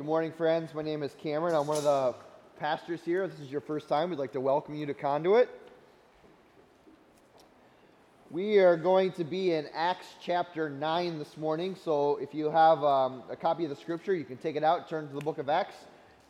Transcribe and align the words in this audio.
Good 0.00 0.06
morning, 0.06 0.32
friends. 0.32 0.72
My 0.72 0.80
name 0.80 1.02
is 1.02 1.14
Cameron. 1.22 1.54
I'm 1.54 1.66
one 1.66 1.76
of 1.76 1.84
the 1.84 2.14
pastors 2.58 3.02
here. 3.04 3.24
If 3.24 3.32
This 3.32 3.40
is 3.40 3.52
your 3.52 3.60
first 3.60 3.86
time. 3.86 4.08
We'd 4.08 4.18
like 4.18 4.32
to 4.32 4.40
welcome 4.40 4.74
you 4.74 4.86
to 4.86 4.94
Conduit. 4.94 5.50
We 8.30 8.60
are 8.60 8.78
going 8.78 9.12
to 9.12 9.24
be 9.24 9.52
in 9.52 9.66
Acts 9.74 10.06
chapter 10.18 10.70
9 10.70 11.18
this 11.18 11.36
morning. 11.36 11.76
So 11.84 12.16
if 12.16 12.32
you 12.32 12.48
have 12.50 12.82
um, 12.82 13.24
a 13.28 13.36
copy 13.36 13.64
of 13.64 13.68
the 13.68 13.76
scripture, 13.76 14.14
you 14.14 14.24
can 14.24 14.38
take 14.38 14.56
it 14.56 14.64
out, 14.64 14.88
turn 14.88 15.06
to 15.06 15.12
the 15.12 15.20
book 15.20 15.36
of 15.36 15.50
Acts. 15.50 15.74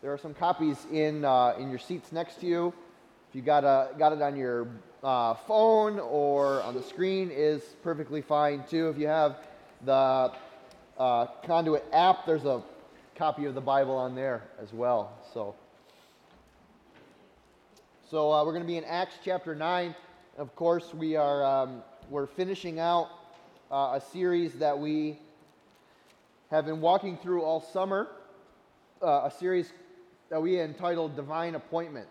There 0.02 0.12
are 0.12 0.18
some 0.18 0.34
copies 0.34 0.84
in, 0.92 1.24
uh, 1.24 1.54
in 1.56 1.70
your 1.70 1.78
seats 1.78 2.10
next 2.10 2.40
to 2.40 2.46
you. 2.46 2.74
If 3.28 3.36
you 3.36 3.42
got, 3.42 3.62
a, 3.62 3.96
got 3.96 4.12
it 4.12 4.20
on 4.20 4.34
your 4.34 4.66
uh, 5.04 5.34
phone 5.34 6.00
or 6.00 6.60
on 6.62 6.74
the 6.74 6.82
screen, 6.82 7.30
is 7.30 7.62
perfectly 7.84 8.20
fine 8.20 8.64
too. 8.68 8.88
If 8.88 8.98
you 8.98 9.06
have 9.06 9.36
the 9.84 10.32
uh, 10.98 11.26
Conduit 11.44 11.84
app, 11.92 12.26
there's 12.26 12.44
a 12.44 12.64
copy 13.14 13.44
of 13.44 13.54
the 13.54 13.60
Bible 13.60 13.94
on 13.94 14.14
there 14.14 14.42
as 14.62 14.72
well. 14.72 15.12
So, 15.32 15.54
so 18.10 18.32
uh, 18.32 18.44
we're 18.44 18.52
going 18.52 18.62
to 18.62 18.66
be 18.66 18.76
in 18.76 18.84
Acts 18.84 19.14
chapter 19.24 19.54
9. 19.54 19.94
Of 20.38 20.54
course, 20.56 20.94
we 20.94 21.16
are 21.16 21.44
um, 21.44 21.82
we're 22.08 22.26
finishing 22.26 22.78
out 22.80 23.08
uh, 23.70 23.92
a 23.94 24.02
series 24.12 24.54
that 24.54 24.78
we 24.78 25.18
have 26.50 26.66
been 26.66 26.80
walking 26.80 27.16
through 27.16 27.42
all 27.42 27.60
summer, 27.60 28.08
uh, 29.02 29.22
a 29.24 29.30
series 29.30 29.72
that 30.28 30.40
we 30.40 30.60
entitled 30.60 31.14
Divine 31.14 31.54
Appointment. 31.54 32.08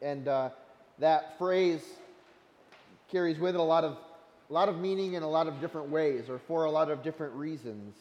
And 0.00 0.28
uh, 0.28 0.50
that 0.98 1.36
phrase 1.38 1.82
carries 3.10 3.38
with 3.38 3.54
it 3.54 3.60
a 3.60 3.62
lot 3.62 3.84
of 3.84 3.98
a 4.48 4.52
lot 4.52 4.68
of 4.68 4.78
meaning 4.78 5.14
in 5.14 5.22
a 5.22 5.28
lot 5.28 5.48
of 5.48 5.60
different 5.60 5.90
ways 5.90 6.28
or 6.28 6.38
for 6.38 6.64
a 6.64 6.70
lot 6.70 6.90
of 6.90 7.02
different 7.02 7.34
reasons. 7.34 7.96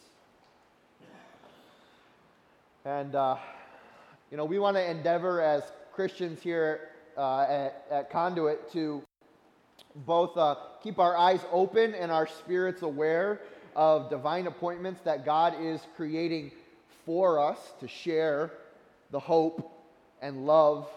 And, 2.85 3.15
uh, 3.15 3.37
you 4.29 4.37
know, 4.37 4.45
we 4.45 4.59
want 4.59 4.77
to 4.77 4.91
endeavor 4.91 5.41
as 5.41 5.63
Christians 5.91 6.39
here 6.39 6.89
uh, 7.17 7.41
at, 7.41 7.85
at, 7.89 8.09
Conduit 8.11 8.71
to 8.73 9.01
both 9.95 10.37
uh, 10.37 10.55
keep 10.83 10.99
our 10.99 11.17
eyes 11.17 11.39
open 11.51 11.95
and 11.95 12.11
our 12.11 12.27
spirits 12.27 12.83
aware 12.83 13.41
of 13.75 14.11
divine 14.11 14.45
appointments 14.45 15.01
that 15.01 15.25
God 15.25 15.55
is 15.59 15.81
creating 15.95 16.51
for 17.07 17.39
us 17.39 17.57
to 17.79 17.87
share 17.87 18.51
the 19.09 19.19
hope 19.19 19.83
and 20.21 20.45
love, 20.45 20.87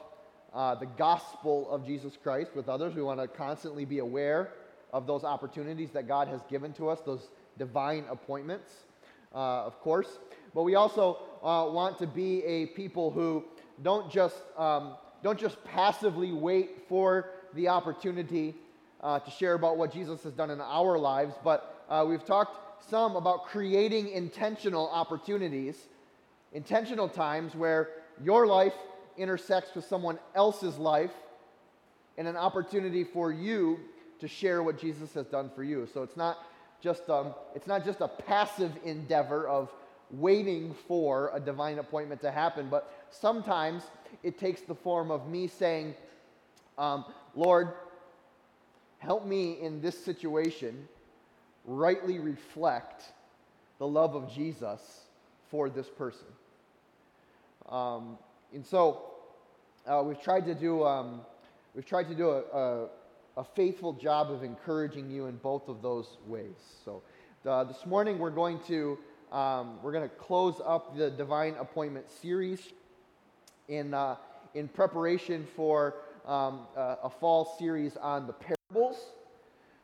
uh, 0.52 0.74
the 0.74 0.86
gospel 0.98 1.70
of 1.70 1.86
Jesus 1.86 2.18
Christ 2.22 2.50
with 2.54 2.68
others. 2.68 2.94
We 2.94 3.02
want 3.02 3.18
to 3.18 3.28
constantly 3.28 3.86
be 3.86 4.00
aware 4.00 4.52
of 4.92 5.06
those 5.06 5.24
opportunities 5.24 5.88
that 5.92 6.06
God 6.06 6.28
has 6.28 6.42
given 6.50 6.74
to 6.74 6.90
us, 6.90 7.00
those 7.00 7.28
divine 7.56 8.04
appointments, 8.10 8.70
uh, 9.34 9.64
of 9.64 9.80
course. 9.80 10.18
But 10.58 10.64
we 10.64 10.74
also 10.74 11.18
uh, 11.40 11.70
want 11.70 11.98
to 11.98 12.06
be 12.08 12.42
a 12.42 12.66
people 12.66 13.12
who 13.12 13.44
don't 13.84 14.10
just, 14.10 14.34
um, 14.56 14.96
don't 15.22 15.38
just 15.38 15.62
passively 15.62 16.32
wait 16.32 16.88
for 16.88 17.30
the 17.54 17.68
opportunity 17.68 18.56
uh, 19.00 19.20
to 19.20 19.30
share 19.30 19.54
about 19.54 19.76
what 19.76 19.92
Jesus 19.92 20.20
has 20.24 20.32
done 20.32 20.50
in 20.50 20.60
our 20.60 20.98
lives, 20.98 21.36
but 21.44 21.84
uh, 21.88 22.04
we've 22.08 22.24
talked 22.24 22.82
some 22.90 23.14
about 23.14 23.46
creating 23.46 24.08
intentional 24.08 24.88
opportunities, 24.88 25.76
intentional 26.52 27.08
times 27.08 27.54
where 27.54 27.90
your 28.24 28.44
life 28.48 28.74
intersects 29.16 29.76
with 29.76 29.84
someone 29.84 30.18
else's 30.34 30.76
life 30.76 31.12
and 32.16 32.26
an 32.26 32.36
opportunity 32.36 33.04
for 33.04 33.30
you 33.30 33.78
to 34.18 34.26
share 34.26 34.64
what 34.64 34.76
Jesus 34.76 35.14
has 35.14 35.26
done 35.26 35.52
for 35.54 35.62
you. 35.62 35.86
So 35.94 36.02
it's 36.02 36.16
not 36.16 36.38
just 36.80 37.08
um, 37.08 37.32
it's 37.54 37.68
not 37.68 37.84
just 37.84 38.00
a 38.00 38.08
passive 38.08 38.72
endeavor 38.84 39.46
of 39.46 39.70
waiting 40.10 40.74
for 40.86 41.30
a 41.34 41.40
divine 41.40 41.78
appointment 41.78 42.20
to 42.22 42.30
happen, 42.30 42.68
but 42.70 42.92
sometimes 43.10 43.84
it 44.22 44.38
takes 44.38 44.62
the 44.62 44.74
form 44.74 45.10
of 45.10 45.28
me 45.28 45.46
saying, 45.46 45.94
um, 46.78 47.04
Lord, 47.34 47.72
help 48.98 49.26
me 49.26 49.60
in 49.60 49.80
this 49.80 50.02
situation 50.02 50.88
rightly 51.64 52.18
reflect 52.18 53.04
the 53.78 53.86
love 53.86 54.14
of 54.14 54.32
Jesus 54.32 55.02
for 55.50 55.68
this 55.68 55.88
person. 55.88 56.26
Um, 57.68 58.18
and 58.52 58.64
so 58.64 59.02
uh, 59.86 60.02
we've 60.04 60.20
tried 60.20 60.46
to 60.46 60.54
do 60.54 60.84
um, 60.84 61.20
we've 61.74 61.86
tried 61.86 62.08
to 62.08 62.14
do 62.14 62.30
a, 62.30 62.40
a, 62.40 62.88
a 63.36 63.44
faithful 63.44 63.92
job 63.92 64.30
of 64.30 64.42
encouraging 64.42 65.10
you 65.10 65.26
in 65.26 65.36
both 65.36 65.68
of 65.68 65.82
those 65.82 66.16
ways. 66.26 66.56
So 66.84 67.02
uh, 67.46 67.64
this 67.64 67.84
morning 67.86 68.18
we're 68.18 68.30
going 68.30 68.58
to 68.68 68.98
um, 69.32 69.78
we're 69.82 69.92
going 69.92 70.08
to 70.08 70.14
close 70.16 70.60
up 70.64 70.96
the 70.96 71.10
divine 71.10 71.54
appointment 71.60 72.10
series 72.10 72.60
in 73.68 73.94
uh, 73.94 74.16
in 74.54 74.68
preparation 74.68 75.46
for 75.54 75.96
um, 76.26 76.66
uh, 76.76 76.96
a 77.04 77.10
fall 77.10 77.56
series 77.58 77.96
on 77.96 78.26
the 78.26 78.32
parables, 78.32 78.96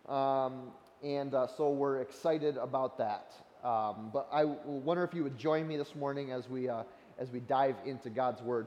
um, 0.09 0.72
and 1.03 1.34
uh, 1.34 1.47
so 1.47 1.71
we're 1.71 2.00
excited 2.00 2.56
about 2.56 2.97
that. 2.99 3.32
Um, 3.62 4.10
but 4.12 4.28
I 4.32 4.44
wonder 4.44 5.05
if 5.05 5.15
you 5.15 5.22
would 5.22 5.38
join 5.38 5.66
me 5.66 5.76
this 5.76 5.94
morning 5.94 6.32
as 6.32 6.49
we 6.49 6.69
uh, 6.69 6.84
as 7.19 7.31
we 7.31 7.41
dive 7.41 7.76
into 7.84 8.11
God's 8.11 8.43
word. 8.43 8.66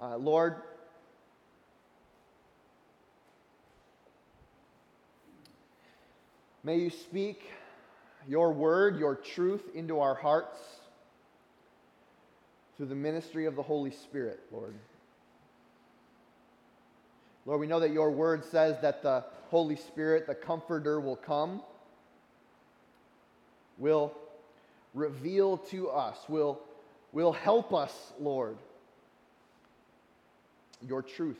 Uh, 0.00 0.16
Lord, 0.16 0.56
May 6.64 6.78
you 6.78 6.90
speak 6.90 7.50
your 8.28 8.52
word, 8.52 8.98
your 8.98 9.14
truth 9.14 9.62
into 9.74 10.00
our 10.00 10.14
hearts 10.14 10.58
through 12.76 12.86
the 12.86 12.94
ministry 12.94 13.46
of 13.46 13.56
the 13.56 13.62
Holy 13.62 13.90
Spirit, 13.90 14.40
Lord. 14.50 14.74
Lord, 17.44 17.60
we 17.60 17.66
know 17.66 17.80
that 17.80 17.90
your 17.90 18.10
word 18.10 18.44
says 18.44 18.76
that 18.82 19.02
the 19.02 19.24
Holy 19.50 19.76
Spirit, 19.76 20.26
the 20.26 20.34
Comforter, 20.34 21.00
will 21.00 21.16
come, 21.16 21.60
will 23.78 24.12
reveal 24.94 25.56
to 25.56 25.88
us, 25.90 26.16
will, 26.28 26.60
will 27.12 27.32
help 27.32 27.74
us, 27.74 28.12
Lord, 28.20 28.56
your 30.86 31.02
truth. 31.02 31.38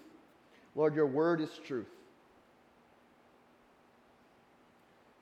Lord, 0.74 0.94
your 0.94 1.06
word 1.06 1.40
is 1.40 1.50
truth. 1.66 1.86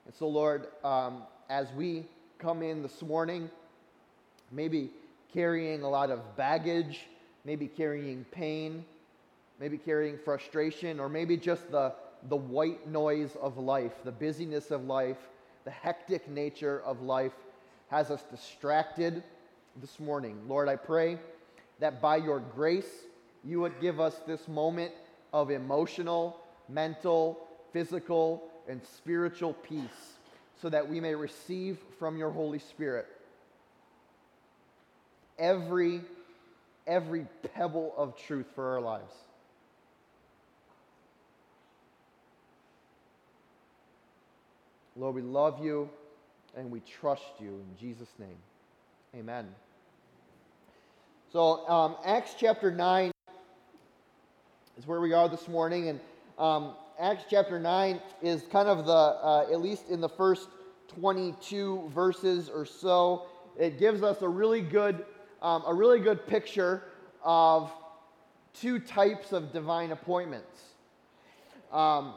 And 0.07 0.15
so, 0.15 0.29
Lord, 0.29 0.67
um, 0.83 1.23
as 1.51 1.73
we 1.73 2.07
come 2.39 2.63
in 2.63 2.81
this 2.81 3.03
morning, 3.03 3.51
maybe 4.53 4.89
carrying 5.35 5.83
a 5.83 5.89
lot 5.89 6.09
of 6.09 6.37
baggage, 6.37 7.01
maybe 7.45 7.67
carrying 7.67 8.25
pain, 8.31 8.85
maybe 9.59 9.77
carrying 9.77 10.17
frustration, 10.17 11.01
or 11.01 11.09
maybe 11.09 11.37
just 11.37 11.69
the, 11.73 11.93
the 12.29 12.37
white 12.37 12.87
noise 12.89 13.37
of 13.43 13.59
life, 13.59 13.93
the 14.05 14.13
busyness 14.13 14.71
of 14.71 14.85
life, 14.85 15.17
the 15.65 15.71
hectic 15.73 16.29
nature 16.29 16.83
of 16.87 17.03
life 17.03 17.33
has 17.89 18.13
us 18.13 18.23
distracted 18.31 19.23
this 19.81 19.99
morning. 19.99 20.39
Lord, 20.47 20.69
I 20.69 20.77
pray 20.77 21.19
that 21.81 22.01
by 22.01 22.17
your 22.17 22.39
grace, 22.39 23.07
you 23.45 23.61
would 23.61 23.81
give 23.81 23.99
us 23.99 24.15
this 24.25 24.47
moment 24.47 24.93
of 25.33 25.51
emotional, 25.51 26.39
mental, 26.69 27.49
physical, 27.73 28.45
and 28.69 28.81
spiritual 28.85 29.55
peace 29.55 30.19
so 30.61 30.69
that 30.69 30.89
we 30.89 31.01
may 31.01 31.15
receive 31.15 31.79
from 31.99 32.17
your 32.17 32.31
Holy 32.31 32.59
Spirit 32.59 33.07
every 35.39 36.03
every 36.87 37.27
pebble 37.55 37.95
of 37.97 38.17
truth 38.17 38.47
for 38.55 38.73
our 38.73 38.81
lives. 38.81 39.13
Lord, 44.97 45.15
we 45.15 45.23
love 45.23 45.65
you 45.65 45.89
and 46.57 46.71
we 46.71 46.81
trust 46.81 47.23
you 47.39 47.49
in 47.49 47.77
Jesus' 47.79 48.13
name. 48.19 48.37
Amen. 49.15 49.47
So, 51.33 51.67
um, 51.69 51.97
Acts 52.05 52.35
chapter 52.39 52.73
9 52.73 53.13
is 54.79 54.87
where 54.87 55.01
we 55.01 55.13
are 55.13 55.29
this 55.29 55.47
morning. 55.47 55.89
And 55.89 56.01
um, 56.39 56.75
Acts 57.01 57.25
chapter 57.31 57.59
9 57.59 57.99
is 58.21 58.43
kind 58.53 58.69
of 58.69 58.85
the, 58.85 58.93
uh, 58.93 59.47
at 59.51 59.63
least 59.63 59.89
in 59.89 60.03
the 60.03 60.09
first 60.09 60.49
22 60.89 61.91
verses 61.95 62.51
or 62.51 62.67
so, 62.67 63.23
it 63.59 63.79
gives 63.79 64.03
us 64.03 64.21
a 64.21 64.29
really 64.29 64.61
good, 64.61 65.07
um, 65.41 65.63
a 65.67 65.73
really 65.73 65.99
good 65.99 66.27
picture 66.27 66.83
of 67.25 67.73
two 68.53 68.79
types 68.79 69.33
of 69.33 69.51
divine 69.51 69.93
appointments. 69.93 70.61
Um, 71.73 72.15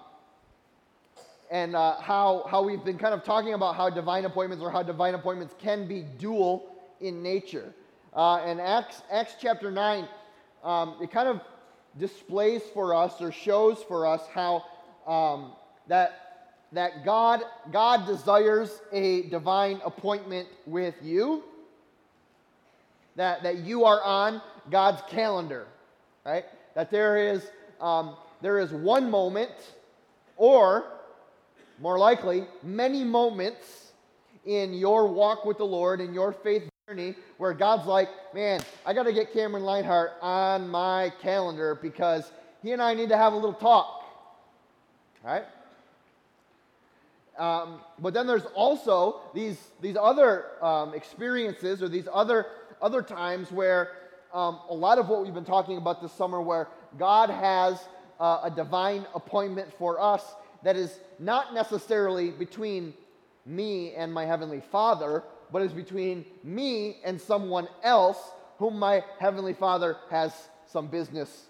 and 1.49 1.77
uh, 1.77 2.01
how, 2.01 2.45
how 2.51 2.61
we've 2.61 2.83
been 2.83 2.97
kind 2.97 3.13
of 3.13 3.23
talking 3.23 3.53
about 3.53 3.77
how 3.77 3.89
divine 3.89 4.25
appointments 4.25 4.61
or 4.61 4.69
how 4.69 4.83
divine 4.83 5.13
appointments 5.13 5.55
can 5.59 5.87
be 5.87 6.01
dual 6.17 6.75
in 6.99 7.23
nature. 7.23 7.73
Uh, 8.13 8.39
and 8.39 8.59
Acts, 8.59 9.01
Acts 9.09 9.35
chapter 9.39 9.71
9, 9.71 10.09
um, 10.61 10.95
it 11.01 11.09
kind 11.09 11.29
of 11.29 11.39
displays 11.97 12.63
for 12.73 12.93
us 12.93 13.21
or 13.21 13.31
shows 13.31 13.81
for 13.87 14.05
us 14.05 14.21
how 14.33 14.65
um, 15.07 15.53
that, 15.87 16.55
that 16.71 17.05
God, 17.05 17.41
God 17.71 18.05
desires 18.05 18.81
a 18.91 19.23
divine 19.29 19.79
appointment 19.85 20.47
with 20.65 20.95
you. 21.01 21.43
that, 23.15 23.43
that 23.43 23.57
you 23.59 23.85
are 23.85 24.01
on 24.03 24.41
God's 24.71 25.01
calendar, 25.09 25.67
right? 26.25 26.45
That 26.75 26.89
there 26.89 27.17
is, 27.17 27.45
um, 27.79 28.15
there 28.41 28.59
is 28.59 28.71
one 28.71 29.09
moment, 29.09 29.51
or 30.37 30.85
more 31.79 31.99
likely, 31.99 32.45
many 32.63 33.03
moments 33.03 33.91
in 34.45 34.73
your 34.73 35.07
walk 35.07 35.45
with 35.45 35.57
the 35.57 35.65
Lord, 35.65 36.01
in 36.01 36.13
your 36.13 36.31
faith 36.33 36.67
journey, 36.87 37.15
where 37.37 37.53
God's 37.53 37.87
like, 37.87 38.09
man, 38.33 38.61
I 38.85 38.93
got 38.93 39.03
to 39.03 39.13
get 39.13 39.31
Cameron 39.31 39.63
Linehart 39.63 40.11
on 40.21 40.67
my 40.67 41.11
calendar 41.21 41.75
because 41.81 42.31
he 42.61 42.71
and 42.71 42.81
I 42.81 42.93
need 42.93 43.09
to 43.09 43.17
have 43.17 43.33
a 43.33 43.35
little 43.35 43.53
talk. 43.53 44.02
Right? 45.23 45.45
Um, 47.37 47.79
but 47.97 48.13
then 48.13 48.27
there's 48.27 48.45
also 48.53 49.21
these, 49.33 49.57
these 49.81 49.97
other 49.99 50.45
um, 50.61 50.93
experiences 50.93 51.81
or 51.81 51.89
these 51.89 52.07
other, 52.11 52.45
other 52.81 53.01
times 53.01 53.51
where 53.51 53.91
um, 54.33 54.59
a 54.69 54.73
lot 54.73 54.97
of 54.97 55.07
what 55.09 55.23
we've 55.23 55.33
been 55.33 55.45
talking 55.45 55.77
about 55.77 56.01
this 56.01 56.11
summer, 56.11 56.41
where 56.41 56.67
God 56.97 57.29
has 57.29 57.79
uh, 58.19 58.41
a 58.43 58.51
divine 58.51 59.05
appointment 59.15 59.71
for 59.77 59.99
us 59.99 60.23
that 60.63 60.75
is 60.75 60.99
not 61.19 61.53
necessarily 61.53 62.31
between 62.31 62.93
me 63.45 63.93
and 63.93 64.13
my 64.13 64.25
Heavenly 64.25 64.61
Father, 64.71 65.23
but 65.51 65.61
is 65.61 65.71
between 65.71 66.25
me 66.43 66.97
and 67.03 67.19
someone 67.19 67.67
else 67.83 68.17
whom 68.57 68.77
my 68.77 69.03
Heavenly 69.19 69.53
Father 69.53 69.97
has 70.09 70.33
some 70.67 70.87
business 70.87 71.45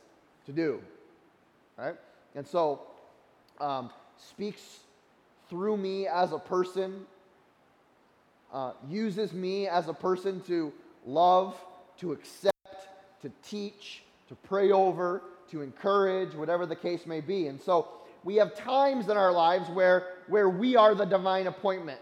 to 0.46 0.52
do. 0.52 0.82
Right? 1.78 1.96
And 2.36 2.46
so, 2.48 2.82
um, 3.64 3.90
speaks 4.18 4.80
through 5.50 5.78
me 5.78 6.08
as 6.08 6.34
a 6.34 6.38
person, 6.38 7.06
uh, 8.52 8.74
uses 8.90 9.34
me 9.34 9.68
as 9.68 9.88
a 9.88 9.94
person 9.94 10.42
to 10.42 10.74
love, 11.06 11.56
to 11.98 12.12
accept, 12.12 12.54
to 13.22 13.32
teach, 13.42 14.04
to 14.28 14.36
pray 14.36 14.72
over, 14.72 15.22
to 15.50 15.62
encourage, 15.62 16.34
whatever 16.36 16.66
the 16.66 16.76
case 16.76 17.06
may 17.06 17.22
be. 17.22 17.48
And 17.48 17.62
so 17.62 17.88
we 18.24 18.36
have 18.36 18.56
times 18.56 19.10
in 19.10 19.18
our 19.18 19.32
lives 19.32 19.70
where, 19.70 20.08
where 20.28 20.50
we 20.50 20.76
are 20.76 20.94
the 20.94 21.06
divine 21.06 21.48
appointment, 21.48 22.00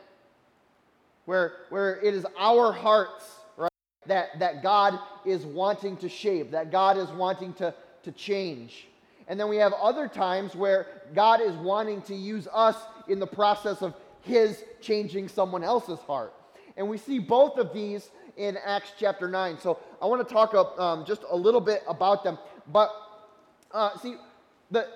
where, 1.26 1.54
where 1.70 2.00
it 2.00 2.14
is 2.14 2.26
our 2.40 2.72
hearts, 2.72 3.26
right, 3.58 3.72
that, 4.08 4.40
that 4.40 4.64
God 4.64 5.00
is 5.26 5.46
wanting 5.46 5.98
to 5.98 6.10
shape, 6.10 6.52
that 6.52 6.72
God 6.72 6.98
is 6.98 7.10
wanting 7.10 7.54
to, 7.54 7.74
to 8.04 8.12
change. 8.12 8.88
And 9.32 9.40
then 9.40 9.48
we 9.48 9.56
have 9.56 9.72
other 9.72 10.10
times 10.10 10.58
where 10.58 10.88
God 11.16 11.40
is 11.40 11.56
wanting 11.56 12.02
to 12.02 12.14
use 12.14 12.50
us 12.54 12.76
in 13.08 13.18
the 13.18 13.26
process 13.26 13.82
of 13.82 13.94
His 14.24 14.62
changing 14.82 15.30
someone 15.30 15.64
else's 15.64 16.00
heart. 16.00 16.34
And 16.76 16.90
we 16.90 16.98
see 16.98 17.18
both 17.18 17.58
of 17.58 17.74
these 17.74 18.12
in 18.36 18.58
Acts 18.58 18.92
chapter 19.00 19.30
9. 19.30 19.58
So 19.58 19.80
I 20.02 20.06
want 20.08 20.28
to 20.28 20.34
talk 20.34 20.54
um, 20.78 21.06
just 21.06 21.24
a 21.30 21.36
little 21.38 21.62
bit 21.62 21.82
about 21.88 22.26
them. 22.26 22.38
But 22.74 22.92
uh, 23.72 23.98
see, 24.00 24.16
the, 24.70 24.90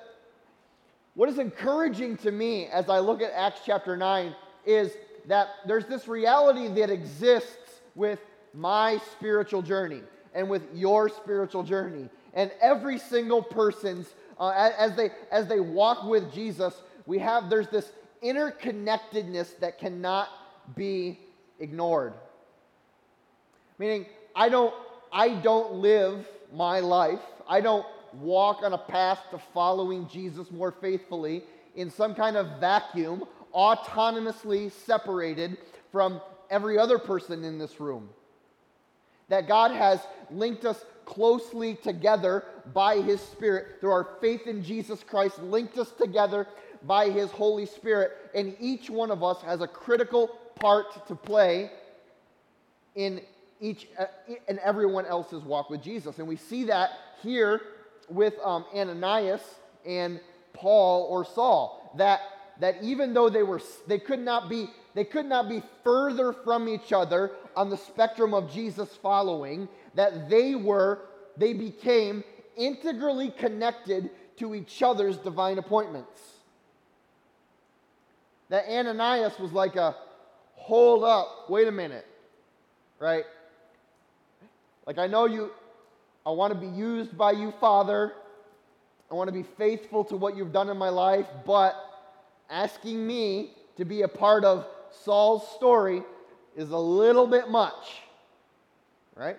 what 1.14 1.30
is 1.30 1.40
encouraging 1.40 2.18
to 2.18 2.32
me 2.34 2.66
as 2.66 2.90
I 2.90 3.00
look 3.00 3.22
at 3.22 3.32
Acts 3.32 3.62
chapter 3.66 3.96
9 3.96 4.36
is 4.66 4.98
that 5.28 5.48
there's 5.66 5.86
this 5.86 6.10
reality 6.10 6.68
that 6.82 6.90
exists 6.90 7.80
with 7.96 8.20
my 8.54 9.00
spiritual 9.14 9.62
journey 9.62 10.02
and 10.34 10.50
with 10.50 10.64
your 10.74 11.08
spiritual 11.08 11.64
journey. 11.64 12.10
And 12.36 12.52
every 12.62 13.00
single 13.00 13.42
person's, 13.42 14.14
uh, 14.40 14.72
as, 14.78 14.96
they, 14.96 15.12
as 15.32 15.48
they 15.48 15.60
walk 15.60 16.04
with 16.04 16.34
Jesus, 16.34 16.74
we 17.06 17.20
have, 17.20 17.50
there's 17.50 17.68
this 17.68 17.92
interconnectedness 18.24 19.60
that 19.60 19.78
cannot 19.80 20.30
be 20.76 21.20
ignored. 21.60 22.14
Meaning, 23.78 24.06
I 24.36 24.50
don't, 24.50 24.74
I 25.12 25.36
don't 25.36 25.76
live 25.76 26.28
my 26.54 26.80
life, 26.80 27.22
I 27.48 27.62
don't 27.62 27.86
walk 28.14 28.64
on 28.64 28.74
a 28.74 28.78
path 28.78 29.20
to 29.32 29.38
following 29.54 30.08
Jesus 30.08 30.50
more 30.52 30.72
faithfully 30.72 31.44
in 31.76 31.90
some 31.90 32.16
kind 32.16 32.38
of 32.38 32.60
vacuum, 32.60 33.26
autonomously 33.54 34.72
separated 34.72 35.58
from 35.92 36.22
every 36.50 36.78
other 36.78 36.98
person 36.98 37.44
in 37.44 37.58
this 37.58 37.80
room. 37.80 38.10
That 39.30 39.48
God 39.48 39.72
has 39.72 40.00
linked 40.30 40.66
us 40.66 40.84
closely 41.06 41.76
together 41.76 42.44
by 42.74 42.98
His 42.98 43.22
Spirit 43.22 43.80
through 43.80 43.92
our 43.92 44.18
faith 44.22 44.48
in 44.48 44.64
Jesus 44.64 45.04
Christ, 45.04 45.42
linked 45.42 45.78
us 45.78 45.92
together 45.92 46.48
by 46.84 47.10
His 47.10 47.32
Holy 47.32 47.66
Spirit, 47.66 48.12
and 48.34 48.56
each 48.60 48.90
one 48.90 49.12
of 49.12 49.24
us 49.24 49.42
has 49.42 49.62
a 49.62 49.68
critical 49.68 50.30
part 50.56 51.08
to 51.08 51.16
play 51.16 51.72
in 52.96 53.22
each 53.60 53.88
uh, 53.98 54.06
and 54.48 54.60
everyone 54.60 55.06
else's 55.06 55.44
walk 55.44 55.70
with 55.70 55.82
Jesus. 55.82 56.20
And 56.20 56.28
we 56.28 56.36
see 56.36 56.66
that 56.66 56.92
here 57.22 57.62
with 58.10 58.34
um, 58.44 58.66
Ananias 58.74 59.42
and 59.86 60.20
Paul 60.54 61.08
or 61.10 61.26
Saul 61.26 61.94
that 61.98 62.22
that 62.60 62.82
even 62.82 63.14
though 63.14 63.30
they 63.30 63.44
were 63.44 63.62
they 63.88 64.00
could 64.00 64.20
not 64.20 64.50
be 64.50 64.68
they 64.94 65.04
could 65.04 65.26
not 65.26 65.50
be 65.50 65.62
further 65.84 66.32
from 66.32 66.68
each 66.70 66.94
other 66.94 67.32
on 67.56 67.70
the 67.70 67.78
spectrum 67.78 68.34
of 68.34 68.52
Jesus 68.52 68.90
following 69.02 69.68
that 69.96 70.30
they 70.30 70.56
were 70.56 71.00
they 71.38 71.54
became 71.54 72.24
integrally 72.56 73.30
connected 73.32 74.10
to 74.38 74.56
each 74.56 74.82
other's 74.82 75.18
divine 75.18 75.58
appointments 75.58 76.20
that 78.50 78.66
Ananias 78.70 79.38
was 79.40 79.52
like 79.52 79.76
a 79.76 79.96
hold 80.54 81.04
up 81.04 81.50
wait 81.50 81.68
a 81.68 81.72
minute 81.72 82.08
right 83.00 83.26
like 84.86 84.98
I 84.98 85.08
know 85.08 85.26
you 85.26 85.52
I 86.26 86.32
want 86.32 86.54
to 86.54 86.60
be 86.60 86.68
used 86.68 87.16
by 87.16 87.32
you, 87.32 87.54
Father. 87.60 88.14
I 89.12 89.14
want 89.14 89.28
to 89.28 89.34
be 89.34 89.44
faithful 89.44 90.04
to 90.06 90.18
what 90.18 90.36
you've 90.36 90.52
done 90.52 90.70
in 90.70 90.78
my 90.78 90.90
life, 90.90 91.28
but 91.46 91.76
asking 92.50 93.06
me 93.06 93.52
to 93.78 93.86
be 93.86 94.02
a 94.02 94.08
part 94.08 94.44
of 94.44 94.66
Saul's 95.04 95.48
story 95.52 96.02
is 96.56 96.72
a 96.72 96.78
little 96.78 97.28
bit 97.28 97.50
much. 97.50 98.02
Right? 99.16 99.38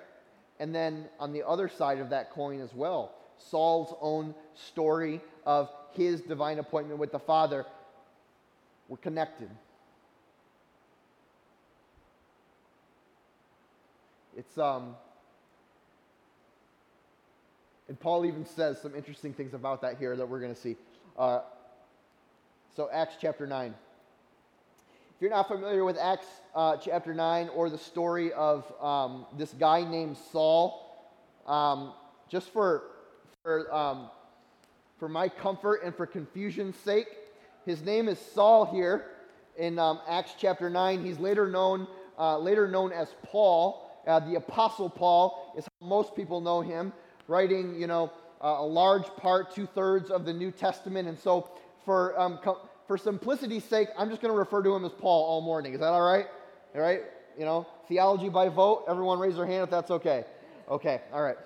And 0.59 0.75
then 0.75 1.07
on 1.21 1.33
the 1.33 1.47
other 1.47 1.69
side 1.69 1.99
of 1.99 2.11
that 2.11 2.31
coin 2.31 2.61
as 2.61 2.73
well, 2.75 3.13
Saul's 3.39 3.95
own 4.01 4.35
story 4.55 5.21
of 5.45 5.71
his 5.93 6.23
divine 6.23 6.59
appointment 6.59 6.99
with 6.99 7.13
the 7.13 7.19
Father 7.19 7.67
were 8.89 8.97
connected. 8.97 9.51
It's 14.37 14.57
um 14.59 14.95
and 17.89 17.99
Paul 17.99 18.27
even 18.27 18.45
says 18.45 18.81
some 18.81 18.95
interesting 18.95 19.33
things 19.33 19.55
about 19.55 19.83
that 19.83 19.99
here 19.99 20.17
that 20.17 20.29
we're 20.29 20.41
going 20.41 20.55
to 20.55 20.61
see. 20.61 20.77
Uh, 21.17 21.41
so, 22.75 22.89
Acts 22.93 23.15
chapter 23.21 23.47
9. 23.47 23.75
If 25.17 25.23
you're 25.23 25.31
not 25.31 25.49
familiar 25.49 25.83
with 25.83 25.97
Acts 25.97 26.27
uh, 26.55 26.77
chapter 26.77 27.15
9 27.15 27.49
or 27.55 27.71
the 27.71 27.79
story 27.79 28.35
of 28.35 28.71
um, 28.83 29.25
this 29.39 29.51
guy 29.55 29.83
named 29.83 30.19
Saul, 30.31 31.09
um, 31.47 31.95
just 32.29 32.53
for, 32.53 32.83
for, 33.43 33.75
um, 33.75 34.11
for 34.99 35.09
my 35.09 35.31
comfort 35.31 35.81
and 35.83 35.97
for 35.97 36.05
confusion's 36.05 36.77
sake, 36.77 37.07
his 37.65 37.81
name 37.81 38.11
is 38.11 38.19
Saul 38.19 38.67
here 38.67 39.07
in 39.57 39.79
um, 39.79 40.01
Acts 40.07 40.33
chapter 40.39 40.69
9. 40.69 41.03
He's 41.03 41.19
later 41.19 41.49
known, 41.49 41.87
uh, 42.19 42.37
later 42.37 42.69
known 42.69 42.93
as 42.93 43.09
Paul. 43.23 43.91
Uh, 44.07 44.21
the 44.21 44.35
Apostle 44.35 44.91
Paul 44.91 45.55
is 45.57 45.65
how 45.65 45.87
most 45.87 46.15
people 46.15 46.43
know 46.43 46.61
him 46.61 46.93
writing, 47.27 47.81
you 47.81 47.87
know, 47.87 48.13
a 48.43 48.63
large 48.63 49.07
part, 49.17 49.55
two 49.55 49.65
thirds 49.65 50.11
of 50.11 50.27
the 50.27 50.33
New 50.35 50.51
Testament. 50.51 51.09
And 51.09 51.19
so, 51.19 51.49
for, 51.87 52.21
um, 52.21 52.39
co- 52.45 52.61
for 52.87 52.97
simplicity's 52.97 53.65
sake, 53.65 53.89
I'm 53.99 54.09
just 54.09 54.23
going 54.23 54.33
to 54.33 54.39
refer 54.39 54.63
to 54.63 54.75
him 54.75 54.85
as 54.85 54.93
Paul 54.93 55.25
all 55.25 55.41
morning. 55.41 55.75
Is 55.75 55.81
that 55.81 55.89
all 55.89 56.07
right? 56.07 56.27
All 56.75 56.81
right? 56.81 57.03
You 57.39 57.45
know, 57.45 57.67
theology 57.89 58.29
by 58.29 58.49
vote. 58.49 58.85
Everyone 58.89 59.19
raise 59.19 59.37
their 59.37 59.47
hand 59.47 59.65
if 59.65 59.71
that's 59.71 59.91
okay. 59.91 60.25
Okay, 60.69 61.01
all 61.13 61.23
right. 61.23 61.37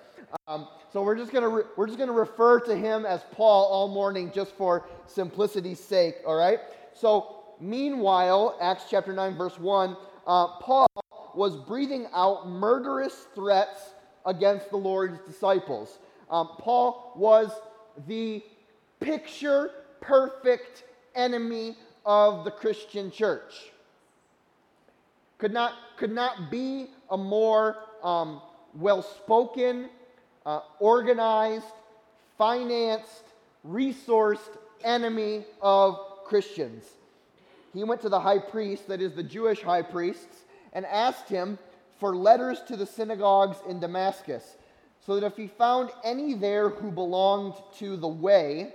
Um, 0.47 0.67
so 0.91 1.03
we're 1.03 1.15
just 1.15 1.31
gonna 1.31 1.49
re- 1.49 1.63
we're 1.75 1.87
just 1.87 1.99
gonna 1.99 2.11
refer 2.11 2.59
to 2.61 2.75
him 2.75 3.05
as 3.05 3.21
Paul 3.33 3.65
all 3.65 3.87
morning, 3.87 4.31
just 4.33 4.53
for 4.53 4.85
simplicity's 5.05 5.79
sake. 5.79 6.15
All 6.25 6.35
right. 6.35 6.59
So 6.93 7.43
meanwhile, 7.59 8.57
Acts 8.61 8.85
chapter 8.89 9.13
nine, 9.13 9.35
verse 9.35 9.59
one, 9.59 9.95
uh, 10.25 10.47
Paul 10.59 10.87
was 11.35 11.55
breathing 11.55 12.07
out 12.13 12.49
murderous 12.49 13.27
threats 13.35 13.93
against 14.25 14.69
the 14.69 14.77
Lord's 14.77 15.19
disciples. 15.27 15.99
Um, 16.29 16.49
Paul 16.57 17.13
was 17.15 17.51
the 18.07 18.43
picture 18.99 19.71
perfect 19.99 20.83
enemy 21.15 21.75
of 22.05 22.43
the 22.43 22.51
Christian 22.51 23.11
church. 23.11 23.71
Could 25.37 25.53
not, 25.53 25.73
could 25.97 26.11
not 26.11 26.51
be 26.51 26.87
a 27.09 27.17
more 27.17 27.77
um, 28.03 28.41
well 28.75 29.01
spoken, 29.01 29.89
uh, 30.45 30.61
organized, 30.79 31.65
financed, 32.37 33.23
resourced 33.67 34.57
enemy 34.83 35.45
of 35.61 35.99
Christians. 36.25 36.85
He 37.73 37.83
went 37.83 38.01
to 38.01 38.09
the 38.09 38.19
high 38.19 38.39
priest, 38.39 38.87
that 38.87 39.01
is 39.01 39.13
the 39.13 39.23
Jewish 39.23 39.61
high 39.61 39.81
priests, 39.81 40.45
and 40.73 40.85
asked 40.85 41.29
him 41.29 41.57
for 41.99 42.15
letters 42.15 42.61
to 42.67 42.75
the 42.75 42.85
synagogues 42.85 43.57
in 43.67 43.79
Damascus, 43.79 44.57
so 45.05 45.19
that 45.19 45.25
if 45.25 45.37
he 45.37 45.47
found 45.47 45.91
any 46.03 46.33
there 46.33 46.69
who 46.69 46.91
belonged 46.91 47.53
to 47.77 47.95
the 47.97 48.07
way, 48.07 48.73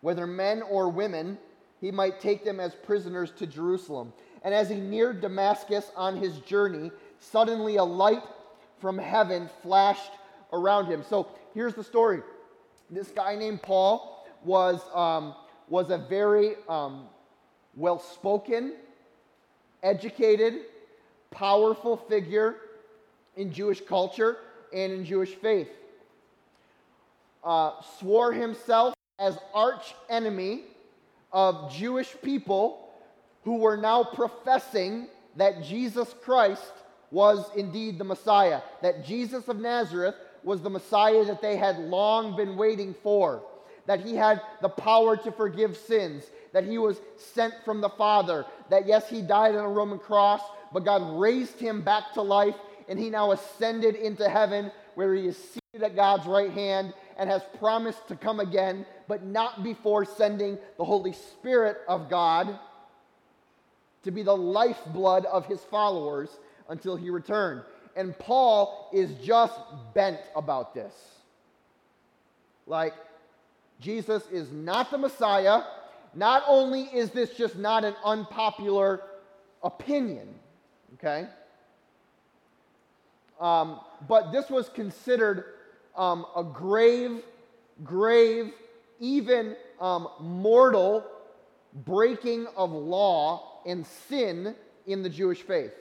whether 0.00 0.26
men 0.26 0.62
or 0.62 0.88
women, 0.88 1.38
he 1.80 1.90
might 1.90 2.20
take 2.20 2.44
them 2.44 2.60
as 2.60 2.74
prisoners 2.74 3.30
to 3.38 3.46
Jerusalem. 3.46 4.12
And 4.42 4.54
as 4.54 4.68
he 4.68 4.76
neared 4.76 5.20
Damascus 5.20 5.90
on 5.96 6.16
his 6.16 6.38
journey, 6.40 6.90
suddenly 7.18 7.76
a 7.76 7.84
light 7.84 8.22
from 8.80 8.98
heaven 8.98 9.48
flashed 9.62 10.12
around 10.52 10.86
him. 10.86 11.02
So 11.08 11.28
here's 11.54 11.74
the 11.74 11.84
story 11.84 12.22
this 12.90 13.08
guy 13.08 13.36
named 13.36 13.62
Paul 13.62 14.26
was, 14.44 14.80
um, 14.94 15.34
was 15.68 15.90
a 15.90 15.98
very 15.98 16.54
um, 16.68 17.06
well 17.76 17.98
spoken, 17.98 18.74
educated, 19.82 20.62
powerful 21.30 21.96
figure 21.96 22.56
in 23.36 23.52
Jewish 23.52 23.80
culture 23.80 24.38
and 24.72 24.92
in 24.92 25.04
Jewish 25.04 25.34
faith. 25.34 25.68
Uh, 27.44 27.72
swore 27.98 28.32
himself 28.32 28.94
as 29.20 29.38
arch 29.54 29.94
enemy 30.08 30.62
of 31.30 31.72
Jewish 31.72 32.16
people 32.22 32.88
who 33.44 33.58
were 33.58 33.76
now 33.76 34.02
professing 34.02 35.06
that 35.36 35.62
Jesus 35.62 36.12
Christ 36.24 36.72
was 37.10 37.48
indeed 37.54 37.98
the 37.98 38.04
Messiah, 38.04 38.62
that 38.82 39.04
Jesus 39.04 39.46
of 39.48 39.58
Nazareth 39.58 40.14
was 40.42 40.62
the 40.62 40.70
Messiah 40.70 41.24
that 41.26 41.42
they 41.42 41.56
had 41.56 41.78
long 41.78 42.34
been 42.34 42.56
waiting 42.56 42.94
for, 43.02 43.42
that 43.86 44.00
he 44.00 44.16
had 44.16 44.40
the 44.62 44.68
power 44.68 45.16
to 45.18 45.30
forgive 45.30 45.76
sins, 45.76 46.24
that 46.52 46.64
he 46.64 46.78
was 46.78 47.00
sent 47.16 47.54
from 47.64 47.80
the 47.80 47.88
Father, 47.90 48.46
that 48.70 48.86
yes, 48.86 49.08
he 49.08 49.20
died 49.20 49.54
on 49.54 49.64
a 49.64 49.68
Roman 49.68 49.98
cross, 49.98 50.40
but 50.72 50.84
God 50.84 51.20
raised 51.20 51.58
him 51.58 51.82
back 51.82 52.12
to 52.14 52.22
life, 52.22 52.54
and 52.88 52.98
he 52.98 53.10
now 53.10 53.32
ascended 53.32 53.96
into 53.96 54.28
heaven 54.28 54.72
where 54.94 55.14
he 55.14 55.26
is 55.26 55.36
seated 55.36 55.84
at 55.84 55.96
God's 55.96 56.26
right 56.26 56.50
hand 56.50 56.92
and 57.16 57.28
has 57.28 57.42
promised 57.58 58.08
to 58.08 58.16
come 58.16 58.40
again, 58.40 58.86
but 59.08 59.24
not 59.24 59.62
before 59.62 60.04
sending 60.04 60.58
the 60.78 60.84
Holy 60.84 61.12
Spirit 61.12 61.78
of 61.88 62.08
God 62.08 62.58
to 64.02 64.10
be 64.10 64.22
the 64.22 64.36
lifeblood 64.36 65.26
of 65.26 65.46
his 65.46 65.60
followers 65.60 66.30
until 66.68 66.96
he 66.96 67.10
returned. 67.10 67.62
And 67.96 68.18
Paul 68.18 68.88
is 68.92 69.12
just 69.22 69.58
bent 69.94 70.18
about 70.34 70.74
this. 70.74 70.94
Like, 72.66 72.94
Jesus 73.80 74.22
is 74.30 74.50
not 74.52 74.90
the 74.90 74.98
Messiah. 74.98 75.62
Not 76.14 76.42
only 76.46 76.82
is 76.82 77.10
this 77.10 77.30
just 77.30 77.56
not 77.56 77.84
an 77.84 77.94
unpopular 78.04 79.02
opinion, 79.62 80.28
okay? 80.94 81.26
Um, 83.40 83.80
but 84.08 84.32
this 84.32 84.48
was 84.48 84.68
considered 84.68 85.44
um, 85.96 86.26
a 86.36 86.42
grave, 86.42 87.22
grave, 87.84 88.52
even 88.98 89.56
um, 89.80 90.08
mortal 90.20 91.04
breaking 91.84 92.46
of 92.56 92.72
law 92.72 93.60
and 93.66 93.86
sin 93.86 94.54
in 94.86 95.02
the 95.02 95.08
Jewish 95.08 95.42
faith. 95.42 95.72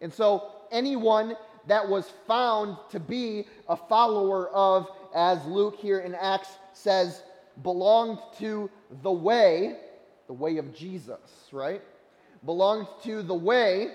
And 0.00 0.12
so 0.12 0.52
anyone 0.70 1.36
that 1.66 1.88
was 1.88 2.12
found 2.26 2.76
to 2.90 3.00
be 3.00 3.46
a 3.68 3.76
follower 3.76 4.48
of, 4.50 4.88
as 5.14 5.44
Luke 5.46 5.76
here 5.80 6.00
in 6.00 6.14
Acts 6.14 6.50
says, 6.72 7.22
belonged 7.62 8.18
to 8.38 8.70
the 9.02 9.10
way, 9.10 9.76
the 10.26 10.32
way 10.32 10.58
of 10.58 10.74
Jesus, 10.74 11.48
right? 11.52 11.82
Belonged 12.44 12.86
to 13.04 13.22
the 13.22 13.34
way, 13.34 13.92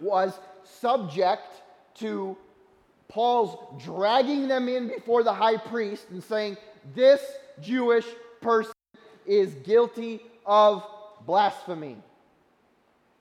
was 0.00 0.38
subject 0.62 1.62
to 2.00 2.36
Paul's 3.08 3.82
dragging 3.82 4.48
them 4.48 4.68
in 4.68 4.88
before 4.88 5.22
the 5.22 5.32
high 5.32 5.56
priest 5.56 6.06
and 6.10 6.22
saying, 6.22 6.56
This 6.94 7.20
Jewish 7.60 8.06
person 8.40 8.72
is 9.26 9.54
guilty 9.54 10.20
of 10.44 10.84
blasphemy. 11.26 11.96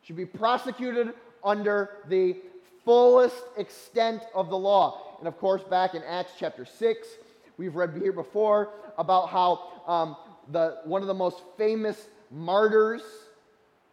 Should 0.03 0.17
be 0.17 0.25
prosecuted 0.25 1.13
under 1.43 1.89
the 2.07 2.37
fullest 2.85 3.43
extent 3.57 4.23
of 4.33 4.49
the 4.49 4.57
law. 4.57 5.17
And 5.19 5.27
of 5.27 5.37
course, 5.37 5.63
back 5.63 5.95
in 5.95 6.03
Acts 6.03 6.31
chapter 6.39 6.65
6, 6.65 7.07
we've 7.57 7.75
read 7.75 7.93
here 8.01 8.13
before 8.13 8.69
about 8.97 9.29
how 9.29 9.83
um, 9.87 10.15
the, 10.51 10.77
one 10.85 11.01
of 11.01 11.07
the 11.07 11.13
most 11.13 11.41
famous 11.57 12.07
martyrs 12.31 13.01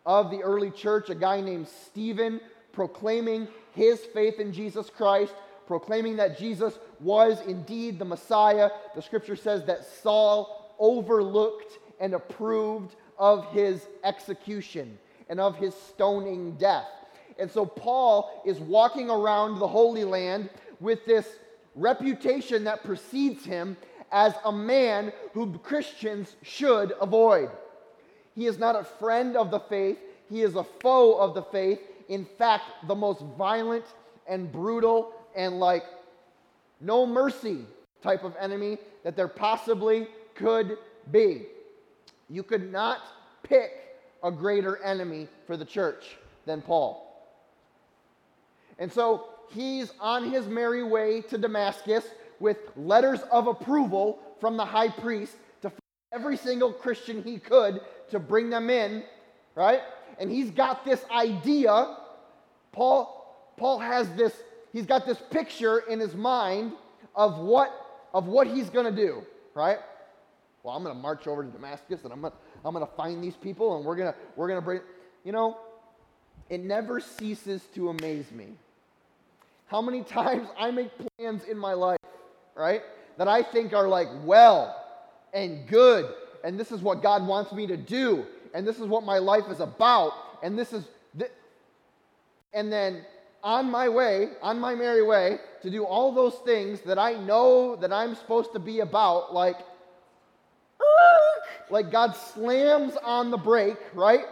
of 0.07 0.31
the 0.31 0.43
early 0.43 0.71
church, 0.71 1.09
a 1.11 1.14
guy 1.14 1.41
named 1.41 1.67
Stephen, 1.87 2.41
proclaiming 2.75 3.49
his 3.75 4.00
faith 4.00 4.38
in 4.40 4.52
Jesus 4.52 4.90
Christ, 4.90 5.35
proclaiming 5.66 6.16
that 6.16 6.38
Jesus 6.38 6.78
was 7.00 7.40
indeed 7.47 7.99
the 7.99 8.04
Messiah. 8.04 8.71
The 8.95 9.02
scripture 9.02 9.37
says 9.37 9.64
that 9.64 9.85
Saul 10.02 10.75
overlooked 10.78 11.78
and 12.00 12.14
approved 12.14 12.97
of 13.19 13.50
his 13.52 13.87
execution 14.02 14.99
and 15.28 15.40
of 15.40 15.57
his 15.57 15.75
stoning 15.75 16.57
death. 16.57 16.87
And 17.38 17.50
so 17.50 17.64
Paul 17.64 18.43
is 18.45 18.59
walking 18.61 19.11
around 19.11 19.59
the 19.59 19.69
Holy 19.69 20.04
Land 20.04 20.50
with 20.81 21.04
this 21.07 21.26
reputation 21.75 22.64
that 22.64 22.85
precedes 22.85 23.45
him 23.45 23.76
as 24.12 24.35
a 24.45 24.52
man 24.52 25.12
who 25.33 25.59
Christians 25.59 26.37
should 26.43 26.93
avoid. 27.00 27.50
He 28.35 28.47
is 28.47 28.59
not 28.59 28.76
a 28.76 28.85
friend 28.85 29.37
of 29.37 29.50
the 29.50 29.61
faith, 29.61 29.99
he 30.28 30.43
is 30.43 30.54
a 30.54 30.64
foe 30.64 31.14
of 31.14 31.35
the 31.35 31.43
faith. 31.43 31.81
In 32.09 32.25
fact, 32.25 32.65
the 32.87 32.95
most 32.95 33.23
violent 33.39 33.85
and 34.27 34.51
brutal 34.51 35.13
and 35.35 35.59
like 35.59 35.85
no 36.81 37.07
mercy 37.07 37.65
type 38.03 38.25
of 38.25 38.35
enemy 38.39 38.79
that 39.03 39.17
there 39.17 39.29
possibly 39.29 40.09
could 40.35 40.77
be. 41.11 41.47
You 42.29 42.43
could 42.43 42.71
not 42.71 43.01
pick 43.43 43.71
a 44.23 44.31
greater 44.31 44.83
enemy 44.83 45.29
for 45.47 45.57
the 45.57 45.65
church 45.65 46.17
than 46.47 46.63
Paul. 46.63 47.01
And 48.79 48.93
so 48.93 49.29
he's 49.51 49.93
on 50.01 50.31
his 50.31 50.47
merry 50.47 50.83
way 50.83 51.21
to 51.23 51.39
Damascus 51.39 52.05
with 52.41 52.59
letters 52.77 53.21
of 53.31 53.47
approval 53.47 54.19
from 54.41 54.57
the 54.57 54.65
high 54.65 54.89
priest 54.89 55.37
to 55.63 55.73
every 56.13 56.37
single 56.37 56.73
Christian 56.73 57.23
he 57.23 57.39
could 57.39 57.81
to 58.11 58.19
bring 58.19 58.51
them 58.51 58.71
in, 58.71 59.05
right? 59.55 59.81
And 60.18 60.30
he's 60.30 60.50
got 60.50 60.85
this 60.85 61.04
idea. 61.11 61.97
Paul, 62.73 63.52
Paul 63.56 63.78
has 63.78 64.09
this, 64.14 64.33
he's 64.73 64.87
got 64.87 65.06
this 65.06 65.18
picture 65.30 65.78
in 65.78 66.00
his 66.00 66.14
mind 66.14 66.73
of 67.14 67.38
what, 67.38 67.73
of 68.12 68.26
what 68.26 68.47
he's 68.47 68.71
going 68.71 68.87
to 68.87 69.02
do, 69.02 69.23
right? 69.54 69.78
Well, 70.62 70.75
I'm 70.75 70.83
going 70.83 70.94
to 70.94 71.00
march 71.00 71.26
over 71.26 71.44
to 71.44 71.50
Damascus 71.50 72.04
and 72.04 72.12
I'm 72.12 72.21
going 72.21 72.33
to, 72.33 72.38
I'm 72.64 72.75
going 72.75 72.87
to 72.87 72.92
find 72.92 73.23
these 73.23 73.37
people 73.37 73.76
and 73.76 73.85
we're 73.85 73.97
going 73.97 74.12
to, 74.12 74.18
we're 74.37 74.49
going 74.49 74.61
to 74.61 74.64
bring, 74.64 74.80
you 75.25 75.33
know, 75.33 75.59
it 76.49 76.61
never 76.61 77.00
ceases 77.00 77.62
to 77.75 77.88
amaze 77.88 78.30
me 78.30 78.49
how 79.66 79.83
many 79.83 80.02
times 80.02 80.49
I 80.59 80.71
make 80.71 80.90
plans 81.18 81.44
in 81.44 81.59
my 81.59 81.73
life, 81.73 81.99
right, 82.54 82.83
that 83.18 83.28
I 83.28 83.42
think 83.42 83.73
are 83.73 83.88
like 83.88 84.09
well 84.23 84.80
and 85.33 85.66
good, 85.66 86.14
and 86.44 86.59
this 86.59 86.71
is 86.71 86.80
what 86.80 87.02
God 87.02 87.26
wants 87.26 87.52
me 87.52 87.66
to 87.66 87.76
do, 87.76 88.25
and 88.55 88.67
this 88.67 88.79
is 88.79 88.87
what 88.87 89.03
my 89.03 89.19
life 89.19 89.45
is 89.51 89.59
about, 89.59 90.13
and 90.43 90.57
this 90.57 90.73
is, 90.73 90.85
th- 91.19 91.33
and 92.55 92.73
then 92.73 93.05
on 93.43 93.69
my 93.71 93.89
way, 93.89 94.29
on 94.41 94.61
my 94.61 94.77
merry 94.77 95.03
way, 95.03 95.39
to 95.63 95.69
do 95.69 95.85
all 95.85 96.13
those 96.13 96.37
things 96.47 96.81
that 96.83 96.99
I 96.99 97.15
know 97.15 97.77
that 97.77 97.93
I'm 97.93 98.15
supposed 98.15 98.53
to 98.53 98.61
be 98.61 98.81
about, 98.81 99.35
like, 99.35 99.57
like 101.71 101.91
God 101.91 102.13
slams 102.13 102.95
on 103.03 103.33
the 103.33 103.37
brake, 103.37 103.77
right? 103.93 104.25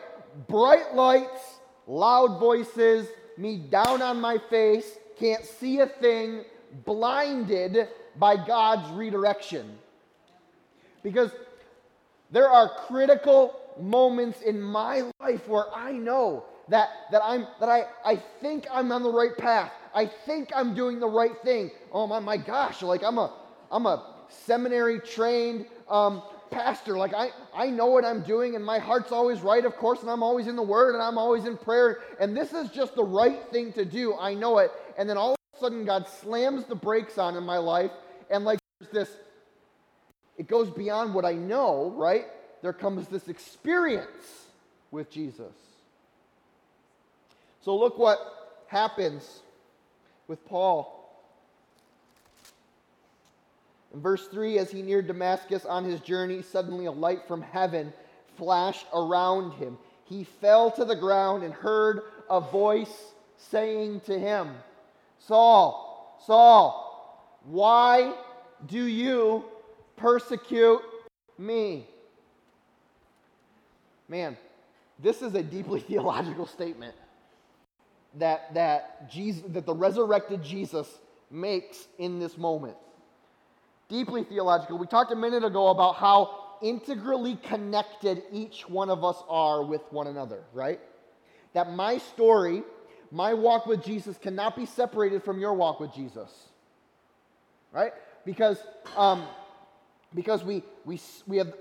Bright 0.48 0.94
lights, 0.94 1.58
loud 1.88 2.38
voices, 2.38 3.08
me 3.36 3.58
down 3.58 4.02
on 4.02 4.20
my 4.20 4.38
face, 4.38 4.98
can't 5.18 5.44
see 5.44 5.80
a 5.80 5.86
thing, 5.86 6.44
blinded 6.84 7.88
by 8.16 8.36
God's 8.36 8.88
redirection. 8.92 9.78
Because 11.02 11.32
there 12.30 12.48
are 12.48 12.70
critical 12.86 13.58
moments 13.80 14.40
in 14.42 14.60
my 14.60 15.10
life 15.20 15.48
where 15.48 15.72
I 15.74 15.92
know 15.92 16.44
that, 16.68 16.90
that, 17.10 17.22
I'm, 17.24 17.46
that 17.60 17.68
I, 17.68 17.84
I 18.04 18.16
think 18.40 18.66
I'm 18.70 18.92
on 18.92 19.02
the 19.02 19.10
right 19.10 19.36
path. 19.36 19.72
I 19.94 20.06
think 20.06 20.50
I'm 20.54 20.74
doing 20.74 21.00
the 21.00 21.08
right 21.08 21.36
thing. 21.42 21.70
Oh 21.92 22.06
my, 22.06 22.18
my 22.18 22.36
gosh, 22.36 22.82
like 22.82 23.02
I'm 23.02 23.18
a, 23.18 23.32
I'm 23.70 23.86
a 23.86 24.26
seminary 24.28 25.00
trained 25.00 25.66
um, 25.88 26.22
pastor. 26.50 26.96
Like 26.96 27.14
I, 27.14 27.30
I 27.54 27.68
know 27.68 27.86
what 27.86 28.04
I'm 28.04 28.22
doing 28.22 28.56
and 28.56 28.64
my 28.64 28.78
heart's 28.78 29.12
always 29.12 29.40
right, 29.40 29.64
of 29.64 29.76
course, 29.76 30.00
and 30.00 30.10
I'm 30.10 30.22
always 30.22 30.46
in 30.46 30.56
the 30.56 30.62
word 30.62 30.94
and 30.94 31.02
I'm 31.02 31.18
always 31.18 31.44
in 31.44 31.56
prayer. 31.56 32.00
And 32.20 32.36
this 32.36 32.52
is 32.52 32.70
just 32.70 32.94
the 32.94 33.04
right 33.04 33.40
thing 33.50 33.72
to 33.74 33.84
do. 33.84 34.16
I 34.18 34.34
know 34.34 34.58
it 34.58 34.70
and 34.96 35.08
then 35.08 35.16
all 35.16 35.32
of 35.32 35.38
a 35.56 35.58
sudden 35.58 35.84
God 35.84 36.06
slams 36.08 36.64
the 36.64 36.74
brakes 36.74 37.18
on 37.18 37.36
in 37.36 37.44
my 37.44 37.58
life, 37.58 37.90
and 38.30 38.44
like 38.44 38.58
there's 38.80 38.92
this, 38.92 39.16
it 40.38 40.48
goes 40.48 40.70
beyond 40.70 41.14
what 41.14 41.24
I 41.24 41.32
know, 41.32 41.92
right? 41.96 42.26
There 42.62 42.72
comes 42.72 43.08
this 43.08 43.28
experience 43.28 44.46
with 44.90 45.10
Jesus. 45.10 45.52
So 47.64 47.76
look 47.76 47.98
what 47.98 48.18
happens 48.68 49.40
with 50.28 50.44
Paul. 50.46 50.98
In 53.92 54.00
verse 54.00 54.26
3, 54.28 54.58
as 54.58 54.70
he 54.70 54.82
neared 54.82 55.06
Damascus 55.06 55.66
on 55.66 55.84
his 55.84 56.00
journey, 56.00 56.42
suddenly 56.42 56.86
a 56.86 56.92
light 56.92 57.26
from 57.28 57.42
heaven 57.42 57.92
flashed 58.36 58.86
around 58.94 59.52
him. 59.52 59.76
He 60.04 60.24
fell 60.24 60.70
to 60.72 60.84
the 60.84 60.96
ground 60.96 61.42
and 61.42 61.52
heard 61.52 62.02
a 62.30 62.40
voice 62.40 63.12
saying 63.36 64.00
to 64.06 64.18
him, 64.18 64.50
Saul, 65.18 66.18
Saul, 66.26 67.40
why 67.44 68.14
do 68.66 68.84
you 68.86 69.44
persecute 69.96 70.80
me? 71.38 71.86
Man, 74.12 74.36
this 74.98 75.22
is 75.22 75.34
a 75.34 75.42
deeply 75.42 75.80
theological 75.88 76.46
statement 76.46 76.94
that, 78.18 78.52
that, 78.52 79.10
Jesus, 79.10 79.42
that 79.48 79.64
the 79.64 79.74
resurrected 79.74 80.42
Jesus 80.42 80.86
makes 81.30 81.88
in 81.98 82.18
this 82.18 82.36
moment 82.36 82.76
deeply 83.88 84.22
theological. 84.22 84.76
We 84.76 84.86
talked 84.86 85.12
a 85.12 85.16
minute 85.16 85.44
ago 85.44 85.68
about 85.68 85.96
how 85.96 86.58
integrally 86.60 87.36
connected 87.36 88.22
each 88.30 88.68
one 88.68 88.90
of 88.90 89.02
us 89.02 89.16
are 89.30 89.64
with 89.64 89.80
one 89.88 90.06
another, 90.06 90.42
right? 90.52 90.78
That 91.54 91.72
my 91.72 91.96
story, 91.96 92.64
my 93.10 93.32
walk 93.32 93.64
with 93.64 93.82
Jesus, 93.82 94.18
cannot 94.18 94.56
be 94.56 94.66
separated 94.66 95.22
from 95.22 95.40
your 95.40 95.54
walk 95.54 95.80
with 95.80 95.94
Jesus, 95.94 96.30
right? 97.72 97.94
Because, 98.26 98.58
um, 98.94 99.24
because 100.14 100.44
we, 100.44 100.62
we, 100.84 101.00
we 101.26 101.38
have 101.38 101.54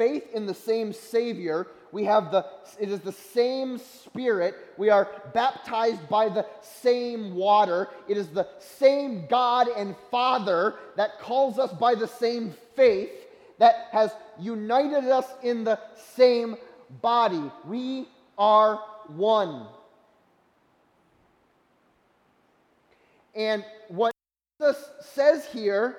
faith 0.00 0.24
in 0.32 0.46
the 0.46 0.54
same 0.54 0.94
Savior. 0.94 1.66
We 1.92 2.04
have 2.04 2.32
the, 2.32 2.46
it 2.78 2.88
is 2.88 3.00
the 3.00 3.12
same 3.12 3.76
Spirit. 3.76 4.54
We 4.78 4.88
are 4.88 5.06
baptized 5.34 6.08
by 6.08 6.30
the 6.30 6.46
same 6.62 7.34
water. 7.34 7.88
It 8.08 8.16
is 8.16 8.28
the 8.28 8.48
same 8.58 9.26
God 9.26 9.68
and 9.76 9.94
Father 10.10 10.76
that 10.96 11.18
calls 11.18 11.58
us 11.58 11.70
by 11.74 11.94
the 11.94 12.08
same 12.08 12.54
faith 12.74 13.10
that 13.58 13.88
has 13.92 14.10
united 14.38 15.04
us 15.04 15.26
in 15.42 15.64
the 15.64 15.78
same 16.16 16.56
body. 17.02 17.50
We 17.66 18.08
are 18.38 18.76
one. 19.08 19.66
And 23.34 23.62
what 23.88 24.14
Jesus 24.58 24.82
says 25.12 25.44
here 25.52 25.98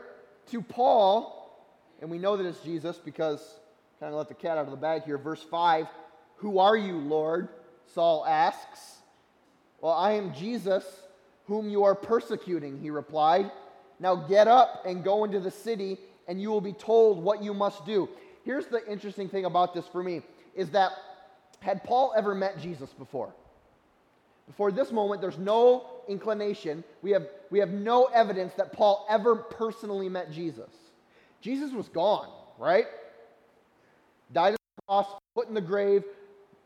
to 0.49 0.59
Paul, 0.59 1.55
and 2.01 2.09
we 2.09 2.17
know 2.17 2.35
that 2.35 2.47
it's 2.47 2.61
Jesus 2.61 2.97
because 2.97 3.59
kind 4.01 4.13
of 4.13 4.17
let 4.17 4.27
the 4.29 4.33
cat 4.33 4.57
out 4.57 4.65
of 4.65 4.71
the 4.71 4.77
bag 4.77 5.03
here. 5.03 5.19
Verse 5.19 5.43
5 5.43 5.87
Who 6.37 6.57
are 6.57 6.75
you, 6.75 6.97
Lord? 6.97 7.47
Saul 7.93 8.25
asks. 8.25 8.97
Well, 9.79 9.93
I 9.93 10.13
am 10.13 10.33
Jesus, 10.33 10.83
whom 11.45 11.69
you 11.69 11.83
are 11.83 11.95
persecuting, 11.95 12.79
he 12.79 12.89
replied. 12.89 13.51
Now 13.99 14.15
get 14.15 14.47
up 14.47 14.83
and 14.85 15.03
go 15.03 15.23
into 15.23 15.39
the 15.39 15.51
city, 15.51 15.97
and 16.27 16.41
you 16.41 16.49
will 16.49 16.61
be 16.61 16.73
told 16.73 17.23
what 17.23 17.43
you 17.43 17.53
must 17.53 17.85
do. 17.85 18.09
Here's 18.43 18.65
the 18.65 18.85
interesting 18.91 19.29
thing 19.29 19.45
about 19.45 19.73
this 19.73 19.87
for 19.87 20.03
me 20.03 20.21
is 20.55 20.71
that 20.71 20.91
had 21.59 21.83
Paul 21.83 22.13
ever 22.15 22.33
met 22.33 22.59
Jesus 22.59 22.89
before? 22.89 23.33
Before 24.47 24.71
this 24.71 24.91
moment, 24.91 25.21
there's 25.21 25.37
no 25.37 25.85
inclination. 26.07 26.83
We 27.03 27.11
have, 27.11 27.27
we 27.51 27.59
have 27.59 27.69
no 27.69 28.05
evidence 28.05 28.53
that 28.55 28.73
Paul 28.73 29.05
ever 29.09 29.35
personally 29.35 30.09
met 30.09 30.31
Jesus. 30.31 30.69
Jesus 31.39 31.71
was 31.71 31.87
gone, 31.87 32.29
right? 32.57 32.85
Died 34.33 34.51
on 34.51 34.57
the 34.75 34.81
cross, 34.87 35.07
put 35.35 35.47
in 35.47 35.53
the 35.53 35.61
grave, 35.61 36.03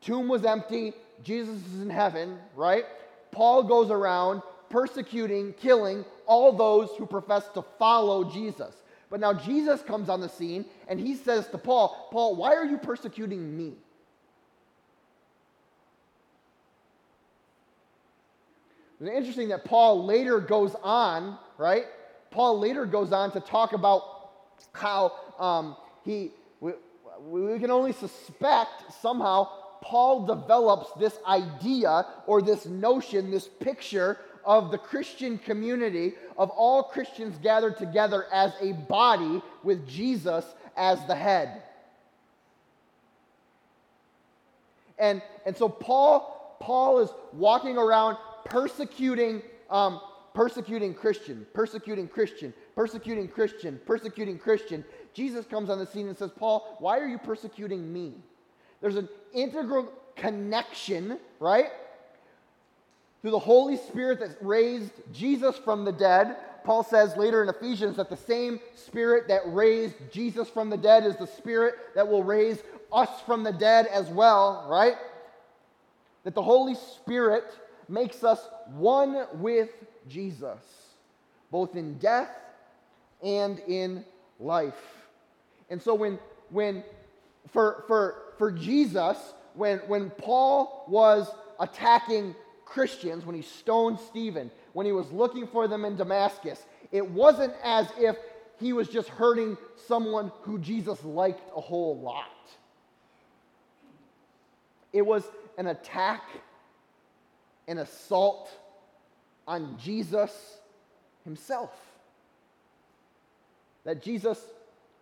tomb 0.02 0.28
was 0.28 0.46
empty, 0.46 0.94
Jesus 1.24 1.56
is 1.74 1.82
in 1.82 1.90
heaven, 1.90 2.38
right? 2.56 2.86
Paul 3.32 3.64
goes 3.64 3.90
around 3.90 4.42
persecuting, 4.70 5.54
killing 5.54 6.06
all 6.26 6.52
those 6.52 6.90
who 6.98 7.06
profess 7.06 7.48
to 7.54 7.64
follow 7.78 8.24
Jesus. 8.24 8.76
But 9.10 9.20
now 9.20 9.34
Jesus 9.34 9.82
comes 9.82 10.10
on 10.10 10.22
the 10.22 10.30
scene 10.30 10.66
and 10.88 11.00
he 11.00 11.16
says 11.16 11.48
to 11.50 11.58
Paul, 11.58 12.10
Paul, 12.12 12.36
why 12.36 12.56
are 12.56 12.66
you 12.66 12.78
persecuting 12.78 13.56
me? 13.56 13.74
It's 19.00 19.10
interesting 19.10 19.50
that 19.50 19.66
Paul 19.66 20.06
later 20.06 20.40
goes 20.40 20.76
on, 20.82 21.38
right? 21.58 21.86
Paul 22.32 22.60
later 22.60 22.86
goes 22.86 23.12
on 23.12 23.32
to 23.32 23.40
talk 23.40 23.74
about 23.74 24.02
how 24.72 25.14
um, 25.38 25.76
he, 26.04 26.32
we 27.22 27.60
can 27.60 27.72
only 27.72 27.94
suspect 27.94 28.94
somehow 29.02 29.48
Paul 29.82 30.26
develops 30.26 30.92
this 30.94 31.18
idea 31.28 32.06
or 32.26 32.42
this 32.42 32.66
notion, 32.66 33.30
this 33.30 33.48
picture 33.48 34.18
of 34.44 34.72
the 34.72 34.78
Christian 34.78 35.38
community, 35.38 36.14
of 36.38 36.50
all 36.50 36.84
Christians 36.84 37.38
gathered 37.42 37.78
together 37.78 38.26
as 38.32 38.54
a 38.62 38.74
body 38.74 39.42
with 39.64 39.88
Jesus 39.88 40.46
as 40.76 41.04
the 41.06 41.16
head. 41.16 41.64
And, 44.98 45.22
and 45.46 45.56
so 45.56 45.68
Paul, 45.68 46.58
Paul 46.60 47.00
is 47.00 47.10
walking 47.34 47.78
around 47.78 48.18
persecuting, 48.46 49.42
um, 49.70 50.00
persecuting 50.34 50.94
Christian, 50.94 51.46
persecuting 51.54 52.08
Christian, 52.08 52.54
persecuting 52.76 53.28
Christian, 53.28 53.80
persecuting 53.86 54.38
Christian. 54.38 54.86
Jesus 55.16 55.46
comes 55.46 55.70
on 55.70 55.80
the 55.80 55.86
scene 55.88 56.10
and 56.10 56.18
says, 56.18 56.30
Paul, 56.38 56.76
why 56.80 57.00
are 57.00 57.08
you 57.08 57.18
persecuting 57.18 57.92
me? 57.92 58.14
There's 58.82 58.98
an 58.98 59.08
integral 59.34 59.92
connection, 60.18 61.18
right? 61.40 61.70
Through 63.22 63.32
the 63.32 63.40
Holy 63.40 63.78
Spirit 63.78 64.20
that 64.20 64.36
raised 64.42 64.92
Jesus 65.14 65.58
from 65.58 65.86
the 65.86 65.92
dead. 65.94 66.36
Paul 66.66 66.84
says 66.84 67.16
later 67.16 67.42
in 67.42 67.50
Ephesians 67.50 67.96
that 67.96 68.10
the 68.10 68.18
same 68.18 68.60
Spirit 68.76 69.30
that 69.30 69.42
raised 69.46 69.96
Jesus 70.12 70.50
from 70.50 70.70
the 70.70 70.78
dead 70.78 71.06
is 71.06 71.16
the 71.16 71.28
Spirit 71.28 71.76
that 71.96 72.08
will 72.08 72.24
raise 72.24 72.62
us 72.92 73.10
from 73.26 73.44
the 73.44 73.54
dead 73.54 73.88
as 73.88 74.10
well, 74.10 74.68
right? 74.70 74.96
That 76.26 76.36
the 76.36 76.44
Holy 76.44 76.76
Spirit 76.76 77.46
makes 77.88 78.24
us 78.24 78.50
one 78.74 79.28
with 79.36 79.70
Jesus, 80.10 80.60
both 81.52 81.76
in 81.76 81.98
death 82.00 82.30
and 83.24 83.60
in 83.60 84.04
life. 84.40 85.05
And 85.70 85.82
so 85.82 85.94
when 85.96 86.20
when 86.50 86.84
for 87.52 87.84
for 87.88 88.34
for 88.38 88.52
Jesus, 88.52 89.18
when 89.54 89.80
when 89.88 90.10
Paul 90.12 90.86
was 90.88 91.30
attacking 91.60 92.36
Christians, 92.66 93.26
when 93.26 93.36
he 93.36 93.42
stoned 93.42 94.00
Stephen, 94.00 94.52
when 94.74 94.86
he 94.86 94.92
was 94.92 95.12
looking 95.12 95.48
for 95.48 95.68
them 95.68 95.86
in 95.86 95.96
Damascus, 95.96 96.64
it 96.92 97.08
wasn't 97.10 97.54
as 97.64 97.88
if 97.98 98.18
he 98.60 98.74
was 98.74 98.88
just 98.88 99.10
hurting 99.10 99.58
someone 99.88 100.32
who 100.42 100.60
Jesus 100.60 101.04
liked 101.04 101.42
a 101.56 101.62
whole 101.62 101.98
lot. 102.00 102.30
It 104.94 105.06
was 105.06 105.24
an 105.58 105.68
attack, 105.68 106.24
an 107.68 107.80
assault 107.80 108.50
on 109.48 109.78
Jesus 109.78 110.58
himself. 111.24 111.72
That 113.84 114.02
Jesus 114.02 114.40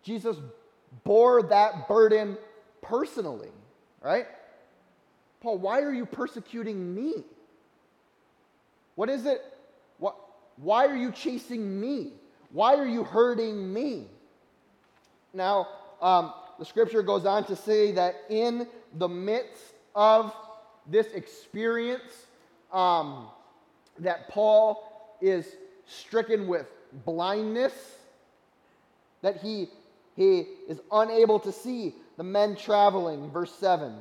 Jesus 0.03 0.37
bore 1.03 1.43
that 1.43 1.87
burden 1.87 2.37
personally, 2.81 3.49
right? 4.01 4.27
Paul, 5.41 5.57
why 5.57 5.81
are 5.81 5.93
you 5.93 6.05
persecuting 6.05 6.93
me? 6.93 7.23
What 8.95 9.09
is 9.09 9.25
it? 9.25 9.41
What, 9.97 10.15
why 10.57 10.85
are 10.87 10.95
you 10.95 11.11
chasing 11.11 11.79
me? 11.79 12.13
Why 12.51 12.75
are 12.75 12.87
you 12.87 13.03
hurting 13.03 13.73
me? 13.73 14.05
Now, 15.33 15.67
um, 16.01 16.33
the 16.59 16.65
scripture 16.65 17.01
goes 17.01 17.25
on 17.25 17.45
to 17.45 17.55
say 17.55 17.91
that 17.93 18.15
in 18.29 18.67
the 18.95 19.07
midst 19.07 19.73
of 19.95 20.33
this 20.85 21.07
experience, 21.07 22.27
um, 22.71 23.27
that 23.99 24.29
Paul 24.29 25.17
is 25.21 25.47
stricken 25.85 26.47
with 26.47 26.67
blindness, 27.05 27.73
that 29.21 29.37
he 29.37 29.69
he 30.15 30.45
is 30.67 30.80
unable 30.91 31.39
to 31.39 31.52
see 31.52 31.95
the 32.17 32.23
men 32.23 32.56
traveling. 32.56 33.32
Verse 33.32 33.54
7. 33.56 33.93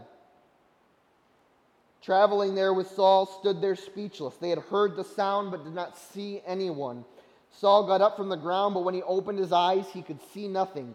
Traveling 2.03 2.55
there 2.55 2.75
with 2.75 2.89
Saul 2.91 3.27
stood 3.27 3.61
there 3.61 3.77
speechless. 3.77 4.35
They 4.37 4.51
had 4.51 4.59
heard 4.59 4.97
the 4.97 5.05
sound 5.05 5.51
but 5.51 5.65
did 5.65 5.75
not 5.75 5.97
see 5.97 6.43
anyone. 6.47 7.05
Saul 7.53 7.87
got 7.87 8.01
up 8.01 8.17
from 8.17 8.29
the 8.29 8.37
ground, 8.37 8.75
but 8.75 8.85
when 8.85 8.95
he 8.95 9.03
opened 9.03 9.39
his 9.39 9.53
eyes, 9.53 9.87
he 9.93 10.03
could 10.03 10.19
see 10.33 10.49
nothing. 10.49 10.95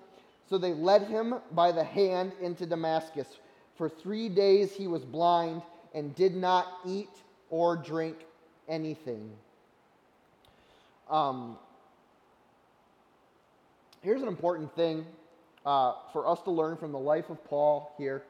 So 0.50 0.58
they 0.58 0.74
led 0.74 1.04
him 1.04 1.36
by 1.52 1.72
the 1.72 1.84
hand 1.84 2.34
into 2.42 2.66
Damascus. 2.66 3.28
For 3.76 3.90
three 3.90 4.28
days 4.28 4.74
he 4.74 4.88
was 4.88 5.06
blind 5.06 5.62
and 5.94 6.16
did 6.16 6.36
not 6.36 6.68
eat 6.86 7.10
or 7.50 7.78
drink 7.78 8.18
anything. 8.68 9.32
Um, 11.10 11.58
here's 14.08 14.22
an 14.22 14.30
important 14.30 14.74
thing 14.74 15.06
uh, 15.66 15.92
for 16.14 16.30
us 16.30 16.42
to 16.42 16.50
learn 16.50 16.78
from 16.78 16.94
the 16.94 16.98
life 16.98 17.30
of 17.30 17.44
Paul 17.44 17.94
here. 17.98 18.24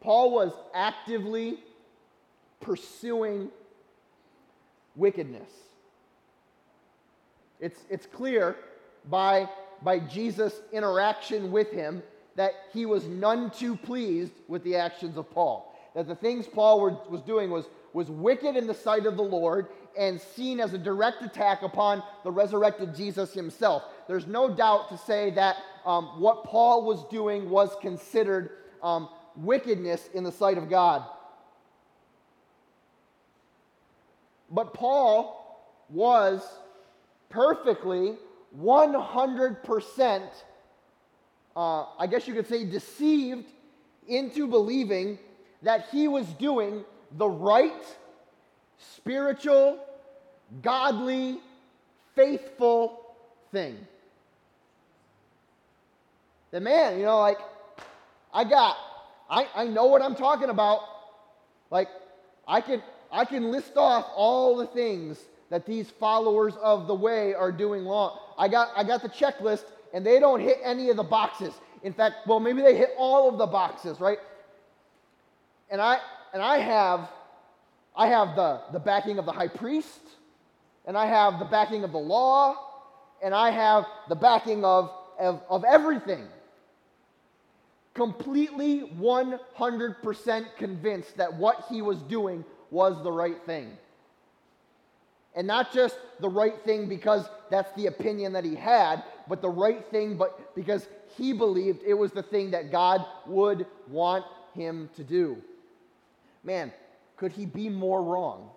Paul 0.00 0.32
was 0.32 0.50
actively 0.74 1.60
pursuing 2.60 3.48
wickedness. 4.96 5.48
It's, 7.60 7.84
it's 7.88 8.06
clear 8.06 8.56
by, 9.08 9.48
by 9.84 10.00
Jesus' 10.00 10.60
interaction 10.72 11.52
with 11.52 11.70
him 11.70 12.02
that 12.34 12.54
he 12.72 12.84
was 12.84 13.06
none 13.06 13.52
too 13.52 13.76
pleased 13.76 14.32
with 14.48 14.64
the 14.64 14.74
actions 14.74 15.16
of 15.16 15.30
Paul. 15.30 15.78
That 15.94 16.08
the 16.08 16.16
things 16.16 16.48
Paul 16.48 16.80
were, 16.80 16.96
was 17.08 17.20
doing 17.20 17.50
was, 17.50 17.66
was 17.92 18.10
wicked 18.10 18.56
in 18.56 18.66
the 18.66 18.74
sight 18.74 19.06
of 19.06 19.16
the 19.16 19.22
Lord 19.22 19.68
and 19.96 20.20
seen 20.20 20.58
as 20.58 20.74
a 20.74 20.78
direct 20.78 21.22
attack 21.22 21.62
upon 21.62 22.02
the 22.24 22.32
resurrected 22.32 22.96
Jesus 22.96 23.32
himself. 23.32 23.84
There's 24.08 24.26
no 24.26 24.48
doubt 24.48 24.88
to 24.88 24.98
say 24.98 25.30
that 25.32 25.56
um, 25.84 26.18
what 26.18 26.44
Paul 26.44 26.84
was 26.84 27.04
doing 27.04 27.50
was 27.50 27.76
considered 27.80 28.50
um, 28.82 29.08
wickedness 29.36 30.08
in 30.14 30.24
the 30.24 30.32
sight 30.32 30.56
of 30.58 30.68
God. 30.70 31.04
But 34.50 34.72
Paul 34.72 35.66
was 35.90 36.42
perfectly 37.28 38.16
100%, 38.58 40.22
uh, 41.54 41.84
I 41.98 42.06
guess 42.06 42.26
you 42.26 42.34
could 42.34 42.48
say, 42.48 42.64
deceived 42.64 43.46
into 44.06 44.46
believing 44.46 45.18
that 45.62 45.88
he 45.92 46.08
was 46.08 46.26
doing 46.34 46.84
the 47.12 47.28
right, 47.28 47.84
spiritual, 48.78 49.78
godly, 50.62 51.40
faithful 52.14 53.14
thing. 53.52 53.76
The 56.50 56.60
man, 56.60 56.98
you 56.98 57.04
know, 57.04 57.18
like, 57.18 57.38
I 58.32 58.44
got, 58.44 58.76
I, 59.28 59.46
I 59.54 59.64
know 59.66 59.86
what 59.86 60.02
I'm 60.02 60.14
talking 60.14 60.48
about. 60.48 60.80
Like, 61.70 61.88
I 62.46 62.60
can, 62.60 62.82
I 63.12 63.24
can 63.24 63.50
list 63.50 63.76
off 63.76 64.06
all 64.14 64.56
the 64.56 64.66
things 64.66 65.18
that 65.50 65.66
these 65.66 65.90
followers 65.90 66.54
of 66.62 66.86
the 66.86 66.94
way 66.94 67.34
are 67.34 67.52
doing 67.52 67.86
wrong. 67.86 68.18
I 68.38 68.48
got, 68.48 68.70
I 68.76 68.84
got 68.84 69.02
the 69.02 69.08
checklist, 69.08 69.64
and 69.92 70.04
they 70.04 70.20
don't 70.20 70.40
hit 70.40 70.58
any 70.62 70.90
of 70.90 70.96
the 70.96 71.02
boxes. 71.02 71.52
In 71.82 71.92
fact, 71.92 72.26
well, 72.26 72.40
maybe 72.40 72.62
they 72.62 72.76
hit 72.76 72.90
all 72.96 73.28
of 73.28 73.38
the 73.38 73.46
boxes, 73.46 74.00
right? 74.00 74.18
And 75.70 75.80
I, 75.80 75.98
and 76.32 76.42
I 76.42 76.58
have, 76.58 77.08
I 77.96 78.08
have 78.08 78.36
the, 78.36 78.60
the 78.72 78.78
backing 78.78 79.18
of 79.18 79.26
the 79.26 79.32
high 79.32 79.48
priest, 79.48 80.00
and 80.86 80.96
I 80.96 81.06
have 81.06 81.38
the 81.38 81.44
backing 81.44 81.84
of 81.84 81.92
the 81.92 81.98
law, 81.98 82.56
and 83.22 83.34
I 83.34 83.50
have 83.50 83.84
the 84.08 84.14
backing 84.14 84.64
of, 84.64 84.90
of, 85.18 85.42
of 85.48 85.64
everything. 85.64 86.26
Completely 87.94 88.90
100% 88.98 90.46
convinced 90.56 91.16
that 91.16 91.34
what 91.34 91.64
he 91.70 91.82
was 91.82 91.98
doing 92.02 92.44
was 92.70 93.02
the 93.02 93.10
right 93.10 93.40
thing. 93.46 93.76
And 95.34 95.46
not 95.46 95.72
just 95.72 95.96
the 96.20 96.28
right 96.28 96.60
thing 96.64 96.88
because 96.88 97.28
that's 97.50 97.72
the 97.72 97.86
opinion 97.86 98.32
that 98.32 98.44
he 98.44 98.54
had, 98.54 99.02
but 99.28 99.40
the 99.40 99.48
right 99.48 99.84
thing 99.90 100.16
but 100.16 100.54
because 100.54 100.86
he 101.16 101.32
believed 101.32 101.80
it 101.86 101.94
was 101.94 102.12
the 102.12 102.22
thing 102.22 102.50
that 102.52 102.72
God 102.72 103.04
would 103.26 103.66
want 103.88 104.24
him 104.54 104.90
to 104.96 105.04
do. 105.04 105.42
Man, 106.42 106.72
could 107.16 107.32
he 107.32 107.46
be 107.46 107.68
more 107.68 108.02
wrong? 108.02 108.50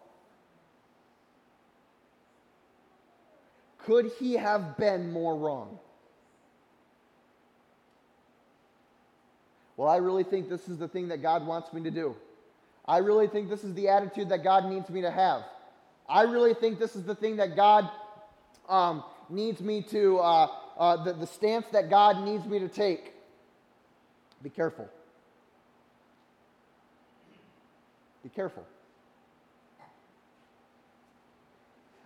Could 3.80 4.12
he 4.20 4.34
have 4.34 4.78
been 4.78 5.12
more 5.12 5.36
wrong? 5.36 5.80
Well, 9.82 9.90
I 9.90 9.98
really 9.98 10.24
think 10.24 10.48
this 10.48 10.68
is 10.70 10.78
the 10.78 10.88
thing 10.88 11.08
that 11.08 11.24
God 11.24 11.48
wants 11.48 11.74
me 11.74 11.82
to 11.82 11.90
do. 11.90 12.16
I 12.86 13.00
really 13.00 13.28
think 13.28 13.50
this 13.50 13.64
is 13.64 13.74
the 13.74 13.88
attitude 13.88 14.30
that 14.30 14.44
God 14.44 14.66
needs 14.66 14.88
me 14.92 15.02
to 15.02 15.10
have. 15.10 15.42
I 16.08 16.22
really 16.22 16.54
think 16.54 16.78
this 16.78 16.96
is 16.96 17.04
the 17.04 17.16
thing 17.16 17.38
that 17.38 17.56
God 17.56 17.90
um, 18.70 19.04
needs 19.28 19.60
me 19.60 19.82
to, 19.90 20.20
uh, 20.20 20.52
uh, 20.78 21.04
the, 21.04 21.14
the 21.14 21.26
stance 21.26 21.66
that 21.72 21.90
God 21.90 22.24
needs 22.24 22.46
me 22.46 22.60
to 22.60 22.68
take. 22.68 23.14
Be 24.44 24.52
careful. 24.52 24.88
Be 28.22 28.30
careful. 28.30 28.68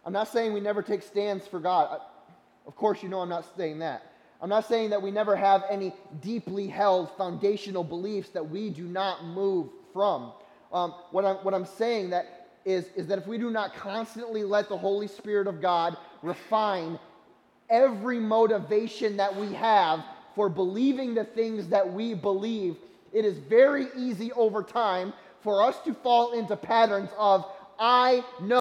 I'm 0.06 0.14
not 0.14 0.30
saying 0.30 0.54
we 0.54 0.62
never 0.62 0.82
take 0.82 1.02
stands 1.02 1.46
for 1.46 1.60
God. 1.60 2.00
Of 2.66 2.78
course, 2.78 3.04
you 3.04 3.10
know 3.10 3.20
I'm 3.20 3.28
not 3.28 3.46
saying 3.58 3.80
that. 3.80 4.15
I'm 4.42 4.50
not 4.50 4.68
saying 4.68 4.90
that 4.92 5.02
we 5.02 5.12
never 5.12 5.36
have 5.36 5.64
any 5.70 5.94
deeply 6.22 6.68
held 6.68 7.16
foundational 7.18 7.84
beliefs 7.84 8.30
that 8.30 8.48
we 8.48 8.70
do 8.70 8.84
not 8.84 9.26
move 9.26 9.70
from. 9.94 10.34
Um, 10.72 10.94
what, 11.12 11.26
I'm, 11.26 11.38
what 11.38 11.54
I'm 11.54 11.66
saying 11.66 12.10
that 12.12 12.48
is, 12.66 12.86
is 12.96 13.08
that 13.08 13.20
if 13.20 13.28
we 13.28 13.38
do 13.38 13.50
not 13.50 13.74
constantly 13.74 14.44
let 14.44 14.68
the 14.70 14.78
Holy 14.78 15.08
Spirit 15.08 15.48
of 15.48 15.62
God 15.62 15.98
refine 16.22 17.00
every 17.70 18.20
motivation 18.20 19.18
that 19.18 19.36
we 19.36 19.54
have 19.54 20.04
for 20.36 20.50
believing 20.50 21.16
the 21.16 21.24
things 21.24 21.68
that 21.70 21.94
we 21.94 22.14
believe, 22.14 22.76
it 23.14 23.24
is 23.24 23.38
very 23.38 23.88
easy 23.96 24.32
over 24.34 24.62
time 24.62 25.14
for 25.42 25.64
us 25.64 25.78
to 25.86 25.94
fall 25.94 26.34
into 26.34 26.56
patterns 26.58 27.10
of, 27.18 27.46
I 27.80 28.24
know 28.42 28.60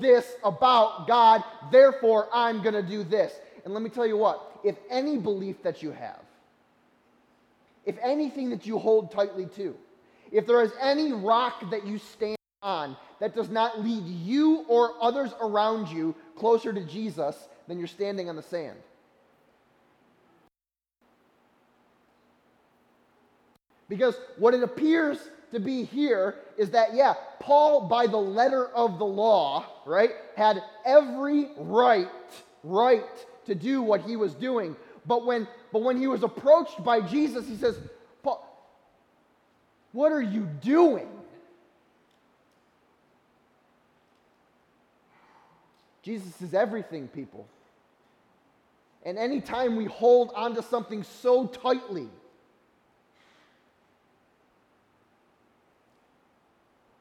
this 0.00 0.34
about 0.44 1.06
God, 1.06 1.42
therefore 1.72 2.28
I'm 2.32 2.62
going 2.62 2.74
to 2.74 2.82
do 2.82 3.02
this. 3.04 3.32
And 3.64 3.72
let 3.72 3.82
me 3.82 3.88
tell 3.88 4.06
you 4.06 4.16
what, 4.16 4.53
if 4.64 4.76
any 4.90 5.18
belief 5.18 5.62
that 5.62 5.82
you 5.82 5.92
have, 5.92 6.20
if 7.84 7.96
anything 8.02 8.50
that 8.50 8.66
you 8.66 8.78
hold 8.78 9.12
tightly 9.12 9.46
to, 9.56 9.76
if 10.32 10.46
there 10.46 10.62
is 10.62 10.72
any 10.80 11.12
rock 11.12 11.70
that 11.70 11.86
you 11.86 11.98
stand 11.98 12.36
on 12.62 12.96
that 13.20 13.34
does 13.34 13.50
not 13.50 13.84
lead 13.84 14.04
you 14.06 14.64
or 14.68 14.94
others 15.00 15.32
around 15.40 15.88
you 15.88 16.14
closer 16.36 16.72
to 16.72 16.80
Jesus, 16.80 17.36
then 17.68 17.78
you're 17.78 17.86
standing 17.86 18.28
on 18.28 18.36
the 18.36 18.42
sand. 18.42 18.78
Because 23.88 24.16
what 24.38 24.54
it 24.54 24.62
appears 24.62 25.18
to 25.52 25.60
be 25.60 25.84
here 25.84 26.36
is 26.56 26.70
that, 26.70 26.94
yeah, 26.94 27.14
Paul, 27.38 27.82
by 27.82 28.06
the 28.06 28.16
letter 28.16 28.66
of 28.68 28.98
the 28.98 29.04
law, 29.04 29.66
right, 29.84 30.10
had 30.36 30.62
every 30.86 31.48
right, 31.58 32.08
right 32.62 33.04
to 33.46 33.54
do 33.54 33.82
what 33.82 34.02
he 34.02 34.16
was 34.16 34.34
doing. 34.34 34.76
But 35.06 35.26
when, 35.26 35.46
but 35.72 35.82
when 35.82 35.98
he 35.98 36.06
was 36.06 36.22
approached 36.22 36.82
by 36.82 37.00
Jesus, 37.00 37.46
he 37.46 37.56
says, 37.56 37.78
Paul, 38.22 38.44
what 39.92 40.12
are 40.12 40.22
you 40.22 40.48
doing? 40.62 41.08
Jesus 46.02 46.40
is 46.42 46.52
everything, 46.52 47.08
people. 47.08 47.46
And 49.04 49.18
anytime 49.18 49.76
we 49.76 49.84
hold 49.84 50.32
onto 50.34 50.62
something 50.62 51.02
so 51.02 51.46
tightly, 51.46 52.08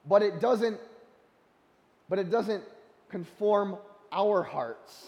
but 0.06 0.22
it 0.22 0.40
doesn't 0.40 0.80
but 2.10 2.20
it 2.20 2.30
doesn't 2.30 2.64
conform 3.10 3.78
our 4.12 4.44
hearts 4.44 5.08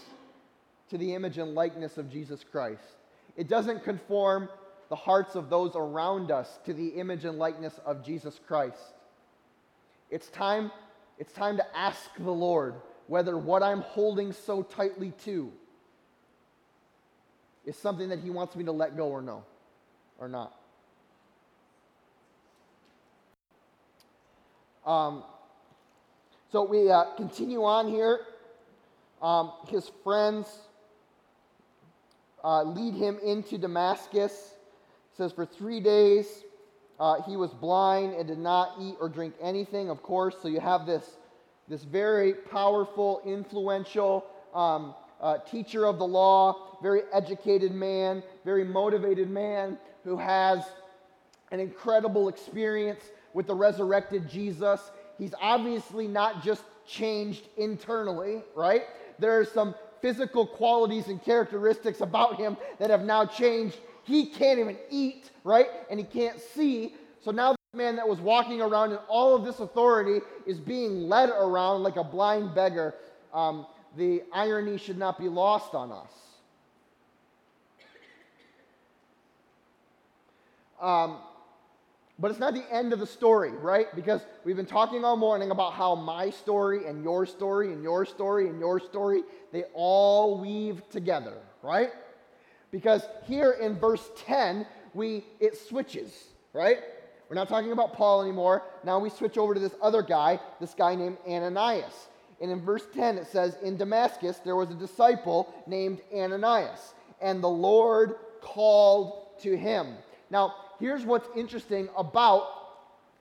to 0.89 0.97
the 0.97 1.13
image 1.13 1.37
and 1.37 1.55
likeness 1.55 1.97
of 1.97 2.11
Jesus 2.11 2.43
Christ. 2.49 2.83
It 3.35 3.47
doesn't 3.47 3.83
conform 3.83 4.49
the 4.89 4.95
hearts 4.95 5.35
of 5.35 5.49
those 5.49 5.71
around 5.75 6.31
us 6.31 6.59
to 6.65 6.73
the 6.73 6.87
image 6.89 7.25
and 7.25 7.37
likeness 7.37 7.79
of 7.85 8.05
Jesus 8.05 8.39
Christ. 8.47 8.77
It's 10.11 10.27
time 10.29 10.71
it's 11.17 11.31
time 11.31 11.57
to 11.57 11.77
ask 11.77 12.09
the 12.19 12.31
Lord 12.31 12.75
whether 13.07 13.37
what 13.37 13.63
I'm 13.63 13.81
holding 13.81 14.33
so 14.33 14.63
tightly 14.63 15.13
to 15.23 15.51
is 17.65 17.77
something 17.77 18.09
that 18.09 18.19
he 18.19 18.29
wants 18.29 18.55
me 18.55 18.65
to 18.65 18.71
let 18.71 18.97
go 18.97 19.07
or 19.07 19.21
no 19.21 19.43
or 20.19 20.27
not. 20.27 20.53
Um, 24.85 25.23
so 26.51 26.63
we 26.63 26.91
uh, 26.91 27.15
continue 27.15 27.63
on 27.63 27.87
here. 27.87 28.19
Um, 29.21 29.51
his 29.67 29.89
friends 30.03 30.47
uh, 32.45 32.63
lead 32.63 32.93
him 32.93 33.17
into 33.25 33.57
Damascus. 33.57 34.31
It 34.31 35.17
says, 35.17 35.31
For 35.31 35.45
three 35.45 35.79
days 35.79 36.43
uh, 36.99 37.21
he 37.23 37.35
was 37.35 37.51
blind 37.51 38.13
and 38.13 38.27
did 38.27 38.37
not 38.37 38.75
eat 38.79 38.95
or 39.01 39.09
drink 39.09 39.33
anything, 39.41 39.89
of 39.89 40.03
course. 40.03 40.35
So 40.41 40.47
you 40.47 40.59
have 40.59 40.85
this, 40.85 41.17
this 41.67 41.83
very 41.83 42.33
powerful, 42.33 43.21
influential 43.25 44.25
um, 44.53 44.93
uh, 45.19 45.39
teacher 45.39 45.85
of 45.85 45.97
the 45.97 46.05
law, 46.05 46.77
very 46.83 47.01
educated 47.11 47.73
man, 47.73 48.21
very 48.45 48.63
motivated 48.63 49.29
man 49.29 49.77
who 50.03 50.15
has 50.15 50.63
an 51.51 51.59
incredible 51.59 52.29
experience 52.29 53.01
with 53.33 53.47
the 53.47 53.55
resurrected 53.55 54.29
Jesus. 54.29 54.91
He's 55.17 55.33
obviously 55.41 56.07
not 56.07 56.43
just 56.43 56.63
changed 56.85 57.47
internally, 57.57 58.43
right? 58.55 58.83
There 59.17 59.39
are 59.39 59.45
some 59.45 59.73
physical 60.05 60.45
qualities 60.45 61.07
and 61.07 61.19
characteristics 61.23 61.99
about 61.99 62.35
him 62.35 62.55
that 62.77 62.91
have 62.91 63.03
now 63.03 63.25
changed. 63.25 63.79
He 64.03 64.27
can't 64.27 64.59
even 64.59 64.77
eat, 64.91 65.31
right? 65.43 65.65
And 65.89 65.99
he 65.99 66.05
can't 66.05 66.39
see. 66.39 66.93
So 67.23 67.31
now 67.31 67.53
the 67.53 67.77
man 67.77 67.95
that 67.95 68.07
was 68.07 68.19
walking 68.19 68.61
around 68.61 68.91
in 68.91 68.99
all 69.07 69.35
of 69.35 69.43
this 69.43 69.61
authority 69.61 70.21
is 70.45 70.59
being 70.59 71.09
led 71.09 71.29
around 71.29 71.81
like 71.81 71.95
a 71.95 72.03
blind 72.03 72.53
beggar, 72.53 72.93
um, 73.33 73.65
the 73.97 74.21
irony 74.31 74.77
should 74.77 74.99
not 74.99 75.17
be 75.17 75.27
lost 75.27 75.73
on 75.73 75.91
us. 75.91 76.11
Um, 80.79 81.17
but 82.17 82.31
it's 82.31 82.39
not 82.39 82.53
the 82.53 82.65
end 82.73 82.93
of 82.93 82.99
the 82.99 83.07
story, 83.07 83.51
right? 83.51 83.93
Because 83.95 84.21
we've 84.45 84.55
been 84.55 84.65
talking 84.65 85.03
all 85.03 85.17
morning 85.17 85.51
about 85.51 85.73
how 85.73 85.95
my 85.95 86.29
story 86.29 86.87
and 86.87 87.03
your 87.03 87.25
story 87.25 87.73
and 87.73 87.83
your 87.83 88.05
story 88.05 88.47
and 88.47 88.59
your 88.59 88.79
story, 88.79 89.23
they 89.51 89.63
all 89.73 90.39
weave 90.39 90.87
together, 90.89 91.37
right? 91.61 91.89
Because 92.71 93.03
here 93.25 93.51
in 93.51 93.77
verse 93.77 94.09
10, 94.25 94.65
we 94.93 95.25
it 95.39 95.57
switches, 95.57 96.11
right? 96.53 96.77
We're 97.29 97.35
not 97.35 97.49
talking 97.49 97.71
about 97.71 97.93
Paul 97.93 98.21
anymore. 98.21 98.63
Now 98.83 98.99
we 98.99 99.09
switch 99.09 99.37
over 99.37 99.53
to 99.53 99.59
this 99.59 99.75
other 99.81 100.01
guy, 100.01 100.39
this 100.61 100.73
guy 100.73 100.95
named 100.95 101.17
Ananias. 101.27 102.07
And 102.41 102.51
in 102.51 102.61
verse 102.61 102.85
10 102.93 103.17
it 103.17 103.27
says, 103.27 103.57
In 103.61 103.75
Damascus 103.75 104.37
there 104.37 104.55
was 104.55 104.69
a 104.69 104.75
disciple 104.75 105.53
named 105.67 106.01
Ananias, 106.13 106.93
and 107.21 107.43
the 107.43 107.49
Lord 107.49 108.15
called 108.41 109.37
to 109.39 109.57
him. 109.57 109.95
Now, 110.29 110.55
here's 110.79 111.03
what's 111.05 111.27
interesting 111.35 111.89
about 111.97 112.47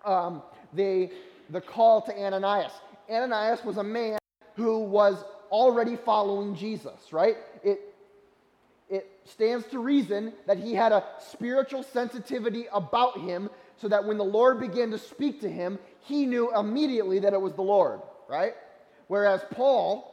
um, 0.05 0.43
the, 0.73 1.11
the 1.51 1.61
call 1.61 2.03
to 2.03 2.13
Ananias. 2.13 2.73
Ananias 3.11 3.65
was 3.65 3.77
a 3.77 3.85
man 3.85 4.19
who 4.57 4.79
was 4.81 5.25
already 5.51 5.97
following 5.97 6.55
Jesus, 6.55 7.13
right? 7.13 7.37
It, 7.63 7.81
it 8.89 9.11
stands 9.25 9.67
to 9.69 9.79
reason 9.79 10.33
that 10.47 10.59
he 10.59 10.75
had 10.75 10.93
a 10.93 11.05
spiritual 11.19 11.83
sensitivity 11.83 12.67
about 12.73 13.21
him 13.21 13.51
so 13.77 13.89
that 13.89 14.05
when 14.05 14.19
the 14.19 14.25
Lord 14.25 14.61
began 14.61 14.91
to 14.91 14.99
speak 14.99 15.41
to 15.41 15.51
him, 15.51 15.79
he 16.01 16.27
knew 16.27 16.55
immediately 16.57 17.19
that 17.21 17.33
it 17.33 17.41
was 17.41 17.55
the 17.55 17.63
Lord, 17.63 18.01
right? 18.29 18.55
Whereas 19.09 19.45
Paul, 19.53 20.11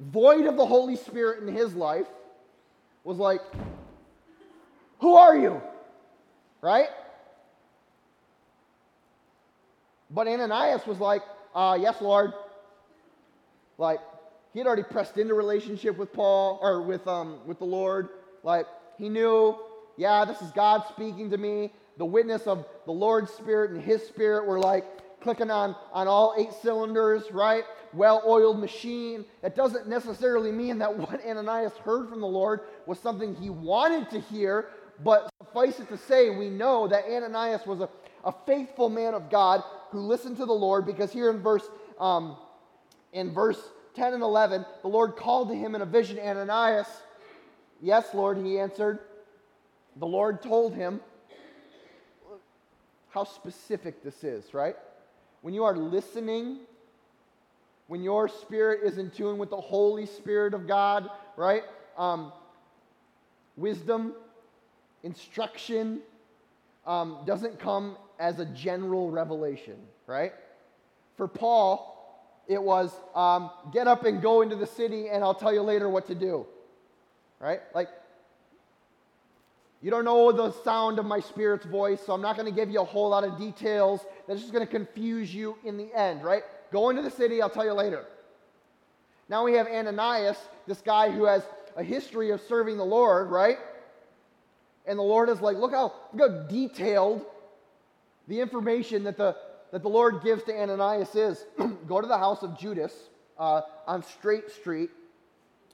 void 0.00 0.46
of 0.46 0.56
the 0.56 0.66
Holy 0.66 0.96
Spirit 0.96 1.46
in 1.46 1.54
his 1.54 1.74
life, 1.74 2.06
was 3.04 3.18
like, 3.18 3.40
Who 5.00 5.14
are 5.14 5.36
you? 5.36 5.60
Right? 6.64 6.88
But 10.10 10.26
Ananias 10.26 10.86
was 10.86 10.98
like, 10.98 11.20
uh, 11.54 11.76
Yes, 11.78 12.00
Lord. 12.00 12.32
Like, 13.76 14.00
he 14.54 14.60
had 14.60 14.66
already 14.66 14.84
pressed 14.84 15.18
into 15.18 15.34
relationship 15.34 15.98
with 15.98 16.12
Paul 16.12 16.58
or 16.62 16.80
with, 16.80 17.06
um, 17.06 17.40
with 17.46 17.58
the 17.58 17.66
Lord. 17.66 18.08
Like, 18.42 18.66
he 18.96 19.08
knew, 19.10 19.56
yeah, 19.98 20.24
this 20.24 20.40
is 20.40 20.50
God 20.52 20.84
speaking 20.88 21.28
to 21.30 21.36
me. 21.36 21.70
The 21.98 22.04
witness 22.04 22.46
of 22.46 22.64
the 22.86 22.92
Lord's 22.92 23.32
Spirit 23.32 23.72
and 23.72 23.82
his 23.82 24.06
Spirit 24.06 24.46
were 24.46 24.58
like 24.58 24.84
clicking 25.20 25.50
on, 25.50 25.74
on 25.92 26.06
all 26.06 26.34
eight 26.38 26.52
cylinders, 26.62 27.24
right? 27.32 27.64
Well 27.92 28.22
oiled 28.26 28.60
machine. 28.60 29.24
That 29.42 29.56
doesn't 29.56 29.88
necessarily 29.88 30.52
mean 30.52 30.78
that 30.78 30.96
what 30.96 31.24
Ananias 31.26 31.72
heard 31.84 32.08
from 32.08 32.20
the 32.20 32.26
Lord 32.26 32.60
was 32.86 32.98
something 33.00 33.34
he 33.34 33.50
wanted 33.50 34.08
to 34.10 34.20
hear, 34.20 34.68
but 35.02 35.30
suffice 35.38 35.80
it 35.80 35.88
to 35.88 35.98
say, 35.98 36.30
we 36.30 36.48
know 36.48 36.86
that 36.88 37.04
Ananias 37.04 37.66
was 37.66 37.80
a, 37.80 37.88
a 38.24 38.32
faithful 38.46 38.88
man 38.88 39.14
of 39.14 39.30
God 39.30 39.62
who 39.90 40.00
listened 40.00 40.36
to 40.38 40.46
the 40.46 40.52
Lord 40.52 40.86
because 40.86 41.12
here 41.12 41.30
in 41.30 41.40
verse, 41.40 41.64
um, 41.98 42.36
in 43.12 43.32
verse 43.32 43.60
10 43.94 44.14
and 44.14 44.22
11, 44.22 44.64
the 44.82 44.88
Lord 44.88 45.16
called 45.16 45.48
to 45.48 45.54
him 45.54 45.74
in 45.74 45.82
a 45.82 45.86
vision, 45.86 46.18
Ananias. 46.18 46.88
Yes, 47.80 48.06
Lord, 48.14 48.38
he 48.38 48.58
answered. 48.58 48.98
The 49.96 50.06
Lord 50.06 50.42
told 50.42 50.74
him 50.74 51.00
how 53.10 53.24
specific 53.24 54.02
this 54.02 54.24
is, 54.24 54.52
right? 54.52 54.74
When 55.42 55.54
you 55.54 55.62
are 55.64 55.76
listening, 55.76 56.58
when 57.86 58.02
your 58.02 58.28
spirit 58.28 58.80
is 58.82 58.98
in 58.98 59.10
tune 59.10 59.38
with 59.38 59.50
the 59.50 59.60
Holy 59.60 60.06
Spirit 60.06 60.54
of 60.54 60.66
God, 60.66 61.08
right? 61.36 61.62
Um, 61.96 62.32
wisdom 63.56 64.14
instruction 65.04 66.00
um, 66.86 67.18
doesn't 67.24 67.60
come 67.60 67.96
as 68.18 68.40
a 68.40 68.44
general 68.46 69.10
revelation, 69.10 69.76
right? 70.06 70.32
For 71.16 71.28
Paul, 71.28 71.92
it 72.48 72.60
was 72.60 72.92
um, 73.14 73.50
get 73.72 73.86
up 73.86 74.04
and 74.04 74.20
go 74.20 74.42
into 74.42 74.56
the 74.56 74.66
city, 74.66 75.08
and 75.08 75.22
I'll 75.22 75.34
tell 75.34 75.52
you 75.52 75.62
later 75.62 75.88
what 75.88 76.06
to 76.08 76.14
do, 76.14 76.46
right? 77.38 77.60
Like, 77.74 77.88
you 79.80 79.90
don't 79.90 80.04
know 80.04 80.32
the 80.32 80.52
sound 80.62 80.98
of 80.98 81.04
my 81.04 81.20
spirit's 81.20 81.66
voice, 81.66 82.00
so 82.04 82.14
I'm 82.14 82.22
not 82.22 82.36
going 82.36 82.48
to 82.48 82.54
give 82.54 82.70
you 82.70 82.80
a 82.80 82.84
whole 82.84 83.10
lot 83.10 83.22
of 83.22 83.38
details. 83.38 84.00
That's 84.26 84.40
just 84.40 84.52
going 84.52 84.66
to 84.66 84.70
confuse 84.70 85.34
you 85.34 85.58
in 85.64 85.76
the 85.76 85.92
end, 85.94 86.24
right? 86.24 86.42
Go 86.72 86.88
into 86.88 87.02
the 87.02 87.10
city, 87.10 87.42
I'll 87.42 87.50
tell 87.50 87.66
you 87.66 87.74
later. 87.74 88.06
Now 89.28 89.44
we 89.44 89.52
have 89.54 89.66
Ananias, 89.66 90.38
this 90.66 90.80
guy 90.80 91.10
who 91.10 91.24
has 91.24 91.42
a 91.76 91.82
history 91.82 92.30
of 92.30 92.40
serving 92.42 92.78
the 92.78 92.84
Lord, 92.84 93.30
right? 93.30 93.58
And 94.86 94.98
the 94.98 95.02
Lord 95.02 95.28
is 95.28 95.40
like, 95.40 95.56
look 95.56 95.72
how, 95.72 95.92
look 96.12 96.30
how 96.30 96.38
detailed 96.46 97.24
the 98.28 98.40
information 98.40 99.04
that 99.04 99.16
the, 99.16 99.36
that 99.72 99.82
the 99.82 99.88
Lord 99.88 100.22
gives 100.22 100.42
to 100.44 100.54
Ananias 100.54 101.14
is. 101.14 101.44
Go 101.86 102.00
to 102.00 102.06
the 102.06 102.18
house 102.18 102.42
of 102.42 102.58
Judas 102.58 102.92
uh, 103.38 103.62
on 103.86 104.02
Straight 104.02 104.50
Street 104.50 104.90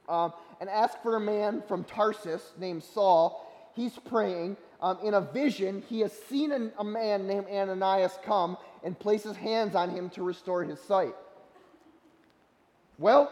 um, 0.08 0.32
and 0.60 0.68
ask 0.68 1.00
for 1.02 1.16
a 1.16 1.20
man 1.20 1.62
from 1.66 1.84
Tarsus 1.84 2.42
named 2.58 2.82
Saul. 2.82 3.46
He's 3.74 3.92
praying. 3.92 4.56
Um, 4.82 4.98
in 5.04 5.14
a 5.14 5.20
vision, 5.20 5.82
he 5.88 6.00
has 6.00 6.12
seen 6.28 6.52
an, 6.52 6.72
a 6.78 6.84
man 6.84 7.26
named 7.26 7.46
Ananias 7.50 8.18
come 8.24 8.56
and 8.82 8.98
place 8.98 9.22
his 9.22 9.36
hands 9.36 9.74
on 9.74 9.90
him 9.90 10.08
to 10.10 10.22
restore 10.22 10.64
his 10.64 10.80
sight. 10.80 11.14
Well, 12.98 13.30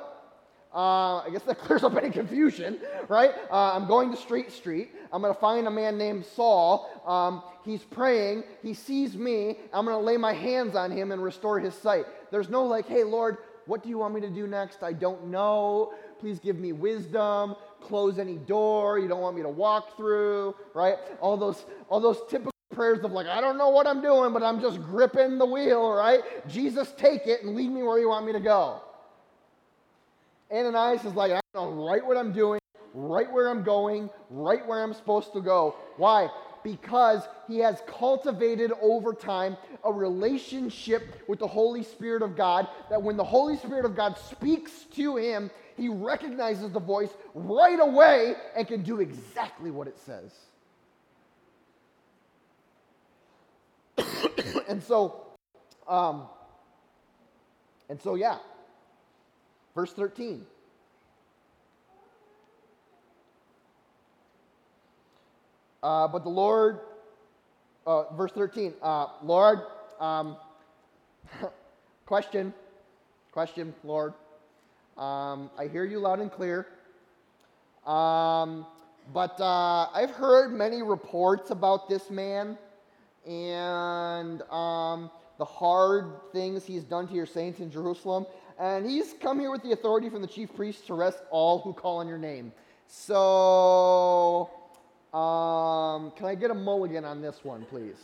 uh, 0.75 1.19
I 1.19 1.29
guess 1.33 1.43
that 1.43 1.59
clears 1.65 1.83
up 1.85 1.97
any 1.97 2.11
confusion, 2.11 2.79
right? 3.09 3.33
Uh, 3.51 3.73
I'm 3.75 3.87
going 3.87 4.11
to 4.11 4.17
Straight 4.17 4.53
Street. 4.53 4.91
I'm 5.13 5.23
going 5.23 5.35
to 5.35 5.41
find 5.41 5.67
a 5.67 5.71
man 5.71 5.97
named 5.97 6.25
Saul. 6.25 7.03
Um, 7.07 7.43
he's 7.65 7.83
praying. 7.83 8.45
He 8.63 8.75
sees 8.75 9.17
me. 9.17 9.57
I'm 9.73 9.85
going 9.85 9.97
to 9.97 10.05
lay 10.05 10.17
my 10.17 10.33
hands 10.33 10.77
on 10.77 10.91
him 10.91 11.13
and 11.13 11.23
restore 11.23 11.59
his 11.59 11.75
sight. 11.75 12.05
There's 12.31 12.49
no 12.49 12.65
like, 12.65 12.87
hey, 12.87 13.05
Lord, 13.05 13.39
what 13.67 13.83
do 13.83 13.89
you 13.89 13.99
want 13.99 14.15
me 14.15 14.21
to 14.23 14.31
do 14.31 14.47
next? 14.47 14.83
I 14.83 14.93
don't 14.93 15.29
know. 15.29 15.95
Please 16.21 16.39
give 16.39 16.59
me 16.59 16.73
wisdom. 16.73 17.55
Close 17.81 18.19
any 18.19 18.37
door 18.37 18.99
you 18.99 19.09
don't 19.09 19.21
want 19.21 19.37
me 19.37 19.43
to 19.43 19.49
walk 19.49 19.97
through, 19.97 20.55
right? 20.75 20.97
All 21.21 21.37
those, 21.37 21.65
all 21.89 22.01
those 22.01 22.19
typical 22.29 22.53
prayers 22.75 23.05
of 23.05 23.13
like, 23.13 23.27
I 23.27 23.41
don't 23.41 23.57
know 23.57 23.71
what 23.71 23.87
I'm 23.87 24.03
doing, 24.03 24.33
but 24.33 24.43
I'm 24.43 24.61
just 24.61 24.83
gripping 24.83 25.39
the 25.39 25.47
wheel, 25.47 25.93
right? 25.93 26.21
Jesus, 26.49 26.93
take 26.97 27.27
it 27.27 27.43
and 27.43 27.55
lead 27.55 27.71
me 27.71 27.83
where 27.83 27.99
you 27.99 28.09
want 28.09 28.27
me 28.27 28.33
to 28.33 28.41
go. 28.41 28.83
Ananias 30.53 31.05
is 31.05 31.15
like, 31.15 31.33
I 31.33 31.41
know 31.55 31.71
right 31.71 32.05
what 32.05 32.17
I'm 32.17 32.33
doing, 32.33 32.61
right 32.95 33.31
where 33.31 33.49
I'm 33.49 33.63
going, 33.63 34.11
right 34.31 34.67
where 34.67 34.83
I'm 34.83 34.95
supposed 34.95 35.33
to 35.35 35.41
go. 35.41 35.77
Why? 35.97 36.29
Because 36.65 37.23
he 37.47 37.59
has 37.59 37.81
cultivated 37.87 38.73
over 38.81 39.13
time 39.13 39.57
a 39.85 39.93
relationship 39.93 41.23
with 41.29 41.39
the 41.39 41.47
Holy 41.47 41.83
Spirit 41.83 42.23
of 42.23 42.37
God 42.37 42.67
that 42.91 43.03
when 43.03 43.17
the 43.17 43.25
Holy 43.25 43.57
Spirit 43.57 43.85
of 43.85 43.95
God 43.95 44.19
speaks 44.19 44.73
to 44.95 45.17
him, 45.17 45.51
he 45.77 45.89
recognizes 45.89 46.73
the 46.73 46.81
voice 46.81 47.11
right 47.35 47.79
away 47.79 48.35
and 48.57 48.67
can 48.67 48.83
do 48.83 49.01
exactly 49.01 49.71
what 49.71 49.87
it 49.87 49.97
says. 49.99 50.33
and 54.69 54.83
so, 54.83 55.27
um, 55.87 56.25
and 57.89 58.01
so, 58.03 58.17
yeah, 58.17 58.39
Verse 59.79 59.93
13. 59.93 60.45
Uh, 65.85 66.09
but 66.09 66.25
the 66.25 66.29
Lord, 66.29 66.81
uh, 67.87 68.13
verse 68.17 68.33
13, 68.33 68.75
uh, 68.83 69.07
Lord, 69.23 69.61
um, 70.01 70.37
question, 72.07 72.53
question, 73.31 73.73
Lord. 73.85 74.15
Um, 74.97 75.49
I 75.57 75.69
hear 75.71 75.85
you 75.85 76.01
loud 76.01 76.19
and 76.19 76.33
clear. 76.33 76.67
Um, 77.87 78.67
but 79.15 79.41
uh, 79.41 79.91
I've 79.95 80.11
heard 80.11 80.53
many 80.53 80.83
reports 80.83 81.53
about 81.53 81.89
this 81.89 82.11
man 82.11 82.59
and 83.25 84.43
um, 84.51 85.09
the 85.39 85.45
hard 85.45 86.15
things 86.33 86.67
he's 86.67 86.83
done 86.83 87.07
to 87.07 87.15
your 87.15 87.27
saints 87.27 87.61
in 87.61 87.71
Jerusalem 87.71 88.27
and 88.59 88.89
he's 88.89 89.15
come 89.21 89.39
here 89.39 89.51
with 89.51 89.63
the 89.63 89.73
authority 89.73 90.11
from 90.11 90.21
the 90.21 90.29
chief 90.29 90.55
priest 90.55 90.87
to 90.89 90.95
arrest 90.95 91.19
all 91.31 91.61
who 91.61 91.73
call 91.73 91.99
on 91.99 92.09
your 92.09 92.19
name. 92.19 92.53
So, 92.87 94.51
um, 95.13 96.11
can 96.17 96.27
I 96.27 96.35
get 96.35 96.51
a 96.51 96.55
mulligan 96.55 97.05
on 97.05 97.21
this 97.21 97.45
one, 97.45 97.65
please? 97.67 97.97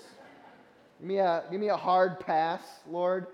Give 1.01 1.09
me 1.09 1.19
a, 1.19 1.45
give 1.51 1.61
me 1.61 1.69
a 1.69 1.77
hard 1.77 2.21
pass, 2.21 2.63
Lord. 2.89 3.27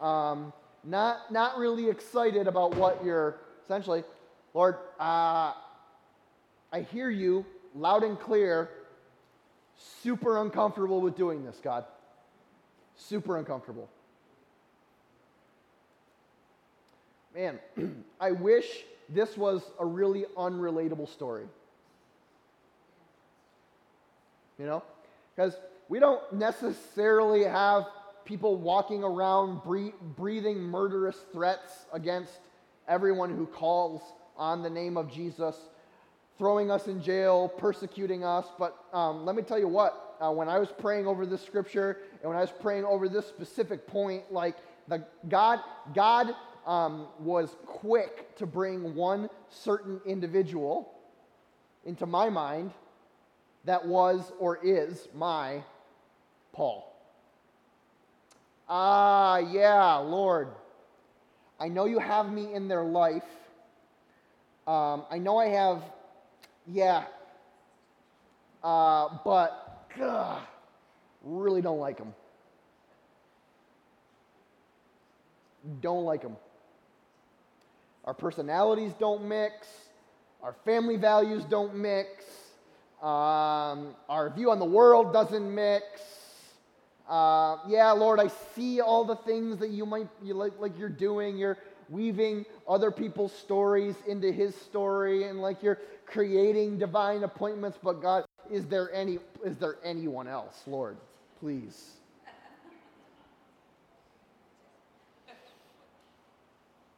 Um, 0.00 0.52
not, 0.82 1.32
not 1.32 1.58
really 1.58 1.88
excited 1.88 2.46
about 2.46 2.74
what 2.76 3.04
you're 3.04 3.36
essentially, 3.64 4.04
Lord. 4.52 4.76
Uh, 4.98 5.52
I 6.72 6.80
hear 6.92 7.08
you 7.08 7.46
loud 7.74 8.02
and 8.02 8.18
clear. 8.18 8.68
Super 10.02 10.40
uncomfortable 10.40 11.00
with 11.00 11.16
doing 11.16 11.44
this, 11.44 11.60
God. 11.62 11.84
Super 12.96 13.38
uncomfortable. 13.38 13.88
Man, 17.34 17.58
I 18.20 18.30
wish 18.30 18.84
this 19.08 19.36
was 19.36 19.62
a 19.80 19.84
really 19.86 20.24
unrelatable 20.36 21.08
story. 21.08 21.46
You 24.58 24.66
know? 24.66 24.82
Because 25.34 25.56
we 25.88 25.98
don't 25.98 26.20
necessarily 26.32 27.44
have 27.44 27.86
people 28.24 28.56
walking 28.56 29.02
around 29.02 29.60
breathing 30.16 30.58
murderous 30.58 31.16
threats 31.32 31.86
against 31.92 32.32
everyone 32.88 33.30
who 33.36 33.46
calls 33.46 34.00
on 34.36 34.62
the 34.62 34.70
name 34.70 34.96
of 34.96 35.12
Jesus, 35.12 35.56
throwing 36.38 36.70
us 36.70 36.86
in 36.86 37.02
jail, 37.02 37.48
persecuting 37.48 38.24
us. 38.24 38.46
But 38.58 38.76
um, 38.92 39.26
let 39.26 39.36
me 39.36 39.42
tell 39.42 39.58
you 39.58 39.68
what, 39.68 40.16
uh, 40.20 40.30
when 40.30 40.48
I 40.48 40.58
was 40.58 40.68
praying 40.78 41.06
over 41.06 41.26
this 41.26 41.44
scripture 41.44 41.98
and 42.22 42.30
when 42.30 42.38
I 42.38 42.40
was 42.40 42.52
praying 42.62 42.84
over 42.84 43.08
this 43.08 43.26
specific 43.26 43.86
point, 43.86 44.32
like 44.32 44.56
the 44.88 45.04
God, 45.28 45.60
God 45.94 46.34
um, 46.66 47.08
was 47.18 47.56
quick 47.66 48.34
to 48.36 48.46
bring 48.46 48.94
one 48.94 49.28
certain 49.50 50.00
individual 50.06 50.92
into 51.84 52.06
my 52.06 52.28
mind 52.30 52.72
that 53.64 53.86
was 53.86 54.32
or 54.38 54.58
is 54.62 55.08
my 55.14 55.62
Paul. 56.52 56.90
Ah, 58.68 59.38
yeah, 59.38 59.96
Lord. 59.96 60.48
I 61.58 61.68
know 61.68 61.84
you 61.84 61.98
have 61.98 62.30
me 62.30 62.54
in 62.54 62.68
their 62.68 62.84
life. 62.84 63.24
Um, 64.66 65.04
I 65.10 65.18
know 65.18 65.38
I 65.38 65.48
have, 65.48 65.82
yeah, 66.66 67.04
uh, 68.62 69.08
but 69.24 69.86
ugh, 70.00 70.40
really 71.22 71.60
don't 71.60 71.78
like 71.78 71.98
them. 71.98 72.14
Don't 75.80 76.04
like 76.04 76.22
them. 76.22 76.36
Our 78.04 78.14
personalities 78.14 78.92
don't 78.98 79.24
mix. 79.24 79.66
Our 80.42 80.54
family 80.64 80.96
values 80.96 81.44
don't 81.44 81.74
mix. 81.74 82.24
Um, 83.00 83.94
our 84.08 84.30
view 84.34 84.50
on 84.50 84.58
the 84.58 84.64
world 84.64 85.12
doesn't 85.12 85.54
mix. 85.54 85.84
Uh, 87.08 87.56
yeah, 87.66 87.90
Lord, 87.92 88.20
I 88.20 88.28
see 88.54 88.80
all 88.80 89.04
the 89.04 89.16
things 89.16 89.58
that 89.58 89.70
you 89.70 89.86
might 89.86 90.08
you 90.22 90.34
like, 90.34 90.52
like 90.58 90.78
you're 90.78 90.88
doing. 90.88 91.36
You're 91.36 91.58
weaving 91.88 92.46
other 92.68 92.90
people's 92.90 93.32
stories 93.32 93.94
into 94.06 94.32
His 94.32 94.54
story, 94.54 95.24
and 95.24 95.40
like 95.40 95.62
you're 95.62 95.80
creating 96.06 96.78
divine 96.78 97.24
appointments. 97.24 97.78
But 97.82 98.00
God, 98.00 98.24
is 98.50 98.66
there 98.66 98.92
any 98.92 99.18
is 99.44 99.56
there 99.58 99.76
anyone 99.84 100.28
else, 100.28 100.62
Lord? 100.66 100.96
Please. 101.40 101.90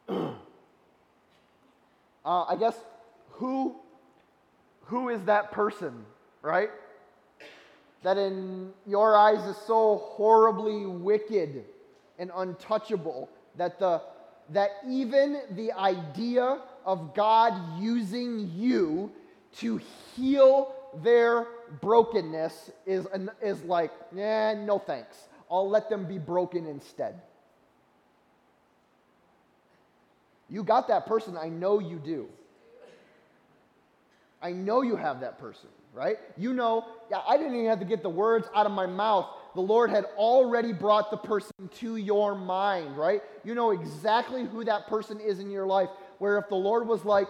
uh, 2.26 2.44
I 2.44 2.56
guess 2.56 2.76
who 3.30 3.76
who 4.86 5.08
is 5.08 5.22
that 5.22 5.52
person, 5.52 6.04
right? 6.42 6.70
that 8.06 8.18
in 8.18 8.70
your 8.86 9.16
eyes 9.16 9.44
is 9.48 9.56
so 9.66 9.96
horribly 9.96 10.86
wicked 10.86 11.64
and 12.20 12.30
untouchable 12.36 13.28
that 13.56 13.80
the 13.80 14.00
that 14.50 14.70
even 14.88 15.40
the 15.56 15.72
idea 15.72 16.60
of 16.84 17.14
God 17.14 17.52
using 17.80 18.48
you 18.54 19.10
to 19.56 19.80
heal 20.14 20.72
their 21.02 21.48
brokenness 21.80 22.70
is, 22.86 23.08
is 23.42 23.60
like, 23.64 23.90
eh, 24.16 24.54
no 24.54 24.78
thanks. 24.78 25.16
I'll 25.50 25.68
let 25.68 25.90
them 25.90 26.06
be 26.06 26.18
broken 26.18 26.64
instead. 26.66 27.20
You 30.48 30.62
got 30.62 30.88
that 30.88 31.06
person. 31.06 31.37
I 31.37 31.48
know 31.48 31.78
you 31.78 31.98
do. 31.98 32.28
I 34.40 34.52
know 34.52 34.82
you 34.82 34.96
have 34.96 35.20
that 35.20 35.38
person 35.38 35.68
right? 35.96 36.18
You 36.37 36.52
know, 36.52 36.85
yeah, 37.11 37.22
I 37.26 37.38
didn't 37.38 37.54
even 37.54 37.66
have 37.66 37.80
to 37.80 37.87
get 37.87 38.02
the 38.02 38.11
words 38.11 38.46
out 38.54 38.66
of 38.66 38.72
my 38.72 38.87
mouth. 38.87 39.26
The 39.54 39.62
Lord 39.62 39.88
had 39.88 40.04
already 40.16 40.72
brought 40.74 41.11
the 41.11 41.16
person 41.16 41.70
to 41.76 41.96
your 41.96 42.35
mind, 42.37 42.98
right? 42.98 43.22
You 43.44 43.54
know 43.54 43.70
exactly 43.70 44.44
who 44.44 44.62
that 44.64 44.87
person 44.87 45.18
is 45.18 45.40
in 45.40 45.50
your 45.50 45.66
life. 45.66 45.88
Where 46.18 46.37
if 46.37 46.48
the 46.48 46.56
Lord 46.56 46.87
was 46.87 47.04
like, 47.04 47.28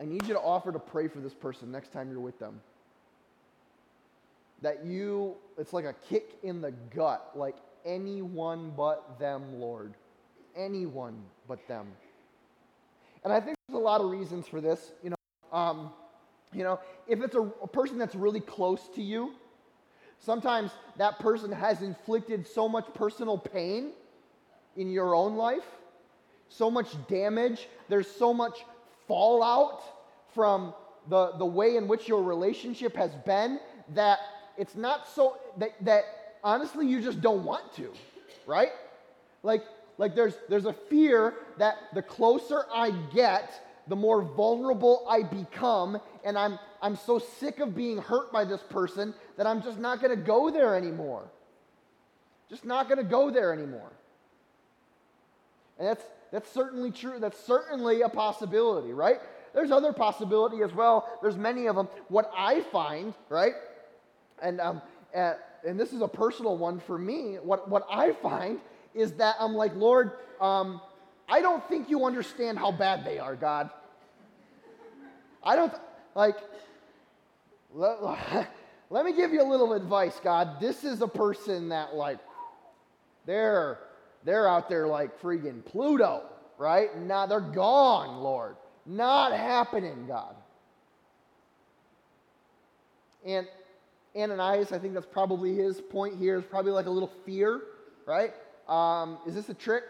I 0.00 0.06
need 0.06 0.26
you 0.26 0.32
to 0.32 0.40
offer 0.40 0.72
to 0.72 0.78
pray 0.78 1.08
for 1.08 1.20
this 1.20 1.34
person 1.34 1.70
next 1.70 1.92
time 1.92 2.10
you're 2.10 2.20
with 2.20 2.38
them. 2.38 2.58
That 4.62 4.86
you, 4.86 5.36
it's 5.58 5.74
like 5.74 5.84
a 5.84 5.94
kick 6.08 6.38
in 6.42 6.62
the 6.62 6.72
gut, 6.94 7.32
like 7.34 7.56
anyone 7.84 8.72
but 8.74 9.18
them, 9.18 9.60
Lord. 9.60 9.92
Anyone 10.56 11.22
but 11.48 11.66
them. 11.68 11.86
And 13.24 13.32
I 13.32 13.40
think 13.40 13.56
there's 13.68 13.78
a 13.78 13.82
lot 13.82 14.00
of 14.00 14.10
reasons 14.10 14.46
for 14.48 14.60
this. 14.60 14.92
You 15.02 15.10
know, 15.10 15.58
um, 15.58 15.90
you 16.52 16.64
know, 16.64 16.80
if 17.06 17.20
it's 17.22 17.34
a, 17.34 17.40
a 17.40 17.68
person 17.68 17.98
that's 17.98 18.14
really 18.14 18.40
close 18.40 18.88
to 18.94 19.02
you, 19.02 19.32
sometimes 20.18 20.72
that 20.96 21.18
person 21.18 21.50
has 21.50 21.82
inflicted 21.82 22.46
so 22.46 22.68
much 22.68 22.86
personal 22.94 23.38
pain 23.38 23.90
in 24.76 24.90
your 24.90 25.14
own 25.14 25.36
life, 25.36 25.64
so 26.48 26.70
much 26.70 26.88
damage, 27.08 27.68
there's 27.88 28.10
so 28.10 28.32
much 28.32 28.64
fallout 29.06 29.82
from 30.34 30.74
the, 31.08 31.32
the 31.38 31.44
way 31.44 31.76
in 31.76 31.88
which 31.88 32.08
your 32.08 32.22
relationship 32.22 32.96
has 32.96 33.14
been 33.26 33.58
that 33.94 34.18
it's 34.56 34.76
not 34.76 35.08
so 35.08 35.36
that, 35.58 35.72
that 35.84 36.04
honestly 36.44 36.86
you 36.86 37.00
just 37.00 37.20
don't 37.20 37.44
want 37.44 37.74
to, 37.76 37.92
right? 38.46 38.70
Like, 39.42 39.64
like 39.98 40.14
there's, 40.14 40.34
there's 40.48 40.66
a 40.66 40.72
fear 40.72 41.34
that 41.58 41.76
the 41.94 42.02
closer 42.02 42.64
I 42.74 42.90
get, 43.14 43.52
the 43.88 43.96
more 43.96 44.22
vulnerable 44.22 45.06
I 45.08 45.22
become, 45.22 46.00
and 46.24 46.38
I'm, 46.38 46.58
I'm 46.80 46.96
so 46.96 47.18
sick 47.18 47.60
of 47.60 47.74
being 47.74 47.98
hurt 47.98 48.32
by 48.32 48.44
this 48.44 48.62
person 48.62 49.14
that 49.36 49.46
I'm 49.46 49.62
just 49.62 49.78
not 49.78 50.00
going 50.00 50.16
to 50.16 50.22
go 50.22 50.50
there 50.50 50.74
anymore. 50.74 51.24
Just 52.48 52.64
not 52.64 52.88
going 52.88 52.98
to 52.98 53.04
go 53.04 53.30
there 53.30 53.52
anymore. 53.52 53.90
And 55.78 55.88
that's, 55.88 56.04
that's 56.30 56.50
certainly 56.52 56.90
true. 56.90 57.18
That's 57.18 57.38
certainly 57.38 58.02
a 58.02 58.08
possibility, 58.08 58.92
right? 58.92 59.20
There's 59.54 59.70
other 59.70 59.92
possibility 59.92 60.62
as 60.62 60.72
well. 60.72 61.08
There's 61.20 61.36
many 61.36 61.66
of 61.66 61.76
them. 61.76 61.88
What 62.08 62.30
I 62.36 62.60
find, 62.60 63.14
right, 63.28 63.54
and, 64.40 64.60
um, 64.60 64.82
uh, 65.14 65.34
and 65.66 65.78
this 65.78 65.92
is 65.92 66.00
a 66.00 66.08
personal 66.08 66.56
one 66.56 66.80
for 66.80 66.98
me, 66.98 67.36
what, 67.42 67.68
what 67.68 67.86
I 67.90 68.12
find 68.12 68.60
is 68.94 69.12
that 69.14 69.36
I'm 69.38 69.54
like, 69.54 69.74
Lord, 69.74 70.12
um, 70.40 70.80
I 71.28 71.40
don't 71.40 71.66
think 71.68 71.88
you 71.88 72.04
understand 72.04 72.58
how 72.58 72.72
bad 72.72 73.04
they 73.04 73.18
are, 73.18 73.36
God. 73.36 73.70
I 75.42 75.56
don't, 75.56 75.72
like, 76.14 76.36
let, 77.74 77.98
let 78.90 79.04
me 79.04 79.12
give 79.12 79.32
you 79.32 79.42
a 79.42 79.48
little 79.48 79.72
advice, 79.72 80.20
God. 80.22 80.60
This 80.60 80.84
is 80.84 81.00
a 81.00 81.08
person 81.08 81.70
that, 81.70 81.94
like, 81.94 82.18
they're, 83.26 83.78
they're 84.24 84.48
out 84.48 84.68
there 84.68 84.86
like 84.86 85.20
freaking 85.20 85.64
Pluto, 85.64 86.24
right? 86.58 86.96
Now 86.98 87.26
they're 87.26 87.40
gone, 87.40 88.22
Lord. 88.22 88.56
Not 88.84 89.32
happening, 89.32 90.06
God. 90.06 90.34
And 93.24 93.46
Ananias, 94.16 94.72
I 94.72 94.78
think 94.78 94.94
that's 94.94 95.06
probably 95.06 95.54
his 95.54 95.80
point 95.80 96.18
here, 96.18 96.38
is 96.38 96.44
probably 96.44 96.72
like 96.72 96.86
a 96.86 96.90
little 96.90 97.12
fear, 97.24 97.60
right? 98.06 98.34
Um, 98.68 99.18
is 99.26 99.34
this 99.34 99.48
a 99.48 99.54
trick? 99.54 99.84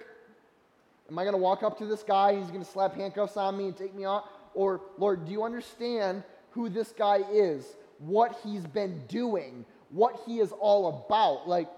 Am 1.11 1.19
I 1.19 1.25
going 1.25 1.35
to 1.35 1.41
walk 1.41 1.63
up 1.63 1.79
to 1.79 1.87
this 1.87 2.03
guy? 2.03 2.37
He's 2.37 2.49
going 2.49 2.65
to 2.65 2.71
slap 2.71 2.95
handcuffs 2.95 3.37
on 3.37 3.57
me 3.57 3.67
and 3.67 3.77
take 3.77 3.95
me 3.95 4.05
off? 4.05 4.25
Or, 4.55 4.81
Lord, 4.99 5.27
do 5.27 5.33
you 5.33 5.45
understand 5.45 6.23
who 6.51 6.69
this 6.69 6.93
guy 6.93 7.21
is? 7.31 7.65
What 7.99 8.39
he's 8.45 8.67
been 8.67 9.03
doing? 9.09 9.65
What 9.91 10.23
he 10.27 10.41
is 10.41 10.53
all 10.53 11.05
about? 11.07 11.49
Like, 11.49 11.69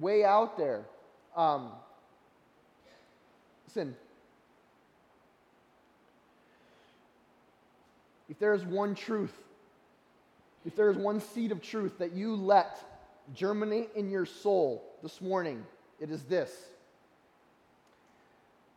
way 0.00 0.24
out 0.24 0.58
there. 0.58 0.84
Um, 1.36 1.70
listen, 3.66 3.96
if 8.28 8.38
there 8.38 8.54
is 8.54 8.64
one 8.64 8.94
truth, 8.94 9.32
if 10.66 10.76
there 10.76 10.90
is 10.90 10.96
one 10.96 11.20
seed 11.20 11.52
of 11.52 11.62
truth 11.62 11.98
that 11.98 12.12
you 12.12 12.34
let 12.34 12.78
germinate 13.34 13.90
in 13.94 14.10
your 14.10 14.26
soul 14.26 14.87
this 15.02 15.20
morning, 15.20 15.64
it 16.00 16.10
is 16.10 16.22
this 16.24 16.50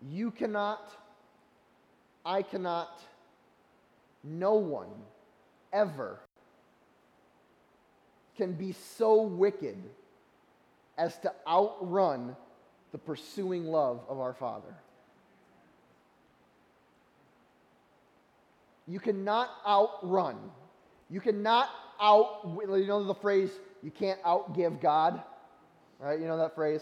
you 0.09 0.32
cannot, 0.32 0.91
I 2.26 2.41
cannot, 2.41 2.99
no 4.24 4.55
one 4.55 4.89
ever 5.72 6.19
can 8.36 8.53
be 8.53 8.72
so 8.72 9.22
wicked 9.22 9.78
as 10.97 11.17
to 11.19 11.32
outrun 11.47 12.36
the 12.91 12.97
pursuing 12.97 13.65
love 13.65 14.01
of 14.09 14.19
our 14.19 14.34
Father. 14.34 14.76
You 18.88 18.99
cannot 18.99 19.49
outrun. 19.65 20.38
You 21.09 21.22
cannot 21.22 21.69
out, 22.01 22.41
you 22.45 22.88
know 22.88 23.03
the 23.03 23.13
phrase, 23.13 23.51
You 23.84 23.91
can't 23.91 24.22
outgive 24.24 24.82
God. 24.82 25.22
Right? 26.01 26.19
You 26.19 26.27
know 26.27 26.37
that 26.37 26.55
phrase? 26.55 26.81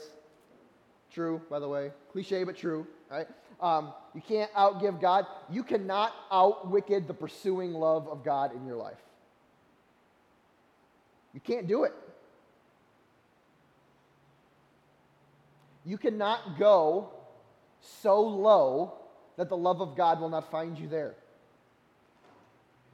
True, 1.12 1.42
by 1.50 1.60
the 1.60 1.68
way. 1.68 1.92
Cliche, 2.12 2.44
but 2.44 2.56
true. 2.56 2.88
Right? 3.12 3.28
Um, 3.60 3.94
you 4.16 4.22
can't 4.22 4.52
outgive 4.54 5.02
God. 5.02 5.26
You 5.50 5.64
cannot 5.64 6.14
outwicked 6.32 7.08
the 7.08 7.14
pursuing 7.14 7.74
love 7.74 8.08
of 8.08 8.24
God 8.24 8.56
in 8.56 8.66
your 8.66 8.78
life. 8.78 8.98
You 11.34 11.42
can't 11.42 11.68
do 11.68 11.84
it. 11.84 11.94
You 15.86 15.98
cannot 15.98 16.58
go 16.58 17.10
so 18.02 18.22
low 18.22 18.94
that 19.38 19.50
the 19.50 19.58
love 19.58 19.82
of 19.82 19.96
God 19.96 20.20
will 20.20 20.30
not 20.30 20.50
find 20.52 20.78
you 20.78 20.88
there. 20.88 21.16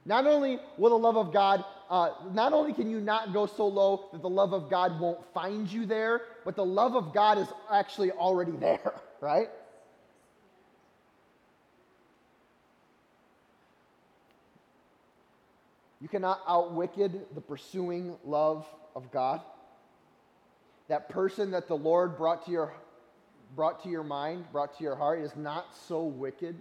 Not 0.04 0.26
only 0.26 0.58
will 0.78 0.90
the 0.90 0.98
love 0.98 1.16
of 1.16 1.32
God, 1.32 1.64
uh, 1.88 2.10
not 2.32 2.52
only 2.52 2.72
can 2.72 2.90
you 2.90 3.00
not 3.00 3.32
go 3.32 3.46
so 3.46 3.66
low 3.66 4.08
that 4.12 4.22
the 4.22 4.28
love 4.28 4.52
of 4.52 4.68
God 4.68 4.98
won't 4.98 5.24
find 5.32 5.70
you 5.70 5.86
there, 5.86 6.22
but 6.44 6.56
the 6.56 6.64
love 6.64 6.96
of 6.96 7.14
God 7.14 7.38
is 7.38 7.46
actually 7.70 8.10
already 8.10 8.52
there, 8.60 8.94
right? 9.20 9.48
You 16.00 16.08
cannot 16.08 16.40
outwicked 16.46 17.34
the 17.34 17.40
pursuing 17.40 18.16
love 18.24 18.66
of 18.94 19.10
God. 19.10 19.40
That 20.88 21.08
person 21.08 21.50
that 21.52 21.68
the 21.68 21.76
Lord 21.76 22.16
brought 22.16 22.44
to 22.46 22.52
your 22.52 22.74
brought 23.54 23.82
to 23.84 23.88
your 23.88 24.02
mind, 24.02 24.44
brought 24.52 24.76
to 24.76 24.84
your 24.84 24.96
heart 24.96 25.20
is 25.20 25.34
not 25.36 25.74
so 25.88 26.04
wicked. 26.04 26.60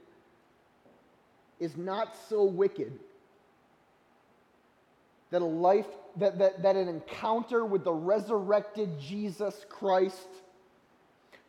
Is 1.60 1.76
not 1.78 2.16
so 2.30 2.44
wicked 2.44 3.00
that 5.32 5.42
a 5.42 5.46
life, 5.46 5.88
that, 6.18 6.38
that, 6.40 6.62
that 6.64 6.76
an 6.76 6.88
encounter 6.88 7.66
with 7.66 7.84
the 7.84 7.94
resurrected 7.94 9.00
Jesus 9.00 9.66
Christ, 9.70 10.28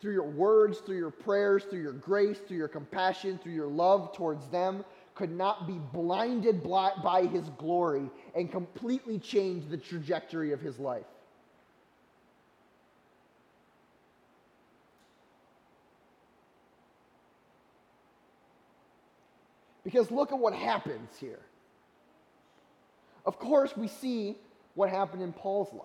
through 0.00 0.12
your 0.12 0.30
words, 0.30 0.78
through 0.78 0.98
your 0.98 1.10
prayers, 1.10 1.64
through 1.64 1.82
your 1.82 1.92
grace, 1.92 2.38
through 2.46 2.58
your 2.58 2.68
compassion, 2.68 3.38
through 3.42 3.52
your 3.52 3.68
love 3.68 4.14
towards 4.14 4.46
them, 4.48 4.84
could 5.14 5.30
not 5.30 5.66
be 5.66 5.80
blinded 5.92 6.62
by 6.62 7.26
his 7.26 7.48
glory 7.58 8.10
and 8.34 8.52
completely 8.52 9.18
change 9.18 9.68
the 9.68 9.76
trajectory 9.76 10.52
of 10.52 10.60
his 10.60 10.78
life. 10.78 11.06
Because 19.82 20.10
look 20.10 20.32
at 20.32 20.38
what 20.38 20.52
happens 20.52 21.16
here. 21.18 21.38
Of 23.26 23.38
course, 23.38 23.76
we 23.76 23.88
see 23.88 24.36
what 24.74 24.88
happened 24.88 25.22
in 25.22 25.32
Paul's 25.32 25.72
life. 25.72 25.82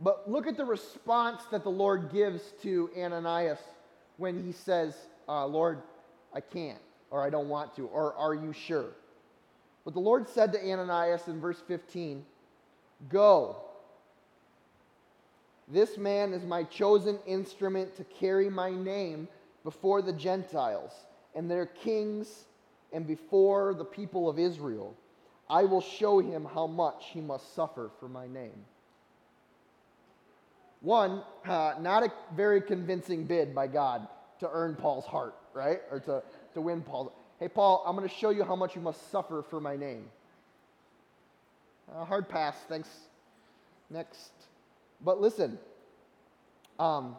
But 0.00 0.30
look 0.30 0.46
at 0.46 0.56
the 0.56 0.64
response 0.64 1.42
that 1.50 1.64
the 1.64 1.70
Lord 1.70 2.12
gives 2.12 2.42
to 2.62 2.88
Ananias 2.96 3.58
when 4.16 4.44
he 4.44 4.52
says, 4.52 4.94
uh, 5.28 5.44
Lord, 5.44 5.82
I 6.32 6.40
can't, 6.40 6.78
or 7.10 7.24
I 7.24 7.30
don't 7.30 7.48
want 7.48 7.74
to, 7.76 7.86
or 7.86 8.14
are 8.14 8.34
you 8.34 8.52
sure? 8.52 8.90
But 9.84 9.94
the 9.94 10.00
Lord 10.00 10.28
said 10.28 10.52
to 10.52 10.60
Ananias 10.60 11.26
in 11.26 11.40
verse 11.40 11.60
15, 11.66 12.24
Go. 13.08 13.56
This 15.66 15.98
man 15.98 16.32
is 16.32 16.44
my 16.44 16.62
chosen 16.62 17.18
instrument 17.26 17.96
to 17.96 18.04
carry 18.04 18.48
my 18.48 18.70
name 18.70 19.28
before 19.64 20.00
the 20.00 20.12
Gentiles 20.12 20.92
and 21.34 21.50
their 21.50 21.66
kings 21.66 22.46
and 22.92 23.06
before 23.06 23.74
the 23.74 23.84
people 23.84 24.28
of 24.28 24.38
Israel. 24.38 24.96
I 25.50 25.64
will 25.64 25.80
show 25.80 26.18
him 26.18 26.44
how 26.44 26.66
much 26.66 27.06
he 27.12 27.20
must 27.20 27.54
suffer 27.54 27.90
for 28.00 28.08
my 28.08 28.26
name. 28.26 28.64
One, 30.80 31.22
uh, 31.46 31.74
not 31.80 32.02
a 32.02 32.12
very 32.36 32.60
convincing 32.60 33.24
bid 33.24 33.54
by 33.54 33.66
God 33.66 34.06
to 34.40 34.48
earn 34.52 34.76
Paul's 34.76 35.06
heart, 35.06 35.34
right? 35.54 35.80
Or 35.90 36.00
to, 36.00 36.22
to 36.54 36.60
win 36.60 36.82
Paul. 36.82 37.12
Hey, 37.40 37.48
Paul, 37.48 37.82
I'm 37.86 37.96
going 37.96 38.08
to 38.08 38.14
show 38.14 38.30
you 38.30 38.44
how 38.44 38.54
much 38.54 38.76
you 38.76 38.82
must 38.82 39.10
suffer 39.10 39.42
for 39.48 39.60
my 39.60 39.74
name. 39.74 40.04
Uh, 41.92 42.04
hard 42.04 42.28
pass, 42.28 42.56
thanks. 42.68 42.88
Next. 43.90 44.32
But 45.00 45.20
listen, 45.20 45.58
um, 46.78 47.16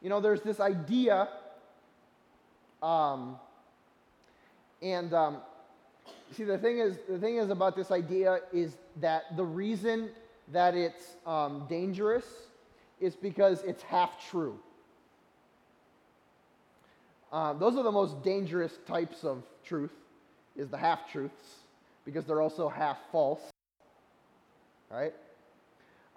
you 0.00 0.08
know, 0.08 0.20
there's 0.20 0.40
this 0.40 0.60
idea 0.60 1.28
um, 2.82 3.38
and 4.80 5.12
um, 5.12 5.38
see, 6.32 6.44
the 6.44 6.58
thing 6.58 6.78
is, 6.78 6.98
the 7.08 7.18
thing 7.18 7.36
is 7.36 7.50
about 7.50 7.76
this 7.76 7.90
idea 7.90 8.40
is 8.52 8.76
that 9.00 9.36
the 9.36 9.44
reason 9.44 10.10
that 10.52 10.74
it's 10.74 11.16
um, 11.26 11.66
dangerous 11.68 12.24
is 13.00 13.14
because 13.14 13.62
it's 13.62 13.82
half 13.82 14.10
true. 14.30 14.58
Um, 17.32 17.58
those 17.58 17.76
are 17.76 17.82
the 17.82 17.92
most 17.92 18.22
dangerous 18.22 18.78
types 18.86 19.24
of 19.24 19.42
truth, 19.64 19.92
is 20.56 20.68
the 20.68 20.78
half 20.78 21.10
truths, 21.10 21.56
because 22.04 22.24
they're 22.24 22.40
also 22.40 22.68
half 22.68 22.96
false. 23.12 23.40
Right? 24.90 25.12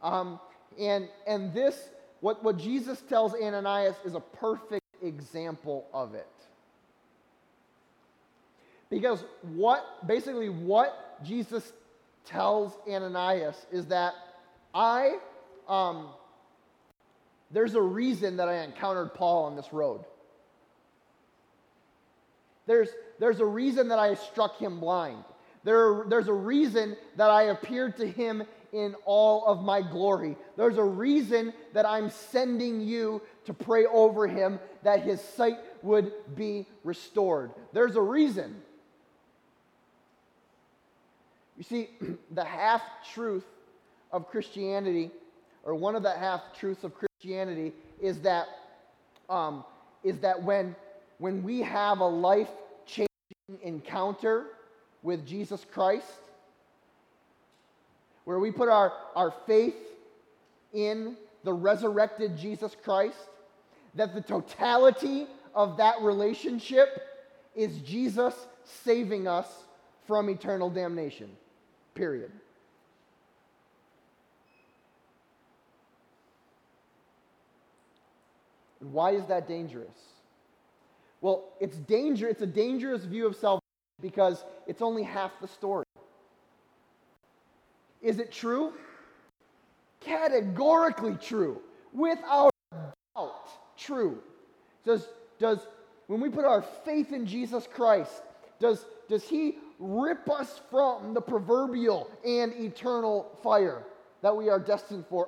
Um, 0.01 0.39
and 0.79 1.09
and 1.27 1.53
this, 1.53 1.89
what, 2.21 2.41
what 2.43 2.57
Jesus 2.57 3.01
tells 3.01 3.33
Ananias 3.33 3.95
is 4.05 4.15
a 4.15 4.21
perfect 4.21 4.85
example 5.03 5.85
of 5.93 6.15
it. 6.15 6.27
Because 8.91 9.23
what, 9.55 10.05
basically, 10.05 10.49
what 10.49 11.23
Jesus 11.23 11.71
tells 12.25 12.73
Ananias 12.87 13.55
is 13.71 13.87
that 13.87 14.13
I, 14.75 15.17
um, 15.67 16.09
there's 17.49 17.73
a 17.73 17.81
reason 17.81 18.37
that 18.37 18.49
I 18.49 18.63
encountered 18.63 19.13
Paul 19.13 19.45
on 19.45 19.55
this 19.55 19.71
road. 19.71 20.03
There's, 22.67 22.89
there's 23.17 23.39
a 23.39 23.45
reason 23.45 23.87
that 23.87 23.97
I 23.97 24.13
struck 24.13 24.57
him 24.57 24.79
blind. 24.79 25.23
There, 25.63 26.03
there's 26.09 26.27
a 26.27 26.33
reason 26.33 26.97
that 27.15 27.29
I 27.29 27.43
appeared 27.43 27.97
to 27.97 28.07
him 28.07 28.43
in 28.73 28.95
all 29.05 29.45
of 29.45 29.63
my 29.63 29.81
glory. 29.81 30.35
There's 30.57 30.77
a 30.77 30.83
reason 30.83 31.53
that 31.73 31.85
I'm 31.85 32.09
sending 32.09 32.81
you 32.81 33.21
to 33.45 33.53
pray 33.53 33.85
over 33.85 34.27
him 34.27 34.59
that 34.83 35.01
his 35.01 35.21
sight 35.21 35.57
would 35.81 36.11
be 36.35 36.67
restored. 36.83 37.51
There's 37.73 37.95
a 37.95 38.01
reason. 38.01 38.61
You 41.61 41.65
see, 41.65 41.89
the 42.31 42.43
half 42.43 42.81
truth 43.13 43.45
of 44.11 44.27
Christianity, 44.27 45.11
or 45.63 45.75
one 45.75 45.95
of 45.95 46.01
the 46.01 46.09
half 46.09 46.41
truths 46.57 46.83
of 46.83 46.91
Christianity, 46.95 47.71
is 48.01 48.19
that, 48.21 48.47
um, 49.29 49.63
is 50.03 50.17
that 50.21 50.41
when, 50.41 50.75
when 51.19 51.43
we 51.43 51.59
have 51.59 51.99
a 51.99 52.07
life 52.07 52.49
changing 52.87 53.61
encounter 53.61 54.45
with 55.03 55.23
Jesus 55.23 55.63
Christ, 55.71 56.07
where 58.23 58.39
we 58.39 58.49
put 58.49 58.67
our, 58.67 58.91
our 59.15 59.31
faith 59.45 59.75
in 60.73 61.15
the 61.43 61.53
resurrected 61.53 62.39
Jesus 62.39 62.75
Christ, 62.83 63.29
that 63.93 64.15
the 64.15 64.21
totality 64.21 65.27
of 65.53 65.77
that 65.77 66.01
relationship 66.01 67.03
is 67.55 67.77
Jesus 67.81 68.33
saving 68.63 69.27
us 69.27 69.45
from 70.07 70.27
eternal 70.27 70.71
damnation. 70.71 71.29
Period. 71.93 72.31
And 78.79 78.91
why 78.91 79.11
is 79.11 79.25
that 79.25 79.47
dangerous? 79.47 79.89
Well, 81.21 81.49
it's 81.59 81.77
danger, 81.77 82.27
it's 82.27 82.41
a 82.41 82.47
dangerous 82.47 83.05
view 83.05 83.27
of 83.27 83.35
salvation 83.35 83.61
because 84.01 84.43
it's 84.65 84.81
only 84.81 85.03
half 85.03 85.31
the 85.39 85.47
story. 85.47 85.85
Is 88.01 88.19
it 88.19 88.31
true? 88.31 88.73
Categorically 89.99 91.15
true. 91.21 91.61
Without 91.93 92.51
doubt, 93.15 93.49
true. 93.77 94.17
Does, 94.83 95.07
does 95.37 95.59
when 96.07 96.19
we 96.19 96.29
put 96.29 96.45
our 96.45 96.63
faith 96.83 97.13
in 97.13 97.25
Jesus 97.27 97.67
Christ, 97.71 98.23
does, 98.59 98.85
does 99.07 99.23
he 99.23 99.57
rip 99.81 100.29
us 100.29 100.61
from 100.69 101.13
the 101.13 101.21
proverbial 101.21 102.09
and 102.23 102.53
eternal 102.53 103.37
fire 103.41 103.83
that 104.21 104.35
we 104.35 104.47
are 104.47 104.59
destined 104.59 105.05
for? 105.09 105.27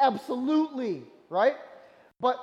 Absolutely, 0.00 1.02
right? 1.30 1.56
But, 2.20 2.36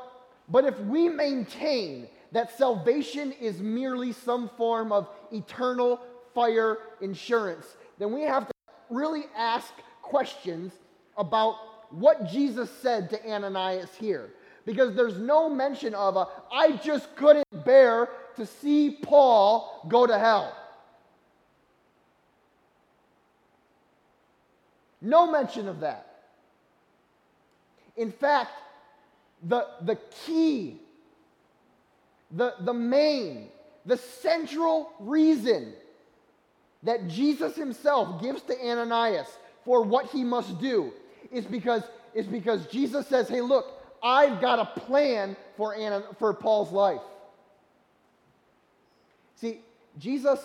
but 0.49 0.65
if 0.65 0.77
we 0.80 1.07
maintain 1.07 2.07
that 2.32 2.57
salvation 2.57 3.32
is 3.34 3.61
merely 3.61 4.11
some 4.11 4.49
form 4.57 4.91
of 4.91 5.07
eternal 5.32 6.01
fire 6.34 6.80
insurance, 7.01 7.77
then 7.99 8.11
we 8.11 8.21
have 8.21 8.47
to 8.47 8.53
really 8.89 9.25
ask 9.38 9.71
questions 10.01 10.73
about 11.17 11.55
what 11.91 12.27
Jesus 12.27 12.69
said 12.82 13.09
to 13.11 13.32
Ananias 13.32 13.89
here. 13.95 14.32
Because 14.65 14.95
there's 14.95 15.17
no 15.17 15.49
mention 15.49 15.93
of 15.95 16.15
a, 16.15 16.27
I 16.51 16.73
just 16.73 17.15
couldn't 17.15 17.45
bear 17.65 18.09
to 18.36 18.45
see 18.45 18.97
Paul 19.01 19.86
go 19.88 20.05
to 20.05 20.17
hell. 20.17 20.55
No 25.01 25.31
mention 25.31 25.67
of 25.67 25.79
that. 25.81 26.05
In 27.95 28.11
fact, 28.11 28.51
the, 29.43 29.67
the 29.81 29.97
key, 30.25 30.79
the, 32.31 32.55
the 32.61 32.73
main, 32.73 33.49
the 33.85 33.97
central 33.97 34.91
reason 34.99 35.73
that 36.83 37.07
Jesus 37.07 37.55
himself 37.55 38.21
gives 38.21 38.41
to 38.43 38.57
Ananias 38.59 39.27
for 39.65 39.83
what 39.83 40.07
he 40.07 40.23
must 40.23 40.59
do 40.59 40.93
is 41.31 41.45
because, 41.45 41.83
is 42.13 42.25
because 42.25 42.65
Jesus 42.67 43.07
says, 43.07 43.27
hey, 43.27 43.41
look, 43.41 43.65
I've 44.01 44.39
got 44.39 44.59
a 44.59 44.79
plan 44.79 45.35
for, 45.57 45.75
Anna, 45.75 46.03
for 46.17 46.33
Paul's 46.33 46.71
life. 46.71 47.01
See, 49.35 49.59
Jesus 49.97 50.39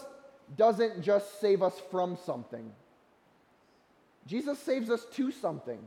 doesn't 0.56 1.02
just 1.02 1.40
save 1.40 1.62
us 1.62 1.80
from 1.90 2.18
something, 2.24 2.70
Jesus 4.26 4.58
saves 4.58 4.90
us 4.90 5.04
to 5.12 5.30
something. 5.30 5.78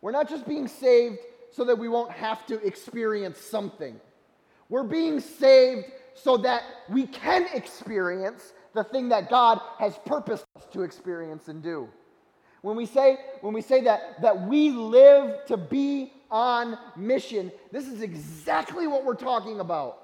We're 0.00 0.12
not 0.12 0.28
just 0.28 0.46
being 0.46 0.68
saved 0.68 1.18
so 1.52 1.64
that 1.64 1.78
we 1.78 1.88
won't 1.88 2.10
have 2.10 2.46
to 2.46 2.64
experience 2.66 3.38
something. 3.38 4.00
We're 4.68 4.82
being 4.82 5.20
saved 5.20 5.86
so 6.14 6.36
that 6.38 6.62
we 6.88 7.06
can 7.06 7.46
experience 7.52 8.52
the 8.74 8.84
thing 8.84 9.10
that 9.10 9.28
God 9.28 9.60
has 9.78 9.98
purposed 10.06 10.44
us 10.56 10.64
to 10.72 10.82
experience 10.82 11.48
and 11.48 11.62
do. 11.62 11.88
When 12.62 12.76
we 12.76 12.86
say, 12.86 13.18
when 13.40 13.52
we 13.52 13.60
say 13.60 13.82
that, 13.82 14.22
that 14.22 14.48
we 14.48 14.70
live 14.70 15.44
to 15.46 15.56
be 15.56 16.12
on 16.30 16.78
mission, 16.96 17.52
this 17.70 17.86
is 17.86 18.00
exactly 18.02 18.86
what 18.86 19.04
we're 19.04 19.14
talking 19.14 19.60
about. 19.60 19.98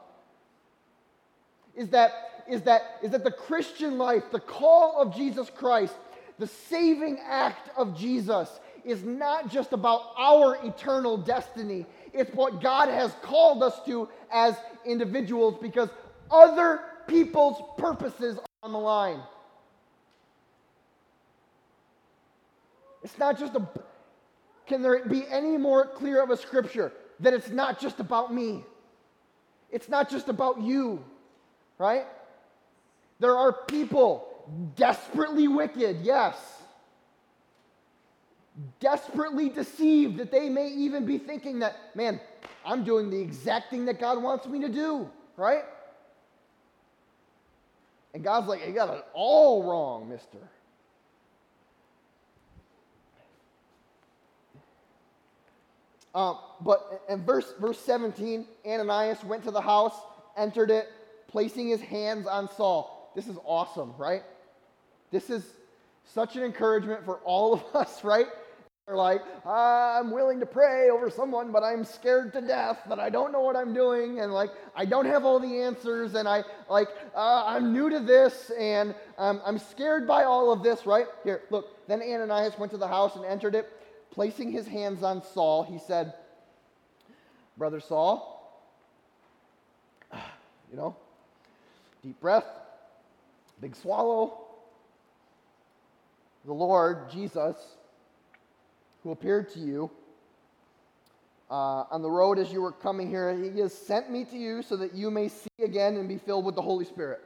Is 1.74 1.88
that, 1.90 2.37
is 2.48 2.62
that, 2.62 2.98
is 3.02 3.10
that 3.10 3.24
the 3.24 3.30
Christian 3.30 3.98
life, 3.98 4.24
the 4.30 4.40
call 4.40 5.00
of 5.00 5.14
Jesus 5.14 5.50
Christ, 5.50 5.94
the 6.38 6.46
saving 6.46 7.18
act 7.26 7.70
of 7.76 7.96
Jesus, 7.96 8.60
is 8.84 9.04
not 9.04 9.50
just 9.50 9.72
about 9.72 10.12
our 10.16 10.56
eternal 10.64 11.16
destiny. 11.16 11.84
It's 12.12 12.32
what 12.34 12.60
God 12.62 12.88
has 12.88 13.12
called 13.22 13.62
us 13.62 13.78
to 13.86 14.08
as 14.32 14.56
individuals 14.86 15.56
because 15.60 15.90
other 16.30 16.80
people's 17.06 17.62
purposes 17.76 18.38
are 18.38 18.44
on 18.62 18.72
the 18.72 18.78
line. 18.78 19.20
It's 23.02 23.18
not 23.18 23.38
just 23.38 23.54
a. 23.54 23.68
Can 24.66 24.82
there 24.82 25.04
be 25.04 25.24
any 25.30 25.56
more 25.56 25.86
clear 25.86 26.22
of 26.22 26.30
a 26.30 26.36
scripture 26.36 26.92
that 27.20 27.32
it's 27.32 27.48
not 27.48 27.80
just 27.80 28.00
about 28.00 28.34
me? 28.34 28.64
It's 29.70 29.88
not 29.88 30.10
just 30.10 30.28
about 30.28 30.60
you, 30.60 31.04
right? 31.78 32.06
There 33.20 33.36
are 33.36 33.52
people 33.52 34.72
desperately 34.76 35.48
wicked, 35.48 36.00
yes 36.02 36.58
desperately 38.80 39.48
deceived 39.48 40.18
that 40.18 40.30
they 40.30 40.48
may 40.48 40.68
even 40.68 41.04
be 41.04 41.18
thinking 41.18 41.60
that, 41.60 41.76
man, 41.94 42.20
I'm 42.64 42.84
doing 42.84 43.10
the 43.10 43.20
exact 43.20 43.70
thing 43.70 43.84
that 43.86 44.00
God 44.00 44.22
wants 44.22 44.46
me 44.46 44.60
to 44.60 44.68
do, 44.68 45.08
right? 45.36 45.64
And 48.14 48.24
God's 48.24 48.48
like, 48.48 48.66
you 48.66 48.72
got 48.72 48.94
it 48.94 49.04
all 49.14 49.68
wrong, 49.68 50.08
mister. 50.08 50.38
Um, 56.14 56.38
but 56.62 57.02
in 57.08 57.24
verse, 57.24 57.52
verse 57.60 57.78
17, 57.78 58.46
Ananias 58.66 59.22
went 59.22 59.44
to 59.44 59.50
the 59.50 59.60
house, 59.60 59.94
entered 60.36 60.70
it, 60.70 60.88
placing 61.28 61.68
his 61.68 61.80
hands 61.80 62.26
on 62.26 62.48
Saul. 62.56 62.97
This 63.18 63.26
is 63.26 63.38
awesome, 63.44 63.94
right? 63.98 64.22
This 65.10 65.28
is 65.28 65.42
such 66.04 66.36
an 66.36 66.44
encouragement 66.44 67.04
for 67.04 67.16
all 67.24 67.52
of 67.52 67.64
us, 67.74 68.04
right? 68.04 68.26
They're 68.86 68.94
like, 68.94 69.22
I'm 69.44 70.12
willing 70.12 70.38
to 70.38 70.46
pray 70.46 70.88
over 70.88 71.10
someone, 71.10 71.50
but 71.50 71.64
I'm 71.64 71.84
scared 71.84 72.32
to 72.34 72.40
death 72.40 72.78
that 72.88 73.00
I 73.00 73.10
don't 73.10 73.32
know 73.32 73.40
what 73.40 73.56
I'm 73.56 73.74
doing, 73.74 74.20
and 74.20 74.32
like 74.32 74.50
I 74.76 74.84
don't 74.84 75.04
have 75.06 75.24
all 75.24 75.40
the 75.40 75.62
answers, 75.62 76.14
and 76.14 76.28
I 76.28 76.44
like 76.70 76.90
uh, 77.12 77.42
I'm 77.44 77.72
new 77.72 77.90
to 77.90 77.98
this, 77.98 78.52
and 78.56 78.94
um, 79.18 79.42
I'm 79.44 79.58
scared 79.58 80.06
by 80.06 80.22
all 80.22 80.52
of 80.52 80.62
this. 80.62 80.86
Right 80.86 81.06
here, 81.24 81.42
look. 81.50 81.88
Then 81.88 82.00
Ananias 82.00 82.56
went 82.56 82.70
to 82.70 82.78
the 82.78 82.86
house 82.86 83.16
and 83.16 83.24
entered 83.24 83.56
it, 83.56 83.68
placing 84.12 84.52
his 84.52 84.68
hands 84.68 85.02
on 85.02 85.24
Saul. 85.24 85.64
He 85.64 85.80
said, 85.80 86.14
"Brother 87.56 87.80
Saul, 87.80 88.62
you 90.70 90.76
know, 90.76 90.94
deep 92.04 92.20
breath, 92.20 92.46
big 93.60 93.76
swallow. 93.76 94.38
The 96.44 96.52
Lord 96.52 97.10
Jesus." 97.10 97.56
who 99.02 99.12
appeared 99.12 99.48
to 99.50 99.58
you 99.58 99.90
uh, 101.50 101.84
on 101.90 102.02
the 102.02 102.10
road 102.10 102.38
as 102.38 102.52
you 102.52 102.60
were 102.60 102.72
coming 102.72 103.08
here. 103.08 103.34
He 103.34 103.58
has 103.60 103.72
sent 103.72 104.10
me 104.10 104.24
to 104.26 104.36
you 104.36 104.62
so 104.62 104.76
that 104.76 104.94
you 104.94 105.10
may 105.10 105.28
see 105.28 105.48
again 105.62 105.96
and 105.96 106.08
be 106.08 106.18
filled 106.18 106.44
with 106.44 106.54
the 106.54 106.62
Holy 106.62 106.84
Spirit. 106.84 107.20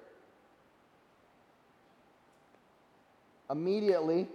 Immediately, 3.51 4.28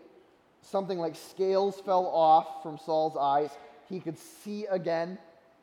something 0.62 1.00
like 1.00 1.16
scales 1.16 1.80
fell 1.80 2.06
off 2.08 2.62
from 2.62 2.78
Saul's 2.78 3.16
eyes. 3.16 3.52
He 3.90 4.00
could 4.00 4.18
see 4.18 4.66
again. 4.66 5.18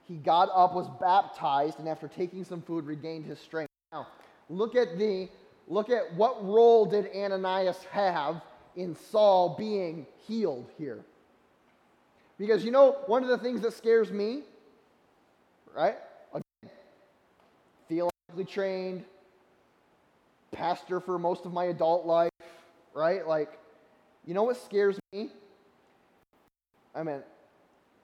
He 0.08 0.16
got 0.16 0.48
up, 0.54 0.74
was 0.74 0.88
baptized, 1.00 1.78
and 1.78 1.88
after 1.88 2.08
taking 2.08 2.44
some 2.44 2.62
food, 2.62 2.86
regained 2.86 3.26
his 3.26 3.38
strength. 3.38 3.70
Now, 3.92 4.08
look 4.48 4.74
at 4.74 4.98
the 4.98 5.28
look 5.68 5.90
at 5.90 6.14
what 6.14 6.44
role 6.44 6.86
did 6.86 7.10
Ananias 7.14 7.82
have 7.90 8.42
in 8.76 8.96
Saul 9.10 9.56
being 9.58 10.06
healed 10.26 10.70
here? 10.78 11.04
Because 12.38 12.64
you 12.64 12.70
know, 12.70 12.98
one 13.06 13.22
of 13.22 13.28
the 13.28 13.38
things 13.38 13.60
that 13.62 13.72
scares 13.72 14.10
me, 14.10 14.42
right? 15.74 15.96
Again, 16.32 16.70
theologically 17.88 18.44
trained, 18.44 19.04
pastor 20.52 21.00
for 21.00 21.18
most 21.18 21.44
of 21.44 21.52
my 21.52 21.64
adult 21.64 22.06
life, 22.06 22.30
right? 22.94 23.26
Like, 23.26 23.58
you 24.26 24.34
know 24.34 24.44
what 24.44 24.56
scares 24.56 24.98
me? 25.12 25.30
I 26.94 27.02
mean, 27.02 27.22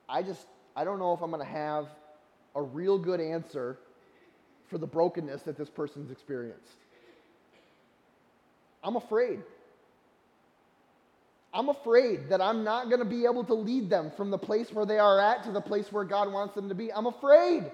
I 0.09 0.23
just, 0.23 0.47
I 0.77 0.85
don't 0.85 0.99
know 0.99 1.13
if 1.13 1.23
I'm 1.23 1.31
going 1.31 1.45
to 1.45 1.51
have 1.51 1.87
a 2.55 2.63
real 2.63 2.99
good 2.99 3.21
answer 3.21 3.79
for 4.69 4.79
the 4.79 4.87
brokenness 4.87 5.43
that 5.43 5.57
this 5.57 5.71
person's 5.71 6.11
experienced. 6.11 6.77
I'm 8.83 8.97
afraid. 8.97 9.41
I'm 11.53 11.69
afraid 11.69 12.29
that 12.29 12.41
I'm 12.41 12.63
not 12.63 12.89
going 12.89 13.01
to 13.01 13.05
be 13.05 13.25
able 13.25 13.45
to 13.45 13.55
lead 13.55 13.91
them 13.91 14.13
from 14.17 14.31
the 14.31 14.39
place 14.39 14.73
where 14.73 14.87
they 14.87 14.99
are 14.99 15.21
at 15.21 15.45
to 15.45 15.53
the 15.53 15.61
place 15.61 15.91
where 15.91 16.05
God 16.05 16.33
wants 16.33 16.55
them 16.55 16.69
to 16.69 16.75
be. 16.75 16.93
I'm 16.93 17.07
afraid. 17.07 17.71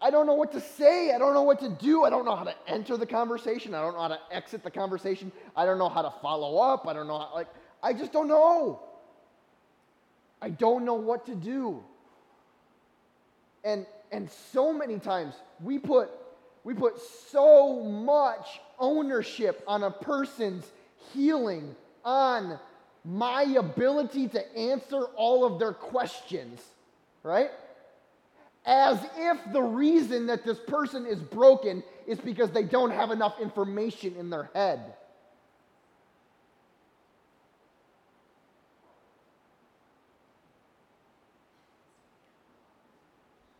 I 0.00 0.10
don't 0.10 0.26
know 0.26 0.34
what 0.34 0.52
to 0.52 0.60
say. 0.60 1.10
I 1.12 1.18
don't 1.18 1.32
know 1.32 1.42
what 1.42 1.60
to 1.60 1.70
do. 1.70 2.04
I 2.04 2.10
don't 2.10 2.26
know 2.26 2.36
how 2.36 2.44
to 2.44 2.54
enter 2.68 2.98
the 2.98 3.06
conversation. 3.06 3.74
I 3.74 3.80
don't 3.80 3.94
know 3.94 4.02
how 4.02 4.08
to 4.08 4.20
exit 4.30 4.62
the 4.62 4.70
conversation. 4.70 5.32
I 5.56 5.64
don't 5.64 5.78
know 5.78 5.88
how 5.88 6.02
to 6.02 6.12
follow 6.20 6.58
up. 6.58 6.86
I 6.86 6.92
don't 6.92 7.06
know 7.06 7.18
how, 7.18 7.30
like, 7.34 7.48
I 7.82 7.94
just 7.94 8.12
don't 8.12 8.28
know. 8.28 8.82
I 10.42 10.50
don't 10.50 10.84
know 10.84 10.94
what 10.94 11.24
to 11.26 11.34
do. 11.34 11.82
And, 13.64 13.86
and 14.12 14.30
so 14.52 14.72
many 14.72 14.98
times 14.98 15.34
we 15.62 15.78
put 15.78 16.10
we 16.66 16.74
put 16.74 17.00
so 17.30 17.80
much 17.84 18.58
ownership 18.80 19.62
on 19.68 19.84
a 19.84 19.90
person's 19.92 20.64
healing, 21.14 21.76
on 22.04 22.58
my 23.04 23.42
ability 23.42 24.26
to 24.26 24.56
answer 24.56 25.04
all 25.14 25.44
of 25.44 25.60
their 25.60 25.72
questions, 25.72 26.60
right? 27.22 27.50
As 28.64 28.98
if 29.16 29.38
the 29.52 29.62
reason 29.62 30.26
that 30.26 30.44
this 30.44 30.58
person 30.58 31.06
is 31.06 31.20
broken 31.20 31.84
is 32.04 32.18
because 32.18 32.50
they 32.50 32.64
don't 32.64 32.90
have 32.90 33.12
enough 33.12 33.38
information 33.40 34.16
in 34.16 34.28
their 34.28 34.50
head. 34.52 34.92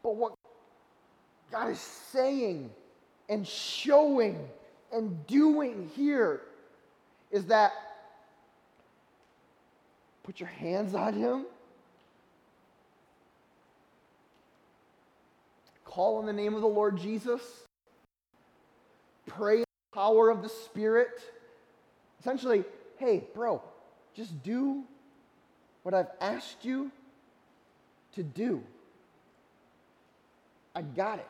But 0.03 0.17
what 0.17 0.35
God 1.53 1.71
is 1.71 1.79
saying 1.79 2.71
and 3.29 3.47
showing 3.47 4.49
and 4.93 5.27
doing 5.27 5.91
here 5.97 6.41
is 7.31 7.47
that 7.47 7.72
put 10.22 10.41
your 10.41 10.49
hands 10.49 10.95
on 10.95 11.14
him, 11.14 11.45
call 15.85 16.18
on 16.18 16.27
the 16.27 16.33
name 16.33 16.55
of 16.55 16.61
the 16.61 16.66
Lord 16.66 16.97
Jesus, 16.99 17.43
pray 19.27 19.59
in 19.59 19.61
the 19.61 19.95
power 19.95 20.31
of 20.31 20.43
the 20.43 20.49
Spirit. 20.49 21.20
Essentially, 22.20 22.64
hey, 22.99 23.24
bro, 23.35 23.62
just 24.14 24.43
do 24.43 24.85
what 25.83 25.95
I've 25.95 26.11
asked 26.20 26.64
you 26.64 26.91
to 28.14 28.22
do. 28.22 28.62
I 30.74 30.83
got 30.83 31.18
it. 31.18 31.27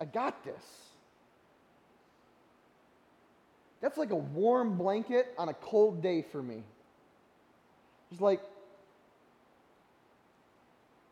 I 0.00 0.04
got 0.04 0.44
this. 0.44 0.62
That's 3.80 3.96
like 3.96 4.10
a 4.10 4.16
warm 4.16 4.76
blanket 4.76 5.34
on 5.38 5.48
a 5.48 5.54
cold 5.54 6.02
day 6.02 6.24
for 6.32 6.42
me. 6.42 6.62
It's 8.10 8.20
like, 8.20 8.40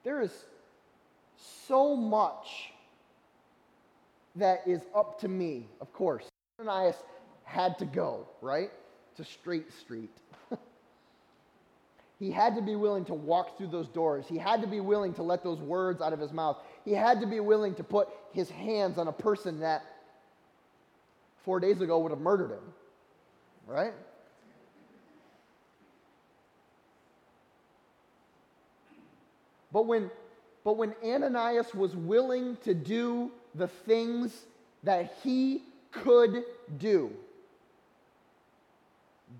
there 0.04 0.20
is 0.22 0.32
so 1.66 1.96
much 1.96 2.72
that 4.36 4.62
is 4.66 4.80
up 4.94 5.20
to 5.20 5.28
me, 5.28 5.68
of 5.80 5.92
course. 5.92 6.24
Ananias 6.60 6.96
had 7.44 7.78
to 7.78 7.84
go, 7.84 8.26
right? 8.40 8.70
To 9.16 9.24
Straight 9.24 9.72
Street. 9.72 10.10
he 12.18 12.30
had 12.30 12.54
to 12.56 12.62
be 12.62 12.76
willing 12.76 13.04
to 13.06 13.14
walk 13.14 13.56
through 13.56 13.68
those 13.68 13.88
doors. 13.88 14.26
He 14.28 14.38
had 14.38 14.60
to 14.62 14.66
be 14.66 14.80
willing 14.80 15.14
to 15.14 15.22
let 15.22 15.42
those 15.42 15.58
words 15.58 16.00
out 16.00 16.12
of 16.12 16.18
his 16.18 16.32
mouth. 16.32 16.58
He 16.86 16.92
had 16.92 17.20
to 17.20 17.26
be 17.26 17.40
willing 17.40 17.74
to 17.74 17.82
put 17.82 18.08
his 18.32 18.48
hands 18.48 18.96
on 18.96 19.08
a 19.08 19.12
person 19.12 19.58
that 19.60 19.84
four 21.44 21.58
days 21.58 21.80
ago 21.80 21.98
would 21.98 22.12
have 22.12 22.20
murdered 22.20 22.52
him, 22.52 22.62
right? 23.66 23.92
But 29.72 29.86
when, 29.86 30.12
but 30.62 30.76
when 30.76 30.94
Ananias 31.04 31.74
was 31.74 31.94
willing 31.96 32.56
to 32.62 32.72
do 32.72 33.32
the 33.56 33.66
things 33.66 34.46
that 34.84 35.12
he 35.24 35.64
could 35.90 36.44
do, 36.78 37.10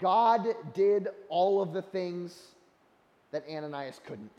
God 0.01 0.49
did 0.75 1.09
all 1.29 1.63
of 1.63 1.73
the 1.73 1.83
things 1.83 2.37
that 3.31 3.45
Ananias 3.49 4.01
couldn't. 4.05 4.33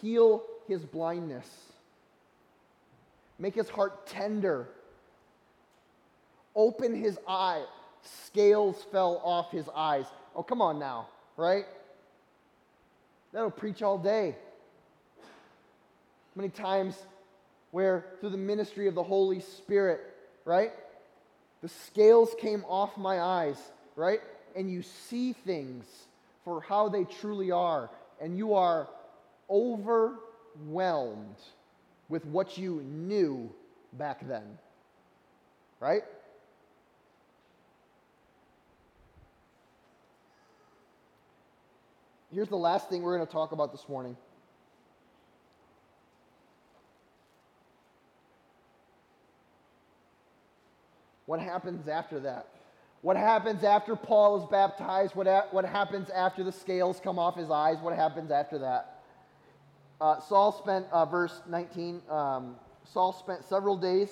Heal 0.00 0.42
his 0.66 0.84
blindness, 0.84 1.46
make 3.38 3.54
his 3.54 3.68
heart 3.68 4.06
tender, 4.06 4.68
open 6.54 6.94
his 6.94 7.18
eye. 7.26 7.64
Scales 8.02 8.82
fell 8.90 9.20
off 9.24 9.50
his 9.50 9.68
eyes. 9.74 10.06
Oh, 10.34 10.42
come 10.42 10.62
on 10.62 10.78
now, 10.78 11.08
right? 11.36 11.66
That'll 13.32 13.50
preach 13.50 13.82
all 13.82 13.98
day. 13.98 14.36
Many 16.34 16.48
times 16.48 16.96
where 17.72 18.06
through 18.20 18.30
the 18.30 18.36
ministry 18.36 18.88
of 18.88 18.94
the 18.94 19.02
Holy 19.02 19.40
Spirit, 19.40 20.00
right? 20.44 20.72
The 21.62 21.68
scales 21.68 22.34
came 22.40 22.64
off 22.66 22.96
my 22.96 23.20
eyes, 23.20 23.58
right? 23.96 24.20
And 24.56 24.70
you 24.70 24.82
see 24.82 25.32
things 25.34 25.84
for 26.44 26.60
how 26.62 26.88
they 26.88 27.04
truly 27.04 27.50
are, 27.50 27.90
and 28.20 28.38
you 28.38 28.54
are 28.54 28.88
overwhelmed 29.50 31.36
with 32.08 32.24
what 32.26 32.56
you 32.58 32.82
knew 32.82 33.52
back 33.94 34.26
then, 34.26 34.58
right? 35.80 36.02
Here's 42.32 42.48
the 42.48 42.56
last 42.56 42.88
thing 42.88 43.02
we're 43.02 43.16
going 43.16 43.26
to 43.26 43.32
talk 43.32 43.52
about 43.52 43.72
this 43.72 43.88
morning. 43.88 44.16
What 51.26 51.40
happens 51.40 51.88
after 51.88 52.20
that? 52.20 52.48
What 53.02 53.16
happens 53.16 53.64
after 53.64 53.96
Paul 53.96 54.42
is 54.42 54.50
baptized? 54.50 55.14
What, 55.14 55.26
ha- 55.26 55.46
what 55.50 55.64
happens 55.64 56.10
after 56.10 56.44
the 56.44 56.52
scales 56.52 57.00
come 57.02 57.18
off 57.18 57.36
his 57.36 57.50
eyes? 57.50 57.78
What 57.80 57.96
happens 57.96 58.30
after 58.30 58.58
that? 58.58 58.99
Uh, 60.00 60.18
Saul 60.20 60.52
spent, 60.52 60.86
uh, 60.92 61.04
verse 61.04 61.42
19, 61.48 62.00
um, 62.08 62.56
Saul 62.84 63.12
spent 63.12 63.44
several 63.44 63.76
days 63.76 64.08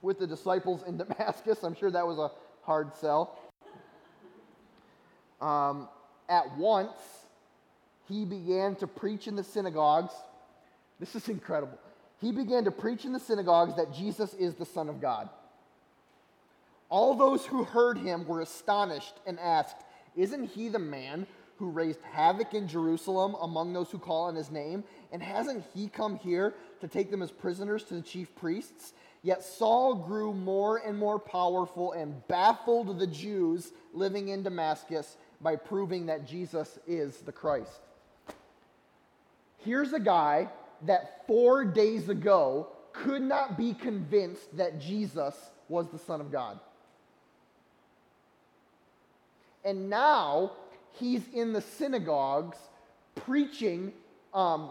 with 0.00 0.18
the 0.18 0.26
disciples 0.26 0.84
in 0.86 0.96
Damascus. 0.98 1.62
I'm 1.64 1.74
sure 1.74 1.90
that 1.90 2.06
was 2.06 2.18
a 2.18 2.30
hard 2.62 2.94
sell. 2.94 3.38
Um, 5.40 5.88
at 6.28 6.56
once, 6.56 6.96
he 8.08 8.24
began 8.24 8.76
to 8.76 8.86
preach 8.86 9.26
in 9.26 9.34
the 9.34 9.42
synagogues. 9.42 10.12
This 11.00 11.16
is 11.16 11.28
incredible. 11.28 11.78
He 12.20 12.32
began 12.32 12.64
to 12.64 12.70
preach 12.70 13.04
in 13.04 13.12
the 13.12 13.20
synagogues 13.20 13.76
that 13.76 13.92
Jesus 13.92 14.34
is 14.34 14.54
the 14.54 14.64
Son 14.64 14.88
of 14.88 15.00
God. 15.00 15.28
All 16.88 17.14
those 17.14 17.44
who 17.44 17.64
heard 17.64 17.98
him 17.98 18.26
were 18.26 18.40
astonished 18.40 19.14
and 19.26 19.38
asked, 19.40 19.76
Isn't 20.14 20.44
he 20.44 20.68
the 20.68 20.78
man 20.78 21.26
who 21.58 21.70
raised 21.70 22.00
havoc 22.02 22.54
in 22.54 22.68
Jerusalem 22.68 23.36
among 23.40 23.72
those 23.72 23.90
who 23.90 23.98
call 23.98 24.24
on 24.24 24.34
his 24.34 24.50
name? 24.50 24.84
And 25.12 25.22
hasn't 25.22 25.64
he 25.74 25.88
come 25.88 26.16
here 26.16 26.54
to 26.80 26.88
take 26.88 27.10
them 27.10 27.22
as 27.22 27.30
prisoners 27.30 27.84
to 27.84 27.94
the 27.94 28.02
chief 28.02 28.34
priests? 28.36 28.92
Yet 29.22 29.42
Saul 29.42 29.94
grew 29.94 30.32
more 30.32 30.78
and 30.78 30.96
more 30.96 31.18
powerful 31.18 31.92
and 31.92 32.26
baffled 32.28 32.98
the 32.98 33.06
Jews 33.06 33.72
living 33.92 34.28
in 34.28 34.42
Damascus 34.42 35.16
by 35.40 35.56
proving 35.56 36.06
that 36.06 36.26
Jesus 36.26 36.78
is 36.86 37.16
the 37.18 37.32
Christ. 37.32 37.80
Here's 39.58 39.92
a 39.92 40.00
guy 40.00 40.48
that 40.82 41.26
four 41.26 41.64
days 41.64 42.08
ago 42.08 42.68
could 42.92 43.22
not 43.22 43.58
be 43.58 43.74
convinced 43.74 44.56
that 44.56 44.80
Jesus 44.80 45.34
was 45.68 45.88
the 45.88 45.98
Son 45.98 46.20
of 46.20 46.30
God. 46.30 46.60
And 49.64 49.90
now 49.90 50.52
he's 50.98 51.22
in 51.32 51.52
the 51.52 51.60
synagogues 51.60 52.58
preaching, 53.14 53.92
um, 54.34 54.70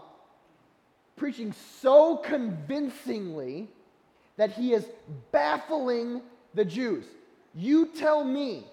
preaching 1.16 1.54
so 1.80 2.18
convincingly 2.18 3.68
that 4.36 4.52
he 4.52 4.72
is 4.72 4.86
baffling 5.32 6.22
the 6.54 6.64
Jews. 6.64 7.04
You 7.54 7.86
tell 7.86 8.24
me, 8.24 8.64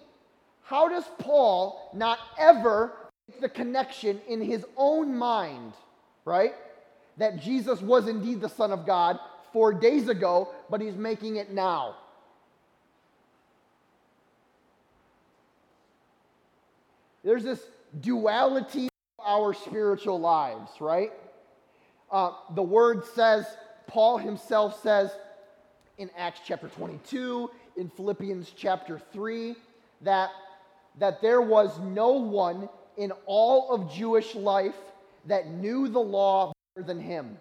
how 0.63 0.87
does 0.89 1.05
Paul 1.19 1.91
not 1.93 2.19
ever 2.37 2.93
make 3.27 3.41
the 3.41 3.49
connection 3.49 4.19
in 4.27 4.41
his 4.41 4.65
own 4.77 5.15
mind, 5.15 5.73
right? 6.25 6.53
That 7.17 7.41
Jesus 7.41 7.81
was 7.81 8.07
indeed 8.07 8.41
the 8.41 8.49
Son 8.49 8.71
of 8.71 8.85
God 8.85 9.19
four 9.51 9.73
days 9.73 10.09
ago, 10.09 10.49
but 10.69 10.81
he's 10.81 10.95
making 10.95 11.37
it 11.37 11.51
now. 11.51 11.95
There's 17.23 17.43
this 17.43 17.61
duality 18.01 18.89
of 19.19 19.25
our 19.25 19.53
spiritual 19.53 20.19
lives, 20.19 20.71
right? 20.79 21.11
Uh, 22.11 22.31
the 22.53 22.63
word 22.63 23.03
says, 23.15 23.45
Paul 23.87 24.17
himself 24.17 24.81
says 24.81 25.11
in 25.97 26.09
Acts 26.17 26.41
chapter 26.45 26.67
22, 26.67 27.49
in 27.77 27.89
Philippians 27.89 28.51
chapter 28.55 29.01
3, 29.11 29.55
that, 30.01 30.31
that 30.99 31.21
there 31.21 31.41
was 31.41 31.79
no 31.79 32.11
one 32.11 32.67
in 32.97 33.11
all 33.25 33.71
of 33.71 33.91
Jewish 33.91 34.35
life 34.35 34.75
that 35.25 35.49
knew 35.49 35.87
the 35.87 35.99
law 35.99 36.51
better 36.75 36.85
than 36.85 36.99
him. 36.99 37.37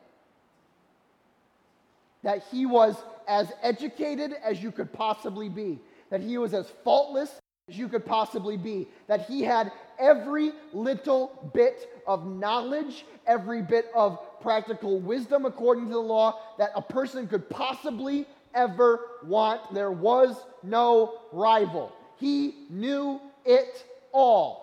That 2.23 2.45
he 2.51 2.67
was 2.67 2.97
as 3.27 3.53
educated 3.63 4.35
as 4.45 4.63
you 4.63 4.71
could 4.71 4.93
possibly 4.93 5.49
be, 5.49 5.81
that 6.11 6.21
he 6.21 6.39
was 6.39 6.55
as 6.55 6.71
faultless 6.85 7.42
as 7.73 7.79
you 7.79 7.89
could 7.89 8.05
possibly 8.05 8.57
be, 8.57 8.87
that 9.07 9.27
he 9.27 9.43
had 9.43 9.73
every 9.99 10.53
little 10.73 11.51
bit 11.55 12.03
of 12.07 12.27
knowledge, 12.27 13.07
every 13.27 13.63
bit 13.63 13.87
of 13.95 14.19
practical 14.41 15.01
wisdom 15.01 15.47
according 15.47 15.87
to 15.87 15.93
the 15.93 15.99
law 15.99 16.39
that 16.59 16.71
a 16.75 16.83
person 16.83 17.27
could 17.27 17.49
possibly 17.49 18.27
ever 18.55 19.01
want. 19.25 19.73
There 19.73 19.91
was 19.91 20.37
no 20.63 21.21
rival. 21.33 21.93
He 22.19 22.67
knew 22.69 23.21
it 23.45 23.85
all. 24.13 24.61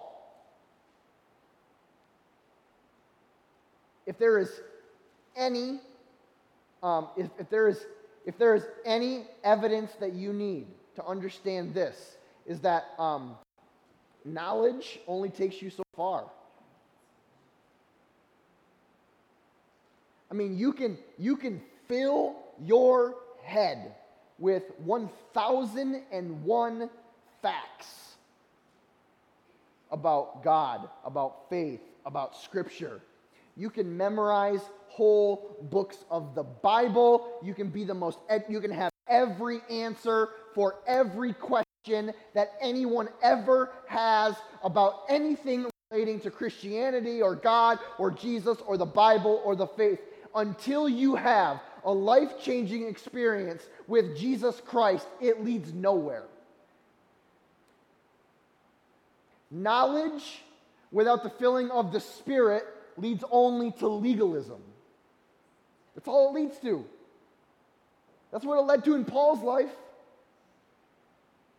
If 4.06 4.18
there 4.18 4.38
is 4.38 4.50
any, 5.36 5.80
um, 6.84 7.10
if, 7.18 7.28
if 7.40 7.50
there 7.50 7.68
is 7.68 7.86
if 8.26 8.38
there 8.38 8.54
is 8.54 8.64
any 8.86 9.24
evidence 9.44 9.94
that 10.00 10.14
you 10.14 10.34
need 10.34 10.68
to 10.96 11.06
understand 11.06 11.74
this, 11.74 12.18
is 12.50 12.60
that 12.62 12.86
um, 12.98 13.36
knowledge 14.26 15.00
only 15.08 15.30
takes 15.30 15.62
you 15.62 15.70
so 15.70 15.84
far. 15.96 16.26
I 20.32 20.34
mean, 20.34 20.58
you 20.58 20.74
can, 20.74 20.98
you 21.18 21.38
can 21.38 21.62
fill 21.88 22.36
your 22.66 23.16
head 23.44 23.94
with 24.40 24.64
1,001 24.84 26.90
facts 27.42 28.16
about 29.92 30.44
God, 30.44 30.90
about 31.06 31.50
faith, 31.50 31.80
about 32.06 32.36
Scripture. 32.36 33.00
You 33.56 33.70
can 33.70 33.96
memorize 33.96 34.62
whole 34.88 35.56
books 35.70 36.04
of 36.10 36.34
the 36.34 36.44
Bible. 36.44 37.40
You 37.44 37.54
can 37.54 37.70
be 37.70 37.84
the 37.84 37.94
most, 37.94 38.18
you 38.48 38.60
can 38.60 38.72
have 38.72 38.90
every 39.08 39.62
answer 39.70 40.30
for 40.56 40.80
every 40.88 41.34
question 41.34 41.69
that 42.34 42.52
anyone 42.62 43.10
ever 43.22 43.72
has 43.88 44.36
about 44.64 45.04
anything 45.10 45.66
relating 45.92 46.20
to 46.20 46.30
Christianity 46.30 47.22
or 47.22 47.36
God 47.36 47.80
or 47.98 48.12
Jesus 48.12 48.58
or 48.66 48.78
the 48.78 48.86
Bible 48.86 49.42
or 49.44 49.56
the 49.56 49.68
faith 49.68 50.00
until 50.36 50.88
you 50.88 51.16
have 51.16 51.62
a 51.84 51.92
life 51.92 52.42
changing 52.42 52.88
experience 52.88 53.64
with 53.88 54.18
Jesus 54.18 54.62
Christ, 54.66 55.08
it 55.22 55.44
leads 55.44 55.74
nowhere. 55.74 56.26
Knowledge 59.50 60.44
without 60.92 61.24
the 61.24 61.30
filling 61.30 61.72
of 61.72 61.92
the 61.92 62.00
Spirit 62.00 62.66
leads 62.98 63.24
only 63.32 63.72
to 63.80 63.88
legalism. 63.88 64.62
That's 65.96 66.08
all 66.08 66.30
it 66.30 66.40
leads 66.40 66.60
to. 66.60 66.86
That's 68.32 68.46
what 68.46 68.60
it 68.60 68.64
led 68.64 68.84
to 68.86 68.96
in 68.96 69.06
Paul's 69.06 69.42
life. 69.42 69.72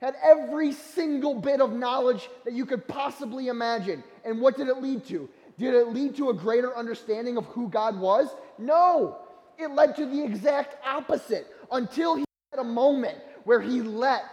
Had 0.01 0.15
every 0.23 0.73
single 0.73 1.35
bit 1.35 1.61
of 1.61 1.73
knowledge 1.73 2.29
that 2.45 2.55
you 2.55 2.65
could 2.65 2.89
possibly 2.89 3.49
imagine. 3.49 4.03
And 4.25 4.41
what 4.41 4.57
did 4.57 4.69
it 4.69 4.81
lead 4.81 5.05
to? 5.07 5.29
Did 5.59 5.75
it 5.75 5.89
lead 5.89 6.17
to 6.17 6.31
a 6.31 6.35
greater 6.35 6.75
understanding 6.75 7.37
of 7.37 7.45
who 7.47 7.69
God 7.69 7.99
was? 8.01 8.29
No. 8.59 9.19
It 9.59 9.71
led 9.73 9.97
to 9.97 10.07
the 10.07 10.25
exact 10.25 10.77
opposite 10.87 11.47
until 11.71 12.17
he 12.17 12.25
had 12.51 12.61
a 12.61 12.65
moment 12.65 13.19
where 13.45 13.61
he 13.61 13.83
let 13.83 14.25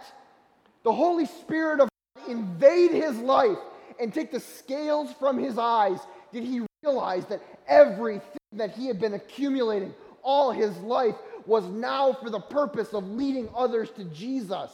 the 0.84 0.92
Holy 0.92 1.26
Spirit 1.26 1.80
of 1.80 1.88
God 2.16 2.30
invade 2.30 2.92
his 2.92 3.18
life 3.18 3.58
and 4.00 4.14
take 4.14 4.32
the 4.32 4.40
scales 4.40 5.12
from 5.18 5.38
his 5.38 5.58
eyes. 5.58 5.98
Did 6.32 6.44
he 6.44 6.62
realize 6.82 7.26
that 7.26 7.42
everything 7.66 8.22
that 8.52 8.70
he 8.70 8.86
had 8.86 8.98
been 8.98 9.12
accumulating 9.12 9.94
all 10.22 10.50
his 10.50 10.74
life 10.78 11.14
was 11.44 11.64
now 11.66 12.14
for 12.14 12.30
the 12.30 12.40
purpose 12.40 12.94
of 12.94 13.06
leading 13.06 13.50
others 13.54 13.90
to 13.92 14.04
Jesus? 14.04 14.70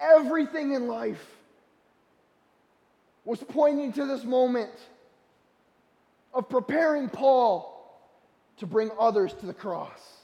Everything 0.00 0.74
in 0.74 0.86
life 0.86 1.24
was 3.24 3.42
pointing 3.42 3.92
to 3.92 4.06
this 4.06 4.24
moment 4.24 4.70
of 6.32 6.48
preparing 6.48 7.08
Paul 7.08 7.74
to 8.58 8.66
bring 8.66 8.90
others 8.98 9.32
to 9.34 9.46
the 9.46 9.54
cross. 9.54 10.18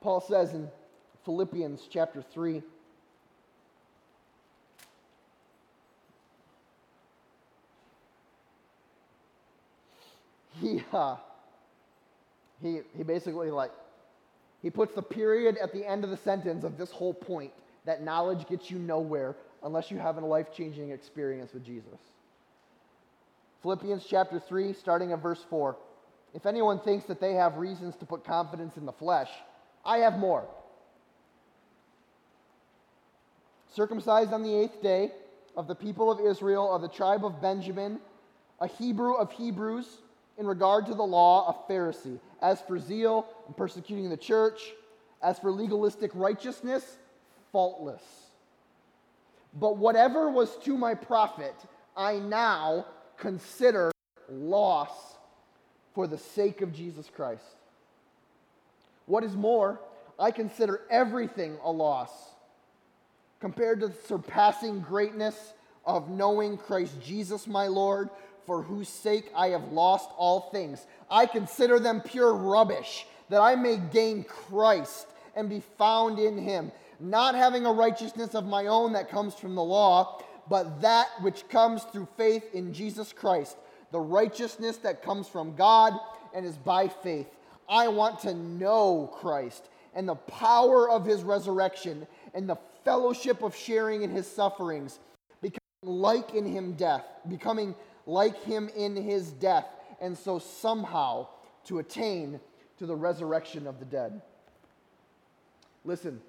Paul 0.00 0.20
says 0.22 0.54
in 0.54 0.68
Philippians 1.24 1.86
chapter 1.90 2.22
3 2.22 2.62
he 10.60 10.82
uh, 10.92 11.16
he 12.62 12.80
he 12.96 13.02
basically 13.02 13.50
like 13.50 13.72
he 14.62 14.70
puts 14.70 14.94
the 14.94 15.02
period 15.02 15.56
at 15.56 15.72
the 15.72 15.86
end 15.86 16.04
of 16.04 16.10
the 16.10 16.16
sentence 16.18 16.64
of 16.64 16.76
this 16.76 16.90
whole 16.90 17.14
point 17.14 17.52
that 17.86 18.02
knowledge 18.02 18.46
gets 18.46 18.70
you 18.70 18.78
nowhere 18.78 19.34
unless 19.62 19.90
you 19.90 19.98
have 19.98 20.16
a 20.16 20.20
life-changing 20.20 20.90
experience 20.90 21.52
with 21.54 21.64
Jesus. 21.64 21.98
Philippians 23.62 24.04
chapter 24.08 24.38
3 24.38 24.72
starting 24.74 25.12
at 25.12 25.22
verse 25.22 25.44
4. 25.48 25.76
If 26.34 26.46
anyone 26.46 26.78
thinks 26.80 27.06
that 27.06 27.20
they 27.20 27.34
have 27.34 27.56
reasons 27.56 27.96
to 27.96 28.06
put 28.06 28.24
confidence 28.24 28.76
in 28.76 28.86
the 28.86 28.92
flesh, 28.92 29.28
I 29.84 29.98
have 29.98 30.18
more. 30.18 30.46
Circumcised 33.74 34.32
on 34.32 34.42
the 34.42 34.54
eighth 34.54 34.82
day 34.82 35.10
of 35.56 35.66
the 35.68 35.74
people 35.74 36.10
of 36.10 36.20
Israel, 36.20 36.72
of 36.72 36.82
the 36.82 36.88
tribe 36.88 37.24
of 37.24 37.40
Benjamin, 37.40 37.98
a 38.60 38.66
Hebrew 38.66 39.14
of 39.14 39.32
Hebrews, 39.32 39.86
in 40.40 40.46
regard 40.46 40.86
to 40.86 40.94
the 40.94 41.02
law, 41.02 41.54
a 41.68 41.70
Pharisee. 41.70 42.18
As 42.40 42.62
for 42.62 42.78
zeal 42.78 43.26
and 43.46 43.54
persecuting 43.54 44.08
the 44.08 44.16
church, 44.16 44.72
as 45.22 45.38
for 45.38 45.52
legalistic 45.52 46.10
righteousness, 46.14 46.96
faultless. 47.52 48.02
But 49.52 49.76
whatever 49.76 50.30
was 50.30 50.56
to 50.64 50.78
my 50.78 50.94
profit, 50.94 51.54
I 51.94 52.20
now 52.20 52.86
consider 53.18 53.92
loss 54.30 54.90
for 55.94 56.06
the 56.06 56.16
sake 56.16 56.62
of 56.62 56.72
Jesus 56.72 57.10
Christ. 57.14 57.44
What 59.04 59.24
is 59.24 59.36
more, 59.36 59.78
I 60.18 60.30
consider 60.30 60.80
everything 60.90 61.58
a 61.62 61.70
loss 61.70 62.10
compared 63.40 63.80
to 63.80 63.88
the 63.88 63.94
surpassing 64.06 64.80
greatness 64.80 65.52
of 65.84 66.10
knowing 66.10 66.56
Christ 66.56 67.00
Jesus 67.02 67.46
my 67.46 67.66
Lord 67.66 68.10
for 68.46 68.62
whose 68.62 68.88
sake 68.88 69.30
I 69.36 69.48
have 69.48 69.72
lost 69.72 70.10
all 70.16 70.50
things. 70.50 70.86
I 71.10 71.26
consider 71.26 71.78
them 71.78 72.00
pure 72.00 72.32
rubbish, 72.34 73.06
that 73.28 73.40
I 73.40 73.54
may 73.54 73.76
gain 73.76 74.24
Christ 74.24 75.06
and 75.36 75.48
be 75.48 75.62
found 75.78 76.18
in 76.18 76.36
him, 76.36 76.72
not 76.98 77.34
having 77.34 77.64
a 77.64 77.72
righteousness 77.72 78.34
of 78.34 78.46
my 78.46 78.66
own 78.66 78.92
that 78.94 79.08
comes 79.08 79.34
from 79.34 79.54
the 79.54 79.62
law, 79.62 80.20
but 80.48 80.80
that 80.80 81.08
which 81.20 81.48
comes 81.48 81.84
through 81.84 82.08
faith 82.16 82.54
in 82.54 82.72
Jesus 82.74 83.12
Christ, 83.12 83.56
the 83.92 84.00
righteousness 84.00 84.78
that 84.78 85.02
comes 85.02 85.28
from 85.28 85.54
God 85.54 85.94
and 86.34 86.44
is 86.44 86.56
by 86.56 86.88
faith. 86.88 87.28
I 87.68 87.88
want 87.88 88.18
to 88.20 88.34
know 88.34 89.10
Christ 89.14 89.68
and 89.94 90.08
the 90.08 90.16
power 90.16 90.90
of 90.90 91.04
his 91.04 91.22
resurrection 91.22 92.06
and 92.34 92.48
the 92.48 92.58
fellowship 92.84 93.42
of 93.42 93.54
sharing 93.54 94.02
in 94.02 94.10
his 94.10 94.26
sufferings, 94.26 94.98
like 95.82 96.34
in 96.34 96.44
him 96.44 96.72
death, 96.72 97.04
becoming 97.28 97.74
like 98.06 98.42
him 98.44 98.68
in 98.76 98.96
his 98.96 99.30
death, 99.32 99.66
and 100.00 100.16
so 100.16 100.38
somehow 100.38 101.26
to 101.64 101.78
attain 101.78 102.40
to 102.78 102.86
the 102.86 102.94
resurrection 102.94 103.66
of 103.66 103.78
the 103.78 103.84
dead. 103.84 104.20
Listen, 105.84 106.20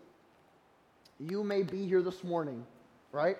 you 1.19 1.43
may 1.43 1.63
be 1.63 1.85
here 1.85 2.01
this 2.01 2.23
morning, 2.23 2.65
right? 3.11 3.37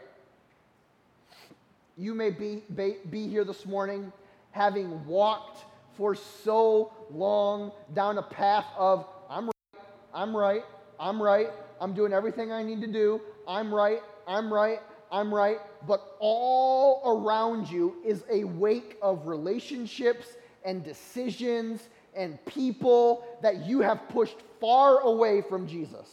You 1.97 2.14
may 2.14 2.30
be, 2.30 2.64
be, 2.76 2.95
be 3.09 3.28
here 3.28 3.43
this 3.43 3.66
morning 3.66 4.12
having 4.51 5.05
walked 5.05 5.66
for 5.97 6.16
so 6.16 6.91
long 7.12 7.72
down 7.93 8.18
a 8.18 8.24
path 8.24 8.66
of, 8.78 9.05
I'm 9.30 9.45
right, 9.45 9.84
I'm 10.14 10.36
right, 10.36 10.64
I'm 10.99 11.22
right, 11.22 11.49
I'm 11.80 11.93
doing 11.93 12.12
everything 12.12 12.51
I 12.51 12.64
need 12.64 12.82
to 12.82 12.88
do, 12.88 13.22
I'm 13.47 13.74
right, 13.74 14.01
I'm 14.28 14.53
right, 14.53 14.80
I'm 15.12 15.34
right, 15.34 15.59
but 15.86 16.16
all 16.20 17.01
around 17.05 17.70
you 17.70 17.95
is 18.05 18.24
a 18.30 18.45
wake 18.45 18.97
of 19.01 19.28
relationships 19.28 20.28
and 20.64 20.84
decisions 20.84 21.89
and 22.16 22.43
people 22.45 23.26
that 23.41 23.66
you 23.66 23.82
have 23.82 24.07
pushed 24.09 24.38
far 24.59 24.99
away 25.01 25.41
from 25.41 25.68
Jesus. 25.68 26.07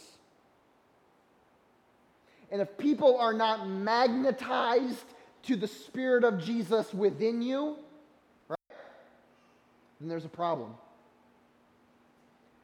And 2.51 2.61
if 2.61 2.77
people 2.77 3.17
are 3.19 3.33
not 3.33 3.69
magnetized 3.69 5.05
to 5.43 5.55
the 5.55 5.67
Spirit 5.67 6.23
of 6.23 6.43
Jesus 6.43 6.93
within 6.93 7.41
you, 7.41 7.77
right, 8.47 8.57
then 9.99 10.09
there's 10.09 10.25
a 10.25 10.29
problem. 10.29 10.73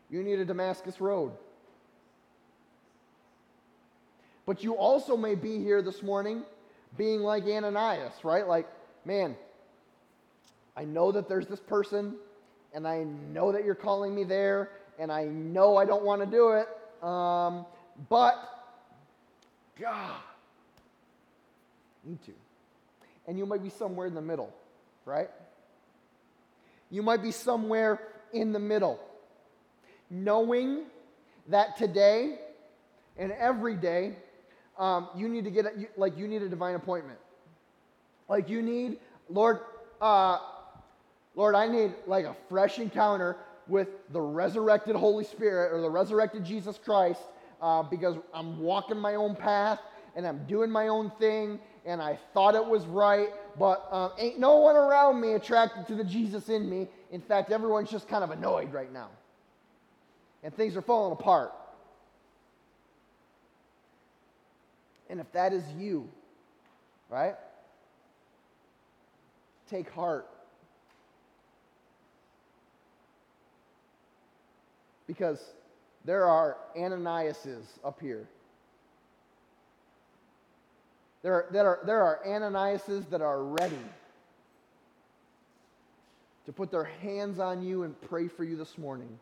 You 0.09 0.23
need 0.23 0.39
a 0.39 0.45
Damascus 0.45 0.99
Road. 0.99 1.31
But 4.45 4.63
you 4.63 4.75
also 4.75 5.17
may 5.17 5.35
be 5.35 5.59
here 5.59 5.81
this 5.81 6.03
morning 6.03 6.43
being 6.97 7.21
like 7.21 7.45
Ananias, 7.45 8.13
right? 8.23 8.47
Like, 8.47 8.67
man, 9.03 9.35
I 10.77 10.85
know 10.85 11.11
that 11.11 11.27
there's 11.27 11.47
this 11.47 11.59
person, 11.59 12.15
and 12.73 12.87
I 12.87 13.03
know 13.03 13.51
that 13.51 13.65
you're 13.65 13.75
calling 13.75 14.13
me 14.13 14.23
there, 14.23 14.71
and 14.99 15.11
I 15.11 15.25
know 15.25 15.77
I 15.77 15.85
don't 15.85 16.03
want 16.03 16.21
to 16.21 16.27
do 16.27 16.51
it, 16.51 16.67
um, 17.05 17.65
but 18.09 18.35
God, 19.79 20.19
need 22.03 22.21
to. 22.23 22.31
And 23.27 23.37
you 23.37 23.45
might 23.45 23.63
be 23.63 23.69
somewhere 23.69 24.05
in 24.05 24.13
the 24.13 24.21
middle, 24.21 24.53
right? 25.05 25.29
You 26.91 27.01
might 27.01 27.23
be 27.23 27.31
somewhere 27.31 27.99
in 28.31 28.51
the 28.51 28.59
middle, 28.59 28.99
knowing 30.09 30.83
that 31.47 31.77
today 31.77 32.37
and 33.17 33.31
every 33.31 33.75
day 33.75 34.15
um, 34.77 35.09
you 35.15 35.27
need 35.27 35.43
to 35.45 35.51
get, 35.51 35.65
a, 35.65 35.71
you, 35.79 35.87
like, 35.97 36.17
you 36.17 36.27
need 36.27 36.41
a 36.41 36.49
divine 36.49 36.75
appointment. 36.75 37.19
Like, 38.27 38.49
you 38.49 38.61
need, 38.61 38.99
Lord, 39.29 39.59
uh, 40.01 40.39
Lord, 41.35 41.55
I 41.55 41.67
need 41.67 41.93
like 42.07 42.25
a 42.25 42.35
fresh 42.49 42.79
encounter 42.79 43.37
with 43.67 43.89
the 44.11 44.21
resurrected 44.21 44.95
Holy 44.95 45.23
Spirit 45.23 45.73
or 45.73 45.81
the 45.81 45.89
resurrected 45.89 46.45
Jesus 46.45 46.79
Christ 46.83 47.21
uh, 47.61 47.83
because 47.83 48.15
I'm 48.33 48.59
walking 48.59 48.97
my 48.97 49.15
own 49.15 49.35
path 49.35 49.79
and 50.15 50.25
I'm 50.25 50.45
doing 50.45 50.71
my 50.71 50.87
own 50.87 51.11
thing 51.19 51.59
and 51.85 52.01
I 52.01 52.17
thought 52.33 52.55
it 52.55 52.65
was 52.65 52.85
right, 52.85 53.29
but 53.59 53.87
um, 53.91 54.11
ain't 54.17 54.39
no 54.39 54.57
one 54.57 54.75
around 54.75 55.21
me 55.21 55.33
attracted 55.33 55.85
to 55.87 55.95
the 55.95 56.03
Jesus 56.03 56.49
in 56.49 56.67
me. 56.69 56.87
In 57.11 57.21
fact, 57.21 57.51
everyone's 57.51 57.91
just 57.91 58.07
kind 58.07 58.23
of 58.23 58.31
annoyed 58.31 58.73
right 58.73 58.91
now. 58.91 59.09
And 60.43 60.53
things 60.55 60.75
are 60.75 60.81
falling 60.81 61.11
apart. 61.11 61.53
And 65.09 65.19
if 65.19 65.31
that 65.33 65.53
is 65.53 65.63
you, 65.77 66.09
right? 67.09 67.35
Take 69.69 69.89
heart. 69.91 70.27
Because 75.07 75.39
There 76.05 76.25
are 76.25 76.57
Ananiases 76.77 77.65
up 77.83 77.99
here. 77.99 78.27
There 81.23 81.33
are, 81.33 81.45
there 81.51 81.67
are, 81.67 81.79
there 81.85 82.03
are 82.03 82.19
Ananiases 82.27 83.09
that 83.09 83.21
are 83.21 83.43
ready 83.43 83.79
to 86.45 86.53
put 86.53 86.69
their 86.69 86.83
hands 86.83 87.39
on 87.39 87.63
you 87.63 87.81
and 87.83 87.99
pray 88.01 88.27
for 88.27 88.43
you 88.43 88.55
this 88.55 88.77
morning. 88.77 89.17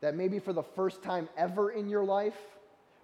That 0.00 0.16
maybe 0.16 0.38
for 0.38 0.54
the 0.54 0.62
first 0.62 1.02
time 1.02 1.28
ever 1.36 1.70
in 1.70 1.90
your 1.90 2.04
life, 2.04 2.38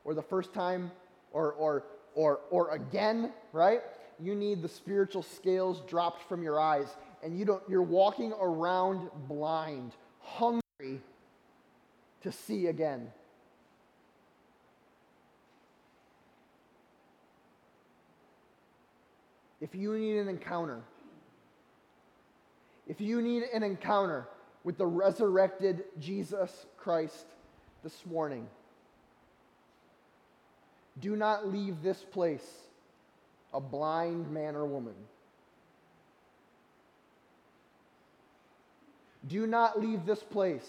or 0.05 0.15
the 0.15 0.23
first 0.23 0.53
time, 0.53 0.91
or, 1.33 1.53
or, 1.53 1.85
or, 2.15 2.41
or 2.51 2.71
again, 2.71 3.33
right? 3.53 3.81
You 4.21 4.35
need 4.35 4.63
the 4.63 4.69
spiritual 4.69 5.23
scales 5.23 5.83
dropped 5.89 6.29
from 6.29 6.43
your 6.43 6.61
eyes, 6.61 6.89
and 7.23 7.39
you 7.39 7.45
don't, 7.45 7.63
you're 7.69 7.83
walking 7.83 8.33
around 8.41 9.09
blind, 9.29 9.93
hungry 10.21 11.01
to 12.23 12.33
see 12.33 12.69
again. 12.69 13.11
If 19.61 19.75
you 19.75 19.97
need 19.97 20.19
an 20.19 20.29
encounter, 20.29 20.83
if 22.87 23.01
you 23.01 23.23
need 23.23 23.45
an 23.55 23.63
encounter 23.63 24.29
with 24.63 24.77
the 24.77 24.87
resurrected 24.87 25.85
Jesus 25.99 26.67
Christ 26.77 27.27
this 27.83 28.05
morning, 28.05 28.47
do 31.01 31.17
not 31.17 31.47
leave 31.51 31.83
this 31.83 31.99
place 32.13 32.47
a 33.53 33.61
blind 33.61 34.31
man 34.31 34.57
or 34.57 34.67
woman. 34.67 34.95
Do 39.29 39.47
not 39.47 39.81
leave 39.81 40.05
this 40.05 40.23
place 40.23 40.69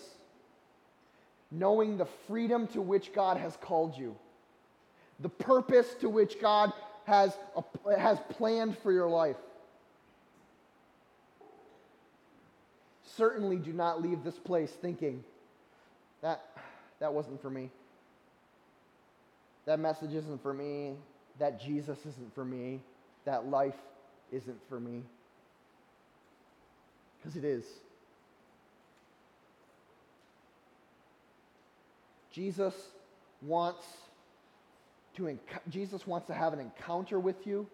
knowing 1.51 1.97
the 1.97 2.05
freedom 2.27 2.67
to 2.67 2.81
which 2.81 3.13
God 3.13 3.37
has 3.37 3.57
called 3.57 3.97
you, 3.97 4.15
the 5.19 5.29
purpose 5.29 5.93
to 6.01 6.09
which 6.09 6.39
God 6.39 6.71
has, 7.05 7.35
has 7.97 8.19
planned 8.29 8.77
for 8.77 8.91
your 8.91 9.09
life. 9.09 9.37
Certainly 13.15 13.57
do 13.57 13.71
not 13.71 14.01
leave 14.01 14.23
this 14.23 14.37
place 14.37 14.71
thinking 14.71 15.23
that 16.21 16.43
that 16.99 17.13
wasn't 17.13 17.41
for 17.41 17.49
me. 17.49 17.69
That 19.65 19.79
message 19.79 20.13
isn't 20.13 20.41
for 20.41 20.53
me. 20.53 20.93
That 21.39 21.59
Jesus 21.59 21.99
isn't 21.99 22.33
for 22.33 22.45
me. 22.45 22.81
That 23.25 23.49
life 23.49 23.75
isn't 24.31 24.59
for 24.69 24.79
me. 24.79 25.03
Because 27.17 27.35
it 27.35 27.43
is. 27.43 27.65
Jesus 32.31 32.73
wants 33.41 33.85
to 35.15 35.39
Jesus 35.69 36.05
wants 36.05 36.27
to 36.27 36.33
have 36.33 36.51
an 36.51 36.59
encounter 36.59 37.19
with 37.19 37.47
you. 37.47 37.65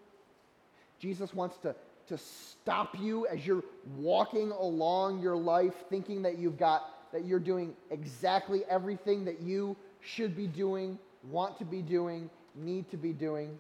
Jesus 0.99 1.33
wants 1.33 1.57
to, 1.57 1.75
to 2.07 2.17
stop 2.17 2.95
you 2.99 3.25
as 3.25 3.45
you're 3.45 3.63
walking 3.97 4.51
along 4.51 5.19
your 5.19 5.35
life 5.35 5.73
thinking 5.89 6.21
that 6.21 6.37
you've 6.37 6.59
got 6.59 6.83
that 7.11 7.25
you're 7.25 7.39
doing 7.39 7.73
exactly 7.89 8.63
everything 8.69 9.25
that 9.25 9.41
you 9.41 9.75
should 9.99 10.35
be 10.35 10.47
doing, 10.47 10.97
want 11.29 11.57
to 11.59 11.65
be 11.65 11.81
doing, 11.81 12.29
need 12.55 12.89
to 12.91 12.97
be 12.97 13.13
doing. 13.13 13.57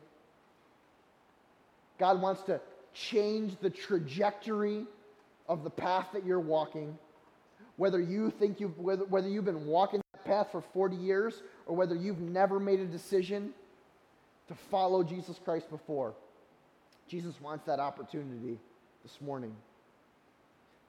God 1.99 2.21
wants 2.21 2.41
to 2.43 2.59
change 2.93 3.55
the 3.61 3.69
trajectory 3.69 4.85
of 5.47 5.63
the 5.63 5.69
path 5.69 6.07
that 6.13 6.25
you're 6.25 6.39
walking. 6.39 6.97
Whether 7.77 7.99
you 7.99 8.31
think 8.31 8.59
you've 8.59 8.77
whether, 8.77 9.05
whether 9.05 9.29
you've 9.29 9.45
been 9.45 9.65
walking 9.65 10.01
that 10.13 10.25
path 10.25 10.47
for 10.51 10.61
40 10.73 10.95
years 10.95 11.41
or 11.65 11.75
whether 11.75 11.95
you've 11.95 12.19
never 12.19 12.59
made 12.59 12.79
a 12.79 12.85
decision 12.85 13.51
to 14.47 14.55
follow 14.69 15.03
Jesus 15.03 15.39
Christ 15.43 15.69
before. 15.69 16.13
Jesus 17.07 17.39
wants 17.41 17.65
that 17.65 17.79
opportunity 17.79 18.59
this 19.03 19.19
morning 19.21 19.55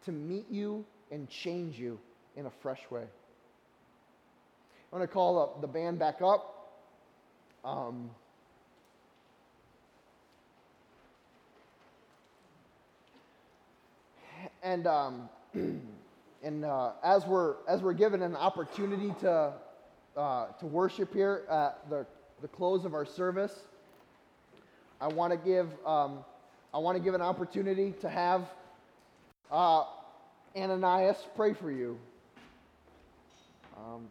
to 0.04 0.12
meet 0.12 0.46
you 0.50 0.84
and 1.10 1.28
change 1.28 1.78
you 1.78 1.98
in 2.36 2.46
a 2.46 2.50
fresh 2.62 2.80
way. 2.90 3.04
I'm 4.92 4.98
going 4.98 5.08
to 5.08 5.12
call 5.12 5.58
the 5.60 5.66
band 5.66 5.98
back 5.98 6.20
up. 6.22 6.61
Um, 7.64 8.10
and 14.64 14.86
um, 14.88 15.28
and 16.42 16.64
uh, 16.64 16.92
as 17.04 17.24
we're 17.24 17.54
as 17.68 17.80
we're 17.80 17.92
given 17.92 18.20
an 18.22 18.34
opportunity 18.34 19.14
to 19.20 19.52
uh, 20.16 20.46
to 20.58 20.66
worship 20.66 21.14
here 21.14 21.44
at 21.48 21.88
the 21.88 22.04
the 22.40 22.48
close 22.48 22.84
of 22.84 22.94
our 22.94 23.06
service, 23.06 23.56
I 25.00 25.06
want 25.06 25.32
to 25.32 25.36
give 25.36 25.68
um, 25.86 26.24
I 26.74 26.78
want 26.78 26.98
to 26.98 27.04
give 27.04 27.14
an 27.14 27.22
opportunity 27.22 27.94
to 28.00 28.08
have 28.08 28.48
uh, 29.52 29.84
Ananias 30.56 31.18
pray 31.36 31.52
for 31.54 31.70
you. 31.70 31.96
Um, 33.76 34.10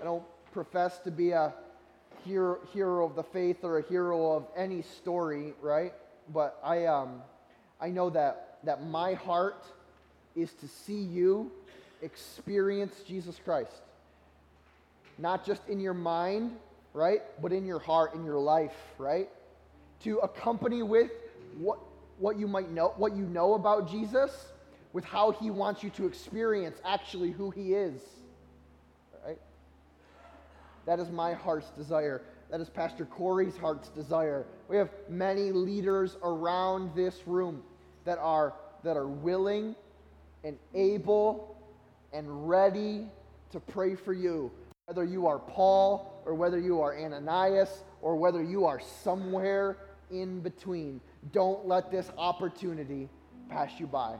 I 0.00 0.04
don't 0.04 0.22
profess 0.52 0.98
to 1.00 1.10
be 1.10 1.30
a 1.30 1.52
hero, 2.24 2.58
hero 2.72 3.06
of 3.06 3.14
the 3.14 3.22
faith 3.22 3.58
or 3.62 3.78
a 3.78 3.82
hero 3.82 4.32
of 4.32 4.46
any 4.56 4.82
story, 4.82 5.54
right? 5.60 5.92
But 6.32 6.58
I 6.64 6.86
um, 6.86 7.22
I 7.80 7.90
know 7.90 8.10
that 8.10 8.58
that 8.64 8.86
my 8.86 9.14
heart 9.14 9.64
is 10.34 10.52
to 10.54 10.68
see 10.68 11.00
you 11.00 11.50
experience 12.02 12.94
Jesus 13.06 13.38
Christ. 13.44 13.82
Not 15.18 15.44
just 15.44 15.66
in 15.68 15.80
your 15.80 15.94
mind, 15.94 16.52
right? 16.94 17.22
But 17.40 17.52
in 17.52 17.66
your 17.66 17.78
heart, 17.78 18.14
in 18.14 18.24
your 18.24 18.38
life, 18.38 18.74
right? 18.98 19.28
To 20.04 20.18
accompany 20.18 20.82
with 20.82 21.10
what, 21.58 21.78
what 22.18 22.38
you 22.38 22.48
might 22.48 22.70
know, 22.70 22.94
what 22.96 23.14
you 23.14 23.24
know 23.24 23.54
about 23.54 23.90
Jesus, 23.90 24.30
with 24.92 25.04
how 25.04 25.32
he 25.32 25.50
wants 25.50 25.82
you 25.82 25.90
to 25.90 26.06
experience 26.06 26.78
actually 26.84 27.30
who 27.30 27.50
he 27.50 27.74
is. 27.74 28.00
That 30.86 30.98
is 30.98 31.10
my 31.10 31.32
heart's 31.32 31.70
desire. 31.70 32.22
That 32.50 32.60
is 32.60 32.68
Pastor 32.68 33.04
Corey's 33.04 33.56
heart's 33.56 33.88
desire. 33.88 34.46
We 34.68 34.76
have 34.76 34.90
many 35.08 35.52
leaders 35.52 36.16
around 36.22 36.94
this 36.94 37.26
room 37.26 37.62
that 38.04 38.18
are 38.18 38.54
that 38.84 38.96
are 38.96 39.06
willing 39.06 39.76
and 40.44 40.58
able 40.74 41.56
and 42.12 42.48
ready 42.48 43.06
to 43.52 43.60
pray 43.60 43.94
for 43.94 44.12
you 44.12 44.50
whether 44.86 45.04
you 45.04 45.26
are 45.26 45.38
Paul 45.38 46.20
or 46.26 46.34
whether 46.34 46.58
you 46.58 46.80
are 46.80 46.96
Ananias 46.96 47.84
or 48.02 48.16
whether 48.16 48.42
you 48.42 48.66
are 48.66 48.80
somewhere 49.02 49.76
in 50.10 50.40
between. 50.40 51.00
Don't 51.32 51.66
let 51.66 51.90
this 51.90 52.10
opportunity 52.18 53.08
pass 53.48 53.70
you 53.78 53.86
by. 53.86 54.16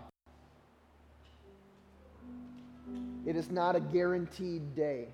It 3.26 3.36
is 3.36 3.50
not 3.50 3.76
a 3.76 3.80
guaranteed 3.80 4.74
day. 4.74 5.08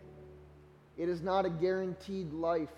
It 0.99 1.09
is 1.09 1.23
not 1.23 1.47
a 1.47 1.51
guaranteed 1.51 2.33
life. 2.33 2.69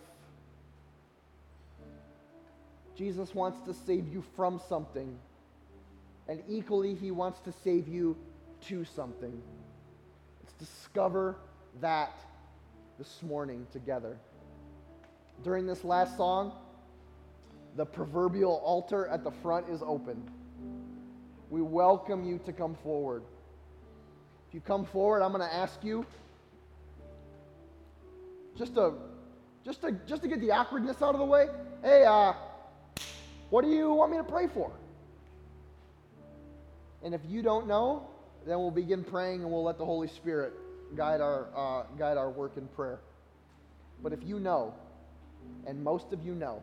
Jesus 2.94 3.34
wants 3.34 3.58
to 3.66 3.72
save 3.86 4.12
you 4.12 4.22
from 4.36 4.60
something. 4.68 5.18
And 6.28 6.42
equally, 6.46 6.94
he 6.94 7.10
wants 7.10 7.40
to 7.40 7.52
save 7.64 7.88
you 7.88 8.16
to 8.68 8.84
something. 8.84 9.42
Let's 10.42 10.52
discover 10.52 11.36
that 11.80 12.12
this 12.98 13.22
morning 13.22 13.66
together. 13.72 14.18
During 15.42 15.66
this 15.66 15.82
last 15.82 16.18
song, 16.18 16.52
the 17.76 17.86
proverbial 17.86 18.60
altar 18.62 19.06
at 19.06 19.24
the 19.24 19.30
front 19.30 19.70
is 19.70 19.80
open. 19.82 20.22
We 21.48 21.62
welcome 21.62 22.24
you 22.24 22.38
to 22.44 22.52
come 22.52 22.76
forward. 22.82 23.22
If 24.48 24.54
you 24.54 24.60
come 24.60 24.84
forward, 24.84 25.22
I'm 25.22 25.32
going 25.32 25.48
to 25.48 25.54
ask 25.54 25.82
you 25.82 26.04
just 28.56 28.74
to 28.74 28.94
just 29.64 29.80
to 29.82 29.92
just 30.06 30.22
to 30.22 30.28
get 30.28 30.40
the 30.40 30.50
awkwardness 30.50 31.02
out 31.02 31.14
of 31.14 31.20
the 31.20 31.26
way. 31.26 31.46
Hey, 31.82 32.04
uh, 32.04 32.32
what 33.50 33.62
do 33.62 33.68
you 33.68 33.92
want 33.92 34.12
me 34.12 34.18
to 34.18 34.24
pray 34.24 34.46
for? 34.46 34.72
And 37.02 37.14
if 37.14 37.20
you 37.28 37.42
don't 37.42 37.66
know, 37.66 38.06
then 38.46 38.58
we'll 38.58 38.70
begin 38.70 39.04
praying 39.04 39.42
and 39.42 39.50
we'll 39.50 39.64
let 39.64 39.78
the 39.78 39.84
Holy 39.84 40.08
Spirit 40.08 40.52
guide 40.96 41.20
our, 41.20 41.48
uh, 41.54 41.84
guide 41.98 42.16
our 42.16 42.30
work 42.30 42.56
in 42.56 42.66
prayer. 42.68 43.00
But 44.02 44.12
if 44.12 44.20
you 44.24 44.38
know, 44.38 44.74
and 45.66 45.82
most 45.82 46.12
of 46.12 46.24
you 46.24 46.34
know, 46.34 46.62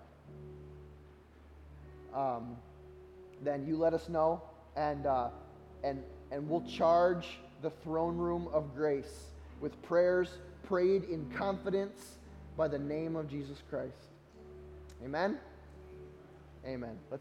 um, 2.14 2.56
then 3.44 3.66
you 3.68 3.78
let 3.78 3.94
us 3.94 4.10
know, 4.10 4.42
and, 4.76 5.06
uh, 5.06 5.30
and, 5.84 6.02
and 6.32 6.50
we'll 6.50 6.66
charge 6.68 7.28
the 7.62 7.70
throne 7.70 8.18
room 8.18 8.48
of 8.52 8.76
grace 8.76 9.32
with 9.62 9.80
prayers 9.84 10.30
prayed 10.68 11.05
in 11.05 11.30
confidence 11.32 12.18
by 12.57 12.68
the 12.68 12.80
name 12.80 13.15
of 13.15 13.30
Jesus 13.30 13.61
Christ. 13.70 14.07
Amen? 15.03 15.38
Amen. 16.65 16.89
Let's 16.89 17.11